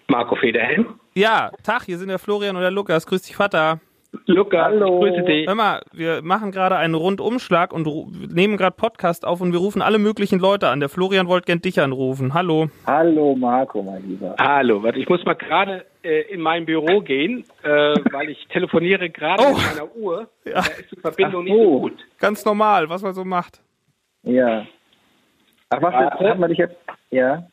Marco 0.08 0.34
Federhen. 0.36 0.86
ja, 1.14 1.50
Tag, 1.62 1.84
hier 1.84 1.98
sind 1.98 2.08
der 2.08 2.18
Florian 2.18 2.56
und 2.56 2.62
der 2.62 2.70
Lukas. 2.72 3.06
Grüß 3.06 3.22
dich, 3.22 3.36
Vater. 3.36 3.80
Lukas, 4.26 4.60
Hallo. 4.66 5.04
ich 5.06 5.12
grüße 5.14 5.24
dich. 5.26 5.46
Hör 5.46 5.54
mal, 5.54 5.80
wir 5.92 6.20
machen 6.22 6.52
gerade 6.52 6.76
einen 6.76 6.94
Rundumschlag 6.94 7.72
und 7.72 7.86
nehmen 8.34 8.56
gerade 8.58 8.76
Podcast 8.76 9.24
auf 9.26 9.40
und 9.40 9.52
wir 9.52 9.58
rufen 9.58 9.80
alle 9.80 9.98
möglichen 9.98 10.38
Leute 10.38 10.68
an. 10.68 10.80
Der 10.80 10.90
Florian 10.90 11.28
wollte 11.28 11.46
gern 11.46 11.60
dich 11.62 11.80
anrufen. 11.80 12.34
Hallo. 12.34 12.68
Hallo 12.86 13.34
Marco, 13.34 13.82
mein 13.82 14.06
Lieber. 14.06 14.36
Hallo, 14.38 14.82
warte, 14.82 14.98
ich 14.98 15.08
muss 15.08 15.24
mal 15.24 15.32
gerade 15.34 15.86
äh, 16.04 16.30
in 16.32 16.40
mein 16.42 16.66
Büro 16.66 17.00
gehen, 17.00 17.44
äh, 17.62 17.68
weil 18.12 18.28
ich 18.28 18.46
telefoniere 18.48 19.08
gerade 19.08 19.42
Oh. 19.46 19.54
mit 19.54 19.64
meiner 19.66 19.96
Uhr. 19.96 20.28
Ja. 20.44 20.52
Da 20.54 20.60
ist 20.60 20.92
die 20.92 21.00
Verbindung 21.00 21.40
Ach 21.42 21.44
nicht 21.44 21.56
so 21.56 21.72
so. 21.72 21.80
gut. 21.80 21.98
Ganz 22.18 22.44
normal, 22.44 22.88
was 22.90 23.02
man 23.02 23.14
so 23.14 23.24
macht. 23.24 23.60
Ja. 24.24 24.66
Ach, 25.70 25.80
was 25.82 25.94
Warte. 25.94 26.28
hat 26.28 26.38
man 26.38 26.50
dich 26.50 26.58
jetzt? 26.58 26.76
Ja. 27.10 27.44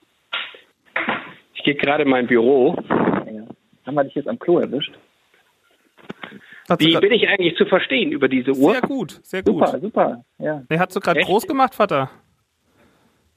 gehe 1.63 1.75
gerade 1.75 2.03
in 2.03 2.09
mein 2.09 2.27
Büro. 2.27 2.75
Ja. 2.89 3.43
Haben 3.85 3.95
wir 3.95 4.03
dich 4.03 4.15
jetzt 4.15 4.27
am 4.27 4.37
Klo 4.37 4.59
erwischt? 4.59 4.91
Hast 6.69 6.79
Wie 6.81 6.95
bin 6.97 7.11
ich 7.11 7.27
eigentlich 7.27 7.55
zu 7.55 7.65
verstehen 7.65 8.11
über 8.11 8.27
diese 8.27 8.51
Uhr? 8.51 8.73
Sehr 8.73 8.81
gut, 8.81 9.19
sehr 9.23 9.43
gut. 9.43 9.67
Super, 9.67 9.79
super. 9.79 10.23
Ja. 10.37 10.61
Nee, 10.69 10.77
hast 10.79 10.95
du 10.95 10.99
gerade 10.99 11.21
groß 11.21 11.47
gemacht, 11.47 11.75
Vater? 11.75 12.09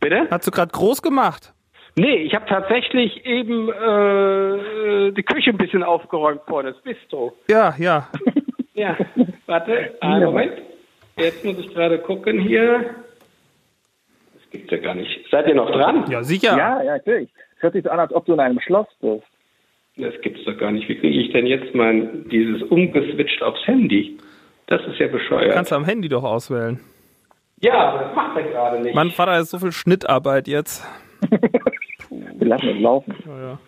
Bitte? 0.01 0.26
Hast 0.30 0.47
du 0.47 0.51
gerade 0.51 0.70
groß 0.72 1.01
gemacht? 1.01 1.55
Nee, 1.95 2.16
ich 2.16 2.35
habe 2.35 2.47
tatsächlich 2.47 3.24
eben 3.26 3.68
äh, 3.68 5.12
die 5.12 5.22
Küche 5.22 5.51
ein 5.51 5.59
bisschen 5.59 5.83
aufgeräumt 5.83 6.41
vor 6.47 6.62
das 6.62 6.80
Bistro. 6.83 7.35
Ja, 7.49 7.74
ja. 7.78 8.09
Ja, 8.74 8.97
warte, 9.45 9.97
einen 10.01 10.24
Moment. 10.24 10.62
Jetzt 11.18 11.45
muss 11.45 11.59
ich 11.59 11.72
gerade 11.74 11.99
gucken 11.99 12.41
hier. 12.41 12.95
Das 14.33 14.51
gibt's 14.51 14.70
ja 14.70 14.78
gar 14.78 14.95
nicht. 14.95 15.11
Seid 15.30 15.47
ihr 15.47 15.55
noch 15.55 15.70
dran? 15.70 16.07
Ja, 16.11 16.22
sicher. 16.22 16.57
ja, 16.57 16.83
ja, 16.83 16.93
natürlich. 16.93 17.28
Es 17.57 17.62
hört 17.62 17.74
sich 17.74 17.85
so 17.85 17.91
an, 17.91 18.01
als 18.01 18.14
ob 18.14 18.24
du 18.24 18.33
in 18.33 18.41
einem 18.41 18.61
Schloss 18.61 18.87
bist. 19.01 19.26
Das 19.97 20.14
gibt's 20.22 20.43
doch 20.45 20.57
gar 20.57 20.70
nicht. 20.72 20.88
Wie 20.88 20.97
kriege 20.99 21.20
ich 21.20 21.32
denn 21.32 21.47
jetzt 21.47 21.74
mein 21.74 22.28
dieses 22.30 22.62
umgeswitcht 22.62 23.43
aufs 23.43 23.66
Handy? 23.66 24.16
Das 24.66 24.80
ist 24.86 24.99
ja 24.99 25.09
bescheuert. 25.09 25.53
Kannst 25.53 25.70
du 25.70 25.74
am 25.76 25.84
Handy 25.84 26.09
doch 26.09 26.24
auswählen. 26.24 26.80
ja, 27.61 27.74
aber 27.74 28.05
das 28.05 28.14
macht 28.14 28.36
er 28.38 28.43
gerade 28.45 28.80
nicht. 28.80 28.95
Mein 28.95 29.11
Vater 29.11 29.38
ist 29.38 29.51
so 29.51 29.59
viel 29.59 29.72
Schnittarbeit 29.72 30.49
jetzt. 30.49 30.86
Wir 32.11 32.47
lassen 32.49 32.68
es 32.70 32.80
laufen. 32.80 33.14
Ja, 33.26 33.40
ja. 33.43 33.59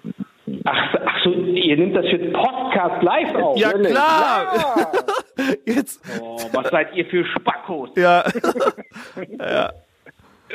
Ach, 0.65 0.95
ach 1.07 1.25
so, 1.25 1.31
ihr 1.31 1.77
nehmt 1.77 1.95
das 1.97 2.07
für 2.07 2.19
Podcast 2.19 3.03
live 3.03 3.35
auf. 3.37 3.59
Ja, 3.59 3.71
Ehrlich? 3.73 3.91
klar. 3.93 4.93
Jetzt. 5.67 6.03
Oh, 6.21 6.37
was 6.53 6.69
seid 6.71 6.95
ihr 6.95 7.07
für 7.07 7.25
Spackos? 7.25 7.91
Ja. 7.97 8.25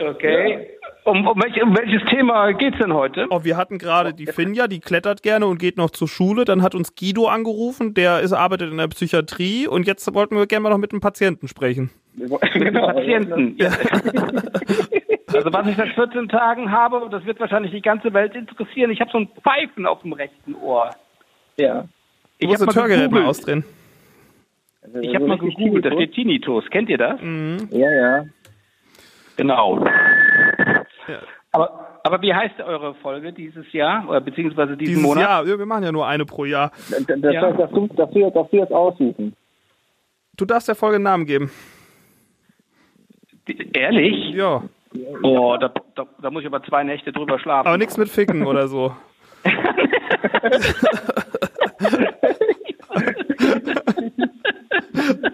Okay. 0.01 0.69
Um, 1.05 1.25
um, 1.27 1.41
welch, 1.41 1.61
um 1.61 1.75
welches 1.75 2.03
Thema 2.09 2.51
geht's 2.51 2.77
denn 2.77 2.93
heute? 2.93 3.27
Oh, 3.29 3.43
wir 3.43 3.57
hatten 3.57 3.77
gerade 3.77 4.13
die 4.13 4.27
Finja, 4.27 4.67
die 4.67 4.79
klettert 4.79 5.23
gerne 5.23 5.47
und 5.47 5.57
geht 5.57 5.77
noch 5.77 5.89
zur 5.89 6.07
Schule. 6.07 6.45
Dann 6.45 6.61
hat 6.61 6.75
uns 6.75 6.95
Guido 6.95 7.27
angerufen, 7.27 7.93
der 7.93 8.19
ist, 8.19 8.33
arbeitet 8.33 8.71
in 8.71 8.77
der 8.77 8.87
Psychiatrie. 8.87 9.67
Und 9.67 9.87
jetzt 9.87 10.13
wollten 10.13 10.35
wir 10.35 10.45
gerne 10.45 10.63
mal 10.63 10.69
noch 10.69 10.77
mit 10.77 10.91
einem 10.91 11.01
Patienten 11.01 11.47
sprechen. 11.47 11.89
genau. 12.53 12.87
Patienten. 12.87 13.55
Ja. 13.57 13.71
Also 15.31 15.53
was 15.53 15.67
ich 15.67 15.77
seit 15.77 15.89
14 15.89 16.27
Tagen 16.27 16.71
habe, 16.71 16.97
und 16.97 17.13
das 17.13 17.23
wird 17.23 17.39
wahrscheinlich 17.39 17.71
die 17.71 17.83
ganze 17.83 18.11
Welt 18.13 18.33
interessieren, 18.33 18.89
ich 18.89 18.99
habe 18.99 19.11
so 19.11 19.19
ein 19.19 19.29
Pfeifen 19.41 19.85
auf 19.85 20.01
dem 20.01 20.13
rechten 20.13 20.55
Ohr. 20.55 20.89
Ja. 21.55 21.81
Du 21.81 21.87
Ich 22.39 22.47
habe 22.47 22.65
das 22.65 22.75
mal 22.75 22.81
Hörgerät 22.83 23.11
mal 23.11 23.25
ausdrehen. 23.25 23.63
Ich 25.01 25.13
habe 25.13 25.27
mal 25.27 25.37
gegoogelt, 25.37 25.85
da 25.85 25.91
steht 25.91 26.13
Tinnitus. 26.13 26.67
Kennt 26.71 26.89
ihr 26.89 26.97
das? 26.97 27.19
Ja, 27.69 27.91
ja. 27.93 28.25
Genau. 29.39 29.83
Ja. 31.07 31.19
Aber, 31.51 31.99
aber 32.03 32.21
wie 32.21 32.33
heißt 32.33 32.59
eure 32.61 32.93
Folge 32.95 33.33
dieses 33.33 33.71
Jahr 33.73 34.07
oder 34.07 34.21
beziehungsweise 34.21 34.77
diesen 34.77 34.93
Dieses 34.95 35.03
Monat? 35.03 35.23
Jahr, 35.23 35.47
ja, 35.47 35.57
wir 35.57 35.65
machen 35.65 35.83
ja 35.83 35.91
nur 35.91 36.05
eine 36.07 36.25
pro 36.25 36.45
Jahr. 36.45 36.71
Das, 36.91 37.05
das, 37.05 37.33
Ja. 37.33 37.51
das, 37.51 37.69
du, 37.71 37.87
das, 37.95 38.09
jetzt- 38.13 38.35
das 38.35 38.49
du 38.51 38.57
jetzt 38.57 38.71
aussuchen. 38.71 39.35
Du 40.37 40.45
darfst 40.45 40.67
der 40.67 40.75
Folge 40.75 40.95
einen 40.95 41.03
Namen 41.05 41.25
geben. 41.25 41.51
Die- 43.47 43.71
Ehrlich? 43.73 44.33
Ja. 44.35 44.61
Oh, 45.23 45.57
da, 45.59 45.71
da, 45.95 46.05
da 46.21 46.31
muss 46.31 46.41
ich 46.41 46.47
aber 46.47 46.63
zwei 46.63 46.83
Nächte 46.83 47.11
drüber 47.11 47.39
schlafen. 47.39 47.67
Aber 47.67 47.77
nichts 47.77 47.97
mit 47.97 48.09
Ficken 48.09 48.45
oder 48.45 48.67
so. 48.67 48.95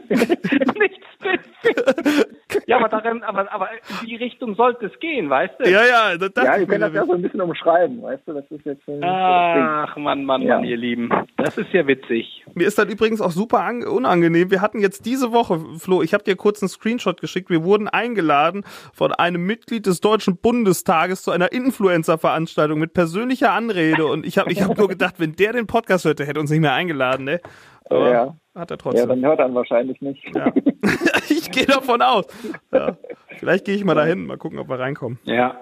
Nichts 0.09 1.07
mit. 1.23 2.34
Ja, 2.67 2.77
aber 2.77 2.89
darin, 2.89 3.23
aber, 3.23 3.51
aber 3.51 3.69
in 4.01 4.07
die 4.07 4.15
Richtung 4.15 4.55
sollte 4.55 4.85
es 4.85 4.99
gehen, 4.99 5.29
weißt 5.29 5.55
du? 5.59 5.69
Ja, 5.69 5.81
ja, 5.85 6.17
das 6.17 6.31
dachte 6.33 6.47
Ja, 6.47 6.53
ich 6.55 6.59
wir 6.61 6.67
können 6.67 6.81
das 6.81 6.93
ja 6.93 7.05
so 7.05 7.13
ein 7.13 7.21
bisschen 7.21 7.41
umschreiben, 7.41 8.01
weißt 8.01 8.23
du? 8.27 8.33
Das 8.33 8.45
ist 8.49 8.65
jetzt 8.65 8.85
so 8.85 8.93
ein 8.93 9.03
Ach, 9.03 9.95
Mann, 9.97 10.23
Mann, 10.25 10.41
Ja. 10.41 10.55
Mann, 10.55 10.63
ihr 10.63 10.77
Lieben. 10.77 11.09
Das 11.37 11.57
ist 11.57 11.71
ja 11.73 11.85
witzig. 11.87 12.43
Mir 12.53 12.67
ist 12.67 12.77
das 12.77 12.85
übrigens 12.85 13.19
auch 13.21 13.31
super 13.31 13.61
an- 13.61 13.83
unangenehm. 13.85 14.51
Wir 14.51 14.61
hatten 14.61 14.79
jetzt 14.79 15.05
diese 15.05 15.31
Woche, 15.31 15.59
Flo, 15.79 16.01
ich 16.01 16.13
habe 16.13 16.23
dir 16.23 16.35
kurz 16.35 16.61
einen 16.61 16.69
Screenshot 16.69 17.19
geschickt. 17.19 17.49
Wir 17.49 17.63
wurden 17.63 17.87
eingeladen 17.87 18.63
von 18.93 19.11
einem 19.11 19.45
Mitglied 19.45 19.85
des 19.85 19.99
Deutschen 19.99 20.37
Bundestages 20.37 21.23
zu 21.23 21.31
einer 21.31 21.51
Influencer-Veranstaltung 21.51 22.79
mit 22.79 22.93
persönlicher 22.93 23.51
Anrede. 23.53 24.05
Und 24.05 24.25
ich 24.25 24.37
habe 24.37 24.51
ich 24.51 24.61
hab 24.61 24.77
nur 24.77 24.87
gedacht, 24.87 25.15
wenn 25.17 25.33
der 25.33 25.53
den 25.53 25.67
Podcast 25.67 26.05
hört, 26.05 26.19
der 26.19 26.27
hätte 26.27 26.39
uns 26.39 26.51
nicht 26.51 26.61
mehr 26.61 26.73
eingeladen, 26.73 27.25
ne? 27.25 27.41
Aber 27.89 28.09
Ja. 28.11 28.35
Hat 28.55 28.71
er 28.71 28.75
Ja, 28.75 28.77
trotzdem. 28.77 29.09
dann 29.09 29.25
hört 29.25 29.39
er 29.39 29.53
wahrscheinlich 29.53 30.01
nicht. 30.01 30.23
Ja. 30.35 30.51
ich 31.29 31.51
gehe 31.51 31.65
davon 31.65 32.01
aus. 32.01 32.25
Ja. 32.71 32.97
Vielleicht 33.37 33.65
gehe 33.65 33.75
ich 33.75 33.83
mal 33.85 33.95
dahin, 33.95 34.25
mal 34.25 34.37
gucken, 34.37 34.59
ob 34.59 34.69
wir 34.69 34.79
reinkommen. 34.79 35.19
Ja. 35.23 35.59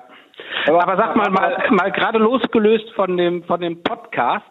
Aber 0.68 0.98
sag 0.98 1.16
mal, 1.16 1.30
mal, 1.30 1.70
mal 1.72 1.92
gerade 1.92 2.18
losgelöst 2.20 2.90
von 2.96 3.18
dem, 3.18 3.44
von 3.44 3.60
dem 3.62 3.84
Podcast, 3.84 4.46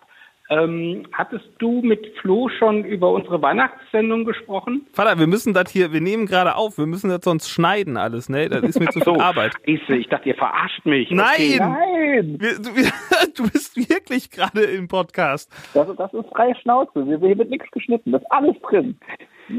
ähm, 0.58 1.06
hattest 1.12 1.44
du 1.58 1.80
mit 1.82 2.06
Flo 2.20 2.48
schon 2.58 2.84
über 2.84 3.10
unsere 3.12 3.40
Weihnachtssendung 3.40 4.24
gesprochen? 4.24 4.86
Vater, 4.92 5.18
wir 5.18 5.26
müssen 5.26 5.54
das 5.54 5.70
hier, 5.70 5.92
wir 5.92 6.00
nehmen 6.00 6.26
gerade 6.26 6.56
auf, 6.56 6.78
wir 6.78 6.86
müssen 6.86 7.08
das 7.10 7.20
sonst 7.22 7.48
schneiden 7.48 7.96
alles, 7.96 8.28
ne? 8.28 8.48
Das 8.48 8.62
ist 8.62 8.78
mir 8.80 8.86
zu 8.88 9.00
viel 9.00 9.20
Arbeit. 9.20 9.52
Ich 9.64 10.08
dachte, 10.08 10.28
ihr 10.28 10.34
verarscht 10.34 10.84
mich. 10.84 11.10
Nein! 11.10 11.26
Okay. 11.36 11.58
Nein! 11.58 12.36
Wir, 12.40 12.58
du, 12.58 12.76
wir, 12.76 12.90
du 13.36 13.42
bist 13.50 13.76
wirklich 13.76 14.30
gerade 14.30 14.62
im 14.62 14.88
Podcast. 14.88 15.50
Das, 15.74 15.88
das 15.96 16.12
ist 16.14 16.28
freie 16.34 16.54
Schnauze. 16.56 17.06
Wir- 17.06 17.18
Hier 17.18 17.38
wird 17.38 17.50
nichts 17.50 17.70
geschnitten. 17.70 18.12
Das 18.12 18.22
ist 18.22 18.30
alles 18.32 18.56
drin. 18.62 18.98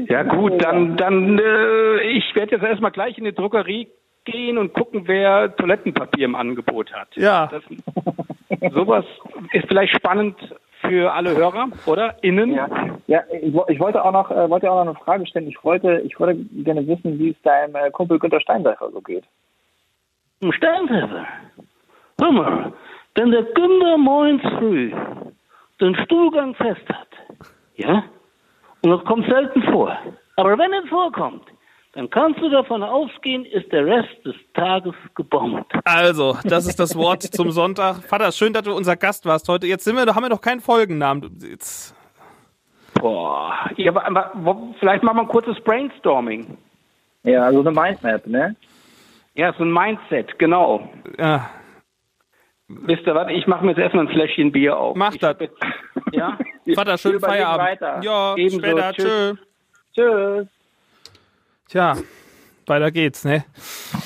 Ja 0.08 0.22
gut, 0.22 0.62
dann, 0.62 0.96
dann 0.96 1.38
äh, 1.38 2.00
ich 2.16 2.34
werde 2.34 2.52
jetzt 2.56 2.64
erstmal 2.64 2.90
gleich 2.90 3.18
in 3.18 3.24
die 3.24 3.34
Druckerie 3.34 3.88
gehen 4.24 4.56
und 4.58 4.72
gucken, 4.72 5.02
wer 5.06 5.54
Toilettenpapier 5.56 6.24
im 6.24 6.34
Angebot 6.34 6.92
hat. 6.92 7.08
Ja. 7.16 7.50
Das, 7.50 7.62
sowas 8.72 9.04
ist 9.52 9.66
vielleicht 9.68 9.94
spannend 9.94 10.36
für 10.88 11.12
alle 11.12 11.36
Hörer, 11.36 11.68
oder? 11.86 12.16
Innen? 12.22 12.52
Ja, 12.52 12.68
ja 13.06 13.22
ich, 13.32 13.54
ich 13.68 13.80
wollte 13.80 14.04
auch 14.04 14.12
noch, 14.12 14.30
äh, 14.30 14.48
wollte 14.48 14.70
auch 14.70 14.84
noch 14.84 14.92
eine 14.92 15.04
Frage 15.04 15.26
stellen. 15.26 15.48
Ich 15.48 15.62
wollte, 15.64 16.00
ich 16.04 16.18
wollte 16.18 16.42
gerne 16.62 16.86
wissen, 16.86 17.18
wie 17.18 17.30
es 17.30 17.42
deinem 17.42 17.74
äh, 17.74 17.90
Kumpel 17.90 18.18
Günter 18.18 18.40
Steinseifer 18.40 18.90
so 18.90 19.00
geht. 19.00 19.24
Im 20.40 20.52
Steinpfeffer. 20.52 21.26
Hör 22.20 22.32
mal, 22.32 22.72
wenn 23.14 23.30
der 23.30 23.42
Günther 23.42 23.96
morgens 23.98 24.42
früh 24.58 24.92
den 25.80 25.96
Stuhlgang 26.04 26.54
fest 26.54 26.88
hat, 26.88 27.08
ja, 27.76 28.04
und 28.82 28.90
das 28.90 29.04
kommt 29.04 29.26
selten 29.28 29.62
vor, 29.64 29.96
aber 30.36 30.58
wenn 30.58 30.72
es 30.74 30.88
vorkommt, 30.88 31.44
dann 31.94 32.10
kannst 32.10 32.40
du 32.40 32.48
davon 32.50 32.82
ausgehen, 32.82 33.44
ist 33.44 33.70
der 33.72 33.86
Rest 33.86 34.24
des 34.24 34.34
Tages 34.54 34.94
gebombt. 35.14 35.72
Also, 35.84 36.36
das 36.44 36.66
ist 36.66 36.78
das 36.80 36.94
Wort 36.96 37.22
zum 37.22 37.50
Sonntag. 37.50 38.02
Vater, 38.04 38.32
schön, 38.32 38.52
dass 38.52 38.62
du 38.62 38.74
unser 38.74 38.96
Gast 38.96 39.26
warst 39.26 39.48
heute. 39.48 39.66
Jetzt 39.66 39.84
sind 39.84 39.96
wir, 39.96 40.06
haben 40.14 40.22
wir 40.22 40.28
noch 40.28 40.40
keinen 40.40 40.60
Folgennamen. 40.60 41.38
Jetzt, 41.40 41.94
Boah, 43.00 43.70
ja, 43.76 43.90
aber, 43.90 44.06
aber 44.06 44.30
wo- 44.34 44.74
vielleicht 44.78 45.02
machen 45.02 45.16
wir 45.18 45.22
ein 45.22 45.28
kurzes 45.28 45.58
Brainstorming. 45.62 46.56
Ja, 47.24 47.42
also 47.44 47.60
eine 47.60 47.70
Mindmap, 47.70 48.26
ne? 48.26 48.54
Ja, 49.34 49.52
so 49.58 49.64
ein 49.64 49.72
Mindset, 49.72 50.38
genau. 50.38 50.88
ja, 51.18 51.50
Wisst 52.68 53.06
ihr 53.06 53.14
was, 53.14 53.28
ich 53.30 53.46
mache 53.46 53.62
mir 53.64 53.72
jetzt 53.72 53.80
erstmal 53.80 54.06
ein 54.06 54.12
Fläschchen 54.12 54.50
Bier 54.52 54.76
auf. 54.76 54.96
Mach 54.96 55.12
Ich 55.14 55.20
das. 55.20 55.36
Ja? 56.12 56.38
Vater, 56.74 56.96
schönen 56.96 57.18
Feierabend. 57.20 57.66
weiter. 57.66 58.00
Ja, 58.02 58.36
Ebenso. 58.36 58.58
später. 58.60 58.92
Tschüss. 58.92 59.04
Tschö. 59.04 59.34
Tschüss. 59.94 60.46
Tja, 61.68 61.96
weiter 62.66 62.90
geht's, 62.90 63.24
ne? 63.24 63.44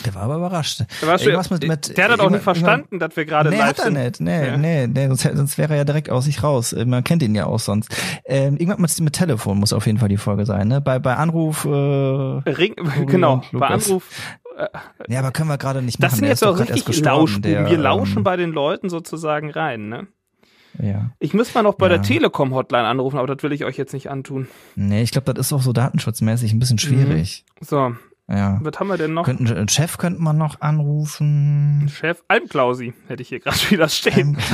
Der 0.05 0.15
war 0.15 0.23
aber 0.23 0.37
überrascht. 0.37 0.83
Weißt 1.01 1.27
du, 1.27 1.31
mit, 1.55 1.69
mit, 1.69 1.97
der 1.97 2.05
hat 2.05 2.13
das 2.13 2.21
auch 2.21 2.31
nicht 2.31 2.39
irgendwann- 2.39 2.41
verstanden, 2.41 2.99
dass 2.99 3.17
wir 3.17 3.25
gerade 3.25 3.51
Nee, 3.51 3.59
live 3.59 3.67
hat 3.69 3.79
er 3.79 3.85
sind. 3.85 3.95
nicht. 3.95 4.21
Nee, 4.21 4.47
Ja. 4.47 4.57
nee, 4.57 4.87
nee, 4.87 5.07
sonst, 5.09 5.23
sonst 5.23 5.59
wäre 5.59 5.73
er 5.75 5.79
ja 5.79 5.85
direkt 5.85 6.11
aus 6.11 6.25
sich 6.25 6.43
raus. 6.43 6.73
Äh, 6.73 6.85
Man 6.85 7.05
kennt 7.05 7.23
ihn 7.23 7.35
ja 7.35 7.47
auch 7.47 7.61
sonst. 7.61 7.95
Ähm, 8.25 8.57
irgendwas 8.57 8.99
mit, 8.99 9.05
mit 9.05 9.13
Telefon 9.15 9.59
muss 9.59 9.73
auf 9.73 9.87
jeden 9.87 9.99
Fall 9.99 10.09
die 10.09 10.17
Folge 10.17 10.45
sein, 10.47 10.69
ne? 10.69 10.81
Bei, 10.81 10.99
bei 10.99 11.15
Anruf, 11.17 11.65
äh, 11.65 11.69
Ring, 11.69 12.75
genau, 13.07 13.43
bei. 13.53 13.67
Anruf. 13.69 14.05
nee, 15.07 15.17
aber 15.17 15.31
können 15.31 15.49
wir 15.49 15.59
gerade 15.59 15.83
nicht 15.83 16.03
Das 16.03 16.13
machen. 16.13 16.17
sind 16.17 16.23
Der 16.23 16.31
jetzt 16.31 16.43
ist 16.43 16.49
auch 16.49 16.59
richtig 16.59 16.85
der, 17.43 17.71
Wir 17.71 17.79
lauschen 17.79 18.19
ähm, 18.19 18.25
bei 18.25 18.37
den 18.37 18.51
Leuten 18.51 18.89
sozusagen 18.89 19.51
rein, 19.51 19.89
ne? 19.89 20.07
Ja. 20.81 21.11
Ich 21.19 21.35
müsste 21.35 21.55
mal 21.59 21.63
noch 21.63 21.75
bei 21.75 21.87
Ja. 21.87 21.95
der 21.95 22.03
Telekom-Hotline 22.03 22.85
anrufen, 22.87 23.19
aber 23.19 23.27
das 23.35 23.43
will 23.43 23.53
ich 23.53 23.65
euch 23.65 23.77
jetzt 23.77 23.93
nicht 23.93 24.11
antun. 24.11 24.49
Nee, 24.77 25.03
ich 25.03 25.11
glaube, 25.11 25.33
das 25.35 25.47
ist 25.47 25.53
auch 25.53 25.63
so 25.63 25.73
datenschutzmäßig 25.73 26.53
ein 26.53 26.59
bisschen 26.59 26.79
schwierig. 26.79 27.45
So, 27.61 27.95
Ja. 28.29 28.59
was 28.63 28.79
haben 28.79 28.89
wir 28.89 28.97
denn 28.99 29.15
noch? 29.15 29.25
Könnten, 29.25 29.49
einen 29.49 29.69
Chef 29.69 29.99
könnte 29.99 30.21
man 30.23 30.37
noch 30.39 30.61
anrufen. 30.61 31.89
Chef 31.93 32.23
Almklausi 32.29 32.93
hätte 33.09 33.23
ich 33.23 33.29
hier 33.29 33.41
gerade 33.41 33.57
wieder 33.71 33.89
stehen. 33.89 34.37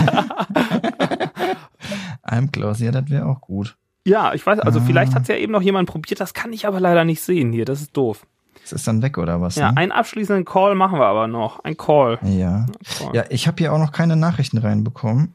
Almklaus, 2.23 2.81
ja, 2.81 2.91
das 2.91 3.11
wäre 3.11 3.27
auch 3.27 3.41
gut. 3.41 3.77
Ja, 4.07 4.35
ich 4.35 4.45
weiß, 4.47 4.61
also 4.61 4.81
Ah. 4.81 4.83
vielleicht 4.87 5.15
hat 5.15 5.23
es 5.23 5.29
ja 5.29 5.37
eben 5.37 5.53
noch 5.53 5.63
jemand 5.63 5.89
probiert, 5.89 6.21
das 6.21 6.35
kann 6.35 6.53
ich 6.53 6.67
aber 6.67 6.81
leider 6.81 7.05
nicht 7.05 7.23
sehen 7.23 7.53
hier, 7.53 7.65
das 7.65 7.81
ist 7.81 7.97
doof. 7.97 8.27
Das 8.63 8.73
ist 8.73 8.87
dann 8.89 9.03
weg, 9.03 9.19
oder 9.19 9.41
was? 9.41 9.57
Ja, 9.57 9.73
ne? 9.73 9.77
einen 9.79 9.93
abschließenden 9.93 10.45
Call 10.47 10.75
machen 10.75 10.99
wir 10.99 11.07
aber 11.07 11.27
noch. 11.27 11.63
Ein 11.65 11.77
Call. 11.77 12.19
ja. 12.23 12.67
Call. 12.99 13.15
Ja, 13.15 13.25
ich 13.29 13.47
habe 13.47 13.57
hier 13.59 13.73
auch 13.73 13.79
noch 13.79 13.93
keine 13.93 14.17
Nachrichten 14.17 14.57
reinbekommen. 14.59 15.35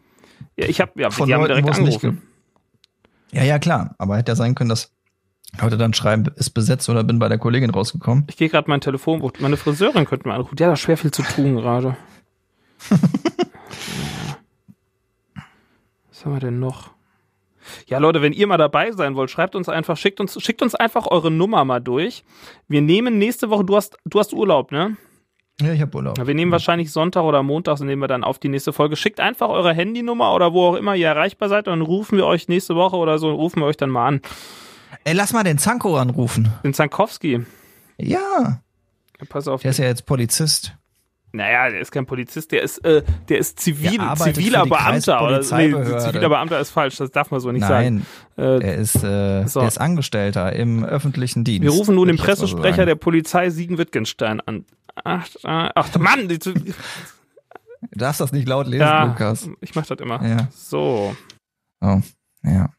Ja, 0.55 0.67
ich 0.67 0.81
habe 0.81 0.91
ja, 0.95 1.11
Von 1.11 1.27
die 1.27 1.33
haben 1.33 1.41
Leuten, 1.41 1.53
direkt 1.53 1.69
es 1.69 1.79
nicht 1.79 1.95
angerufen. 2.03 2.21
Ja, 3.31 3.43
ja, 3.43 3.59
klar. 3.59 3.95
Aber 3.97 4.17
hätte 4.17 4.31
ja 4.31 4.35
sein 4.35 4.55
können, 4.55 4.69
dass 4.69 4.91
Leute 5.61 5.77
dann 5.77 5.93
schreiben, 5.93 6.25
ist 6.35 6.51
besetzt 6.51 6.89
oder 6.89 7.03
bin 7.03 7.19
bei 7.19 7.27
der 7.27 7.37
Kollegin 7.37 7.69
rausgekommen. 7.69 8.25
Ich 8.29 8.37
gehe 8.37 8.49
gerade 8.49 8.69
mein 8.69 8.81
Telefonbuch. 8.81 9.33
Meine 9.39 9.57
Friseurin 9.57 10.05
könnte 10.05 10.27
mal 10.27 10.35
anrufen. 10.35 10.55
Die 10.55 10.63
hat 10.63 10.71
da 10.71 10.75
schwer 10.75 10.97
viel 10.97 11.11
zu 11.11 11.23
tun 11.23 11.55
gerade. 11.55 11.97
Was 16.09 16.25
haben 16.25 16.33
wir 16.33 16.39
denn 16.39 16.59
noch? 16.59 16.91
Ja, 17.87 17.97
Leute, 17.99 18.21
wenn 18.21 18.33
ihr 18.33 18.47
mal 18.47 18.57
dabei 18.57 18.91
sein 18.91 19.15
wollt, 19.15 19.29
schreibt 19.29 19.55
uns 19.55 19.69
einfach, 19.69 19.95
schickt 19.97 20.19
uns, 20.19 20.41
schickt 20.41 20.61
uns 20.61 20.75
einfach 20.75 21.07
eure 21.07 21.31
Nummer 21.31 21.63
mal 21.65 21.79
durch. 21.79 22.23
Wir 22.67 22.81
nehmen 22.81 23.17
nächste 23.17 23.49
Woche, 23.49 23.63
du 23.63 23.75
hast, 23.75 23.97
du 24.05 24.19
hast 24.19 24.33
Urlaub, 24.33 24.71
ne? 24.71 24.97
Ja, 25.61 25.73
ich 25.73 25.81
habe 25.81 25.95
Urlaub. 25.95 26.25
Wir 26.25 26.33
nehmen 26.33 26.51
wahrscheinlich 26.51 26.91
Sonntag 26.91 27.23
oder 27.23 27.43
Montag, 27.43 27.79
nehmen 27.81 28.01
wir 28.01 28.07
dann 28.07 28.23
auf 28.23 28.39
die 28.39 28.47
nächste 28.47 28.71
Folge. 28.71 28.95
Schickt 28.95 29.19
einfach 29.19 29.49
eure 29.49 29.73
Handynummer 29.73 30.33
oder 30.33 30.53
wo 30.53 30.67
auch 30.67 30.75
immer 30.75 30.95
ihr 30.95 31.07
erreichbar 31.07 31.49
seid 31.49 31.67
und 31.67 31.79
dann 31.79 31.81
rufen 31.81 32.17
wir 32.17 32.25
euch 32.25 32.47
nächste 32.47 32.75
Woche 32.75 32.95
oder 32.95 33.19
so, 33.19 33.31
rufen 33.31 33.59
wir 33.61 33.65
euch 33.65 33.77
dann 33.77 33.89
mal 33.89 34.07
an. 34.07 34.21
Ey, 35.03 35.13
lass 35.13 35.33
mal 35.33 35.43
den 35.43 35.57
Zanko 35.57 35.97
anrufen. 35.97 36.51
Den 36.63 36.73
Zankowski. 36.73 37.45
Ja. 37.97 38.61
Pass 39.27 39.47
auf. 39.47 39.61
Der 39.61 39.71
ist 39.71 39.77
ja 39.79 39.85
jetzt 39.85 40.05
Polizist. 40.05 40.75
Naja, 41.31 41.69
der 41.69 41.81
ist 41.81 41.91
kein 41.91 42.07
Polizist, 42.07 42.51
der 42.51 42.63
ist, 42.63 42.83
äh, 42.83 43.03
der 43.27 43.37
ist 43.37 43.59
zivil, 43.59 43.99
Der 43.99 44.15
ziviler 44.15 44.65
Beamter. 44.65 45.21
Oder, 45.23 45.39
nee, 45.39 45.71
ziviler 45.99 46.29
Beamter 46.29 46.59
ist 46.59 46.71
falsch, 46.71 46.97
das 46.97 47.11
darf 47.11 47.29
man 47.29 47.39
so 47.39 47.51
nicht 47.51 47.61
Nein, 47.61 48.03
sagen. 48.35 48.61
Äh, 48.61 48.65
er 48.65 48.75
ist, 48.75 48.95
äh, 48.95 49.45
so. 49.45 49.59
der 49.59 49.67
ist 49.67 49.77
Angestellter 49.79 50.53
im 50.53 50.83
öffentlichen 50.83 51.43
Dienst. 51.43 51.61
wir 51.61 51.69
rufen 51.69 51.95
nun 51.95 52.07
den 52.07 52.17
Pressesprecher 52.17 52.87
der 52.87 52.95
Polizei 52.95 53.51
Siegen-Wittgenstein 53.51 54.41
an. 54.41 54.65
Ach, 55.03 55.27
äh, 55.43 55.69
ach 55.75 55.97
Mann, 55.97 56.27
die, 56.27 56.39
Du 56.39 57.97
darfst 57.97 58.21
das 58.21 58.31
nicht 58.31 58.47
laut 58.47 58.67
lesen, 58.67 58.81
ja, 58.81 59.05
Lukas. 59.05 59.49
ich 59.61 59.73
mach 59.75 59.85
das 59.85 59.99
immer. 59.99 60.25
Ja. 60.25 60.47
So. 60.51 61.15
Oh, 61.81 62.01
ja. 62.43 62.69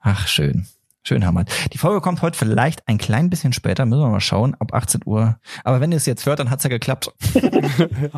Ach, 0.00 0.26
schön. 0.26 0.66
Schön, 1.04 1.24
Hammer. 1.24 1.44
Die 1.72 1.78
Folge 1.78 2.00
kommt 2.00 2.20
heute 2.20 2.36
vielleicht 2.36 2.86
ein 2.86 2.98
klein 2.98 3.30
bisschen 3.30 3.52
später. 3.52 3.86
Müssen 3.86 4.02
wir 4.02 4.10
mal 4.10 4.20
schauen, 4.20 4.54
ab 4.58 4.74
18 4.74 5.02
Uhr. 5.06 5.38
Aber 5.64 5.80
wenn 5.80 5.90
ihr 5.90 5.96
es 5.96 6.06
jetzt 6.06 6.26
hört, 6.26 6.38
dann 6.38 6.50
hat's 6.50 6.64
ja 6.64 6.70
geklappt. 6.70 7.12
Geh 7.32 8.10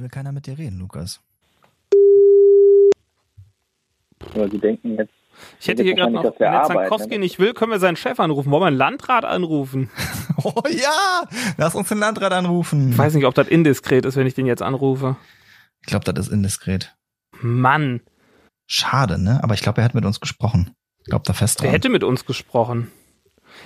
will 0.00 0.08
keiner 0.08 0.32
mit 0.32 0.46
dir 0.46 0.58
reden, 0.58 0.78
Lukas? 0.78 1.20
Ja, 4.34 4.48
sie 4.48 4.58
denken 4.58 4.96
jetzt, 4.96 5.12
Ich 5.60 5.68
hätte 5.68 5.82
hier 5.82 5.94
gerade 5.94 6.12
noch, 6.12 6.24
wenn 6.24 6.52
der 6.52 6.64
Zankowski 6.64 7.10
ne? 7.14 7.18
nicht 7.20 7.38
will, 7.38 7.54
können 7.54 7.70
wir 7.70 7.78
seinen 7.78 7.96
Chef 7.96 8.18
anrufen. 8.18 8.50
Wollen 8.50 8.62
wir 8.62 8.66
einen 8.66 8.76
Landrat 8.76 9.24
anrufen? 9.24 9.90
Oh 10.44 10.62
ja! 10.70 11.24
Lass 11.56 11.74
uns 11.74 11.88
den 11.88 11.98
Landrat 11.98 12.32
anrufen. 12.32 12.92
Ich 12.92 12.98
weiß 12.98 13.14
nicht, 13.14 13.24
ob 13.24 13.34
das 13.34 13.48
indiskret 13.48 14.04
ist, 14.04 14.14
wenn 14.14 14.28
ich 14.28 14.34
den 14.34 14.46
jetzt 14.46 14.62
anrufe. 14.62 15.16
Ich 15.80 15.88
glaube, 15.88 16.04
das 16.04 16.28
ist 16.28 16.32
indiskret. 16.32 16.94
Mann, 17.40 18.02
Schade, 18.70 19.18
ne? 19.20 19.42
Aber 19.42 19.54
ich 19.54 19.62
glaube, 19.62 19.80
er 19.80 19.84
hat 19.84 19.94
mit 19.94 20.04
uns 20.04 20.20
gesprochen. 20.20 20.74
Ich 21.00 21.06
glaube 21.06 21.24
da 21.26 21.32
fest 21.32 21.58
der 21.58 21.64
dran. 21.64 21.72
hätte 21.72 21.88
mit 21.88 22.04
uns 22.04 22.26
gesprochen. 22.26 22.92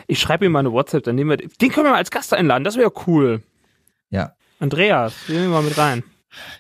Ich 0.07 0.21
schreibe 0.21 0.47
ihm 0.47 0.53
mal 0.53 0.61
eine 0.61 0.73
WhatsApp, 0.73 1.03
dann 1.03 1.17
nehmen 1.17 1.31
wir, 1.31 1.37
den 1.37 1.71
können 1.71 1.87
wir 1.87 1.91
mal 1.91 1.99
als 1.99 2.13
Gast 2.13 2.33
einladen, 2.33 2.63
das 2.63 2.77
wäre 2.77 2.93
cool. 3.07 3.43
Ja. 4.11 4.37
Andreas, 4.61 5.15
nehmen 5.29 5.43
wir 5.43 5.49
mal 5.49 5.63
mit 5.63 5.77
rein. 5.77 6.05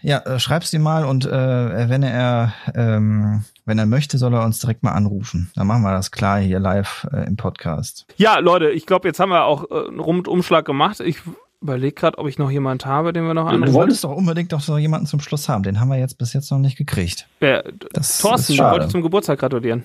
Ja, 0.03 0.18
äh, 0.18 0.39
schreib's 0.39 0.73
ihm 0.73 0.83
mal 0.83 1.05
und 1.05 1.25
äh, 1.27 1.89
wenn 1.89 2.03
er 2.03 2.53
ähm, 2.75 3.45
wenn 3.64 3.79
er 3.79 3.87
möchte, 3.87 4.18
soll 4.18 4.35
er 4.35 4.45
uns 4.45 4.59
direkt 4.59 4.83
mal 4.83 4.93
anrufen. 4.93 5.51
Dann 5.55 5.66
machen 5.66 5.83
wir 5.83 5.93
das 5.93 6.11
klar 6.11 6.41
hier 6.41 6.59
live 6.59 7.07
äh, 7.12 7.27
im 7.27 7.37
Podcast. 7.37 8.07
Ja, 8.16 8.39
Leute, 8.39 8.70
ich 8.70 8.87
glaube, 8.87 9.07
jetzt 9.09 9.20
haben 9.20 9.31
wir 9.31 9.45
auch 9.45 9.70
äh, 9.70 9.89
einen 9.89 10.01
Rundumschlag 10.01 10.64
gemacht. 10.64 11.01
Ich 11.01 11.18
überlege 11.61 11.95
gerade, 11.95 12.18
ob 12.18 12.27
ich 12.27 12.39
noch 12.39 12.51
jemanden 12.51 12.85
habe, 12.87 13.12
den 13.12 13.25
wir 13.25 13.35
noch 13.35 13.49
Du 13.49 13.55
anrufen. 13.55 13.73
wolltest 13.75 14.03
doch 14.03 14.11
unbedingt 14.11 14.53
doch 14.53 14.61
so 14.61 14.79
jemanden 14.79 15.07
zum 15.07 15.20
Schluss 15.20 15.49
haben. 15.49 15.62
Den 15.62 15.79
haben 15.79 15.89
wir 15.91 15.99
jetzt 15.99 16.18
bis 16.18 16.33
jetzt 16.33 16.51
noch 16.51 16.59
nicht 16.59 16.77
gekriegt. 16.77 17.29
Wer, 17.39 17.64
Das 17.93 18.18
Thorsten, 18.18 18.55
schade. 18.55 18.73
wollte 18.73 18.89
zum 18.89 19.03
Geburtstag 19.03 19.39
gratulieren. 19.39 19.85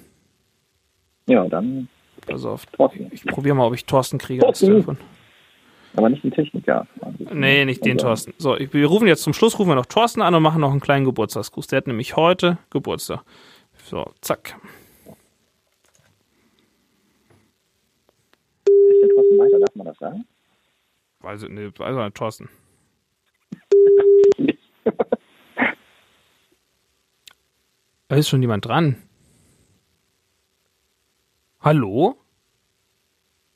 ja, 1.28 1.48
dann 1.48 1.88
Pass 2.26 2.44
auf. 2.46 2.66
Thorsten. 2.66 3.08
Ich 3.12 3.24
probiere 3.26 3.56
mal, 3.56 3.66
ob 3.66 3.74
ich 3.76 3.86
Thorsten 3.86 4.18
kriege 4.18 4.42
Thorsten. 4.42 4.98
Aber 5.96 6.10
nicht 6.10 6.24
den 6.24 6.32
Techniker. 6.32 6.86
Nee, 7.32 7.66
nicht 7.66 7.84
den 7.86 7.94
Also, 7.94 8.08
Thorsten. 8.08 8.34
So, 8.38 8.58
wir 8.60 8.86
rufen 8.88 9.08
jetzt 9.08 9.24
zum 9.24 9.34
Schluss, 9.34 9.58
rufen 9.58 9.70
wir 9.70 9.76
noch 9.76 9.86
Thorsten 9.88 10.22
an 10.22 10.36
und 10.36 10.44
machen 10.44 10.62
noch 10.62 10.72
einen 10.72 10.80
kleinen 10.80 11.06
Geburtstagsgruß. 11.06 11.68
Der 11.68 11.78
hat 11.78 11.88
nämlich 11.88 12.16
heute 12.16 12.58
Geburtstag. 12.70 13.24
So, 13.86 14.06
zack. 14.22 14.56
Ist 18.66 19.02
der 19.02 19.10
Thorsten 19.10 19.38
weiter? 19.40 19.60
Darf 19.60 19.76
man 19.76 19.88
das 19.88 19.98
sagen? 19.98 20.26
Weiß 21.22 21.44
ich 21.44 21.50
nicht, 21.50 21.80
weiß 21.80 21.96
ich 21.96 22.04
nicht, 22.04 22.16
Thorsten. 22.16 22.50
Da 28.10 28.16
ist 28.16 28.30
schon 28.30 28.42
jemand 28.42 28.66
dran. 28.66 28.96
Hallo? 31.60 32.16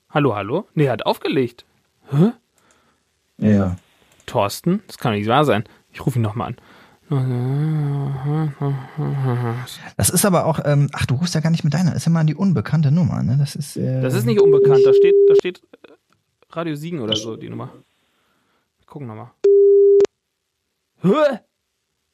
Hallo, 0.09 0.36
hallo? 0.36 0.67
Nee, 0.73 0.86
er 0.88 0.91
hat 0.91 1.05
aufgelegt. 1.05 1.65
Hä? 2.12 2.32
Ja. 3.38 3.76
Thorsten? 4.26 4.82
Das 4.88 4.97
kann 4.97 5.14
doch 5.14 5.20
nicht 5.20 5.28
wahr 5.28 5.45
sein. 5.45 5.64
Ich 5.91 6.05
rufe 6.05 6.20
ihn 6.20 6.22
nochmal 6.22 6.49
an. 6.49 6.55
Das 9.97 10.09
ist 10.09 10.24
aber 10.26 10.45
auch, 10.45 10.59
ähm, 10.64 10.88
ach, 10.93 11.05
du 11.05 11.16
rufst 11.16 11.36
ja 11.36 11.41
gar 11.41 11.49
nicht 11.49 11.66
mit 11.66 11.74
deiner, 11.74 11.93
ist 11.93 12.05
ja 12.05 12.12
mal 12.12 12.24
die 12.24 12.36
unbekannte 12.36 12.91
Nummer, 12.91 13.22
ne? 13.22 13.36
Das 13.38 13.55
ist, 13.55 13.76
äh, 13.76 14.01
Das 14.01 14.14
ist 14.14 14.26
nicht 14.26 14.39
unbekannt. 14.39 14.82
Da 14.86 14.93
steht, 14.93 15.16
da 15.28 15.36
steht 15.36 15.62
äh, 15.88 15.91
Radio 16.51 16.76
Siegen 16.76 17.01
oder 17.01 17.16
so, 17.18 17.36
die 17.36 17.49
Nummer. 17.49 17.70
Wir 18.80 18.86
gucken 18.86 19.07
nochmal. 19.07 19.32
Hä? 21.01 21.39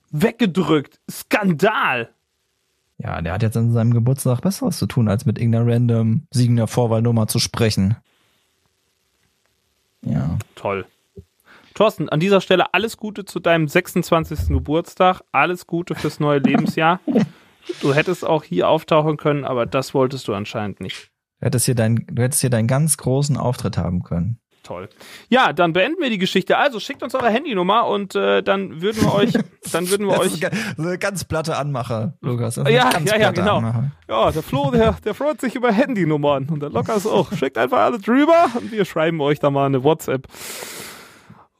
Weggedrückt. 0.09 0.99
Skandal. 1.11 2.09
Ja, 2.97 3.21
der 3.21 3.33
hat 3.33 3.43
jetzt 3.43 3.57
an 3.57 3.73
seinem 3.73 3.93
Geburtstag 3.93 4.41
Besseres 4.41 4.77
zu 4.79 4.87
tun, 4.87 5.07
als 5.07 5.25
mit 5.25 5.37
irgendeiner 5.37 5.71
random 5.71 6.23
siegender 6.31 6.65
Vorwahlnummer 6.65 7.27
zu 7.27 7.37
sprechen. 7.37 7.97
Ja. 10.11 10.37
Toll. 10.55 10.85
Thorsten, 11.73 12.09
an 12.09 12.19
dieser 12.19 12.41
Stelle 12.41 12.73
alles 12.73 12.97
Gute 12.97 13.23
zu 13.23 13.39
deinem 13.39 13.67
26. 13.67 14.47
Geburtstag. 14.47 15.21
Alles 15.31 15.67
Gute 15.67 15.95
fürs 15.95 16.19
neue 16.19 16.39
Lebensjahr. 16.39 16.99
Du 17.81 17.93
hättest 17.93 18.25
auch 18.25 18.45
hier 18.45 18.69
auftauchen 18.69 19.17
können, 19.17 19.43
aber 19.43 19.65
das 19.65 19.93
wolltest 19.93 20.25
du 20.29 20.33
anscheinend 20.33 20.79
nicht. 20.79 21.11
Du 21.41 21.47
hättest 21.47 21.65
hier 21.65 21.75
deinen, 21.75 22.05
du 22.07 22.23
hättest 22.23 22.39
hier 22.39 22.49
deinen 22.49 22.67
ganz 22.67 22.95
großen 22.95 23.35
Auftritt 23.35 23.77
haben 23.77 24.03
können. 24.03 24.39
Toll. 24.67 24.89
Ja, 25.29 25.53
dann 25.53 25.71
beenden 25.71 26.01
wir 26.01 26.09
die 26.09 26.17
Geschichte. 26.17 26.57
Also 26.57 26.81
schickt 26.81 27.01
uns 27.01 27.15
eure 27.15 27.29
Handynummer 27.29 27.87
und 27.87 28.15
äh, 28.15 28.43
dann 28.43 28.81
würden 28.81 29.01
wir 29.01 29.13
euch, 29.15 29.31
dann 29.71 29.89
würden 29.89 30.05
wir 30.07 30.17
Das 30.17 30.25
euch. 30.25 30.41
ist 30.41 30.99
ganz 30.99 31.23
platte 31.23 31.55
Anmache, 31.55 32.15
Lukas. 32.19 32.57
Ja, 32.57 32.67
ja, 32.67 33.17
ja, 33.17 33.31
genau. 33.31 33.59
Anmache. 33.59 33.91
Ja, 34.09 34.29
der 34.29 34.43
Flo, 34.43 34.69
der, 34.71 34.97
der 35.05 35.13
freut 35.13 35.39
sich 35.39 35.55
über 35.55 35.71
Handynummern 35.71 36.49
und 36.49 36.61
der 36.61 36.69
Locker 36.69 36.97
ist 36.97 37.05
auch. 37.05 37.31
Schickt 37.31 37.57
einfach 37.57 37.77
alle 37.79 37.97
drüber 37.97 38.47
und 38.55 38.73
wir 38.73 38.83
schreiben 38.83 39.21
euch 39.21 39.39
da 39.39 39.49
mal 39.51 39.67
eine 39.67 39.85
WhatsApp. 39.85 40.27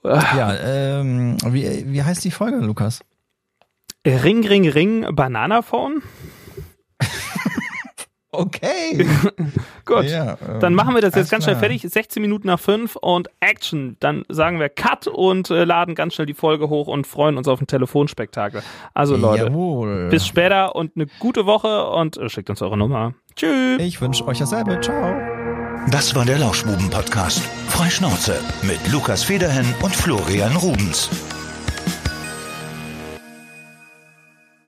Ja, 0.03 0.53
ähm, 0.61 1.37
wie, 1.45 1.85
wie 1.87 2.03
heißt 2.03 2.25
die 2.25 2.31
Folge, 2.31 2.57
Lukas? 2.57 2.99
Ring, 4.05 4.45
ring, 4.45 4.67
ring, 4.67 5.05
Bananaphone. 5.15 6.01
Okay. 8.37 9.07
Gut. 9.85 10.05
Ja, 10.05 10.37
ähm, 10.47 10.59
Dann 10.59 10.75
machen 10.75 10.93
wir 10.93 11.01
das 11.01 11.15
jetzt 11.15 11.31
ganz 11.31 11.43
schnell 11.45 11.55
klar. 11.55 11.69
fertig. 11.69 11.89
16 11.91 12.21
Minuten 12.21 12.47
nach 12.47 12.59
5 12.59 12.95
und 12.97 13.29
Action. 13.39 13.97
Dann 13.99 14.23
sagen 14.29 14.59
wir 14.59 14.69
Cut 14.69 15.07
und 15.07 15.49
äh, 15.49 15.63
laden 15.63 15.95
ganz 15.95 16.13
schnell 16.13 16.27
die 16.27 16.33
Folge 16.33 16.69
hoch 16.69 16.87
und 16.87 17.07
freuen 17.07 17.37
uns 17.37 17.47
auf 17.47 17.59
ein 17.61 17.67
Telefonspektakel. 17.67 18.61
Also 18.93 19.15
Leute, 19.15 19.45
Jawohl. 19.45 20.09
bis 20.09 20.27
später 20.27 20.75
und 20.75 20.91
eine 20.95 21.07
gute 21.19 21.45
Woche 21.45 21.87
und 21.87 22.17
äh, 22.17 22.29
schickt 22.29 22.49
uns 22.49 22.61
eure 22.61 22.77
Nummer. 22.77 23.13
Tschüss. 23.35 23.79
Ich 23.79 24.01
wünsche 24.01 24.25
euch 24.27 24.39
dasselbe. 24.39 24.79
Ciao. 24.81 25.15
Das 25.89 26.13
war 26.15 26.25
der 26.25 26.37
Lauschbuben-Podcast. 26.39 27.39
Freischnauze 27.69 28.35
mit 28.61 28.79
Lukas 28.91 29.23
Federhen 29.23 29.73
und 29.81 29.95
Florian 29.95 30.55
Rubens. 30.57 31.09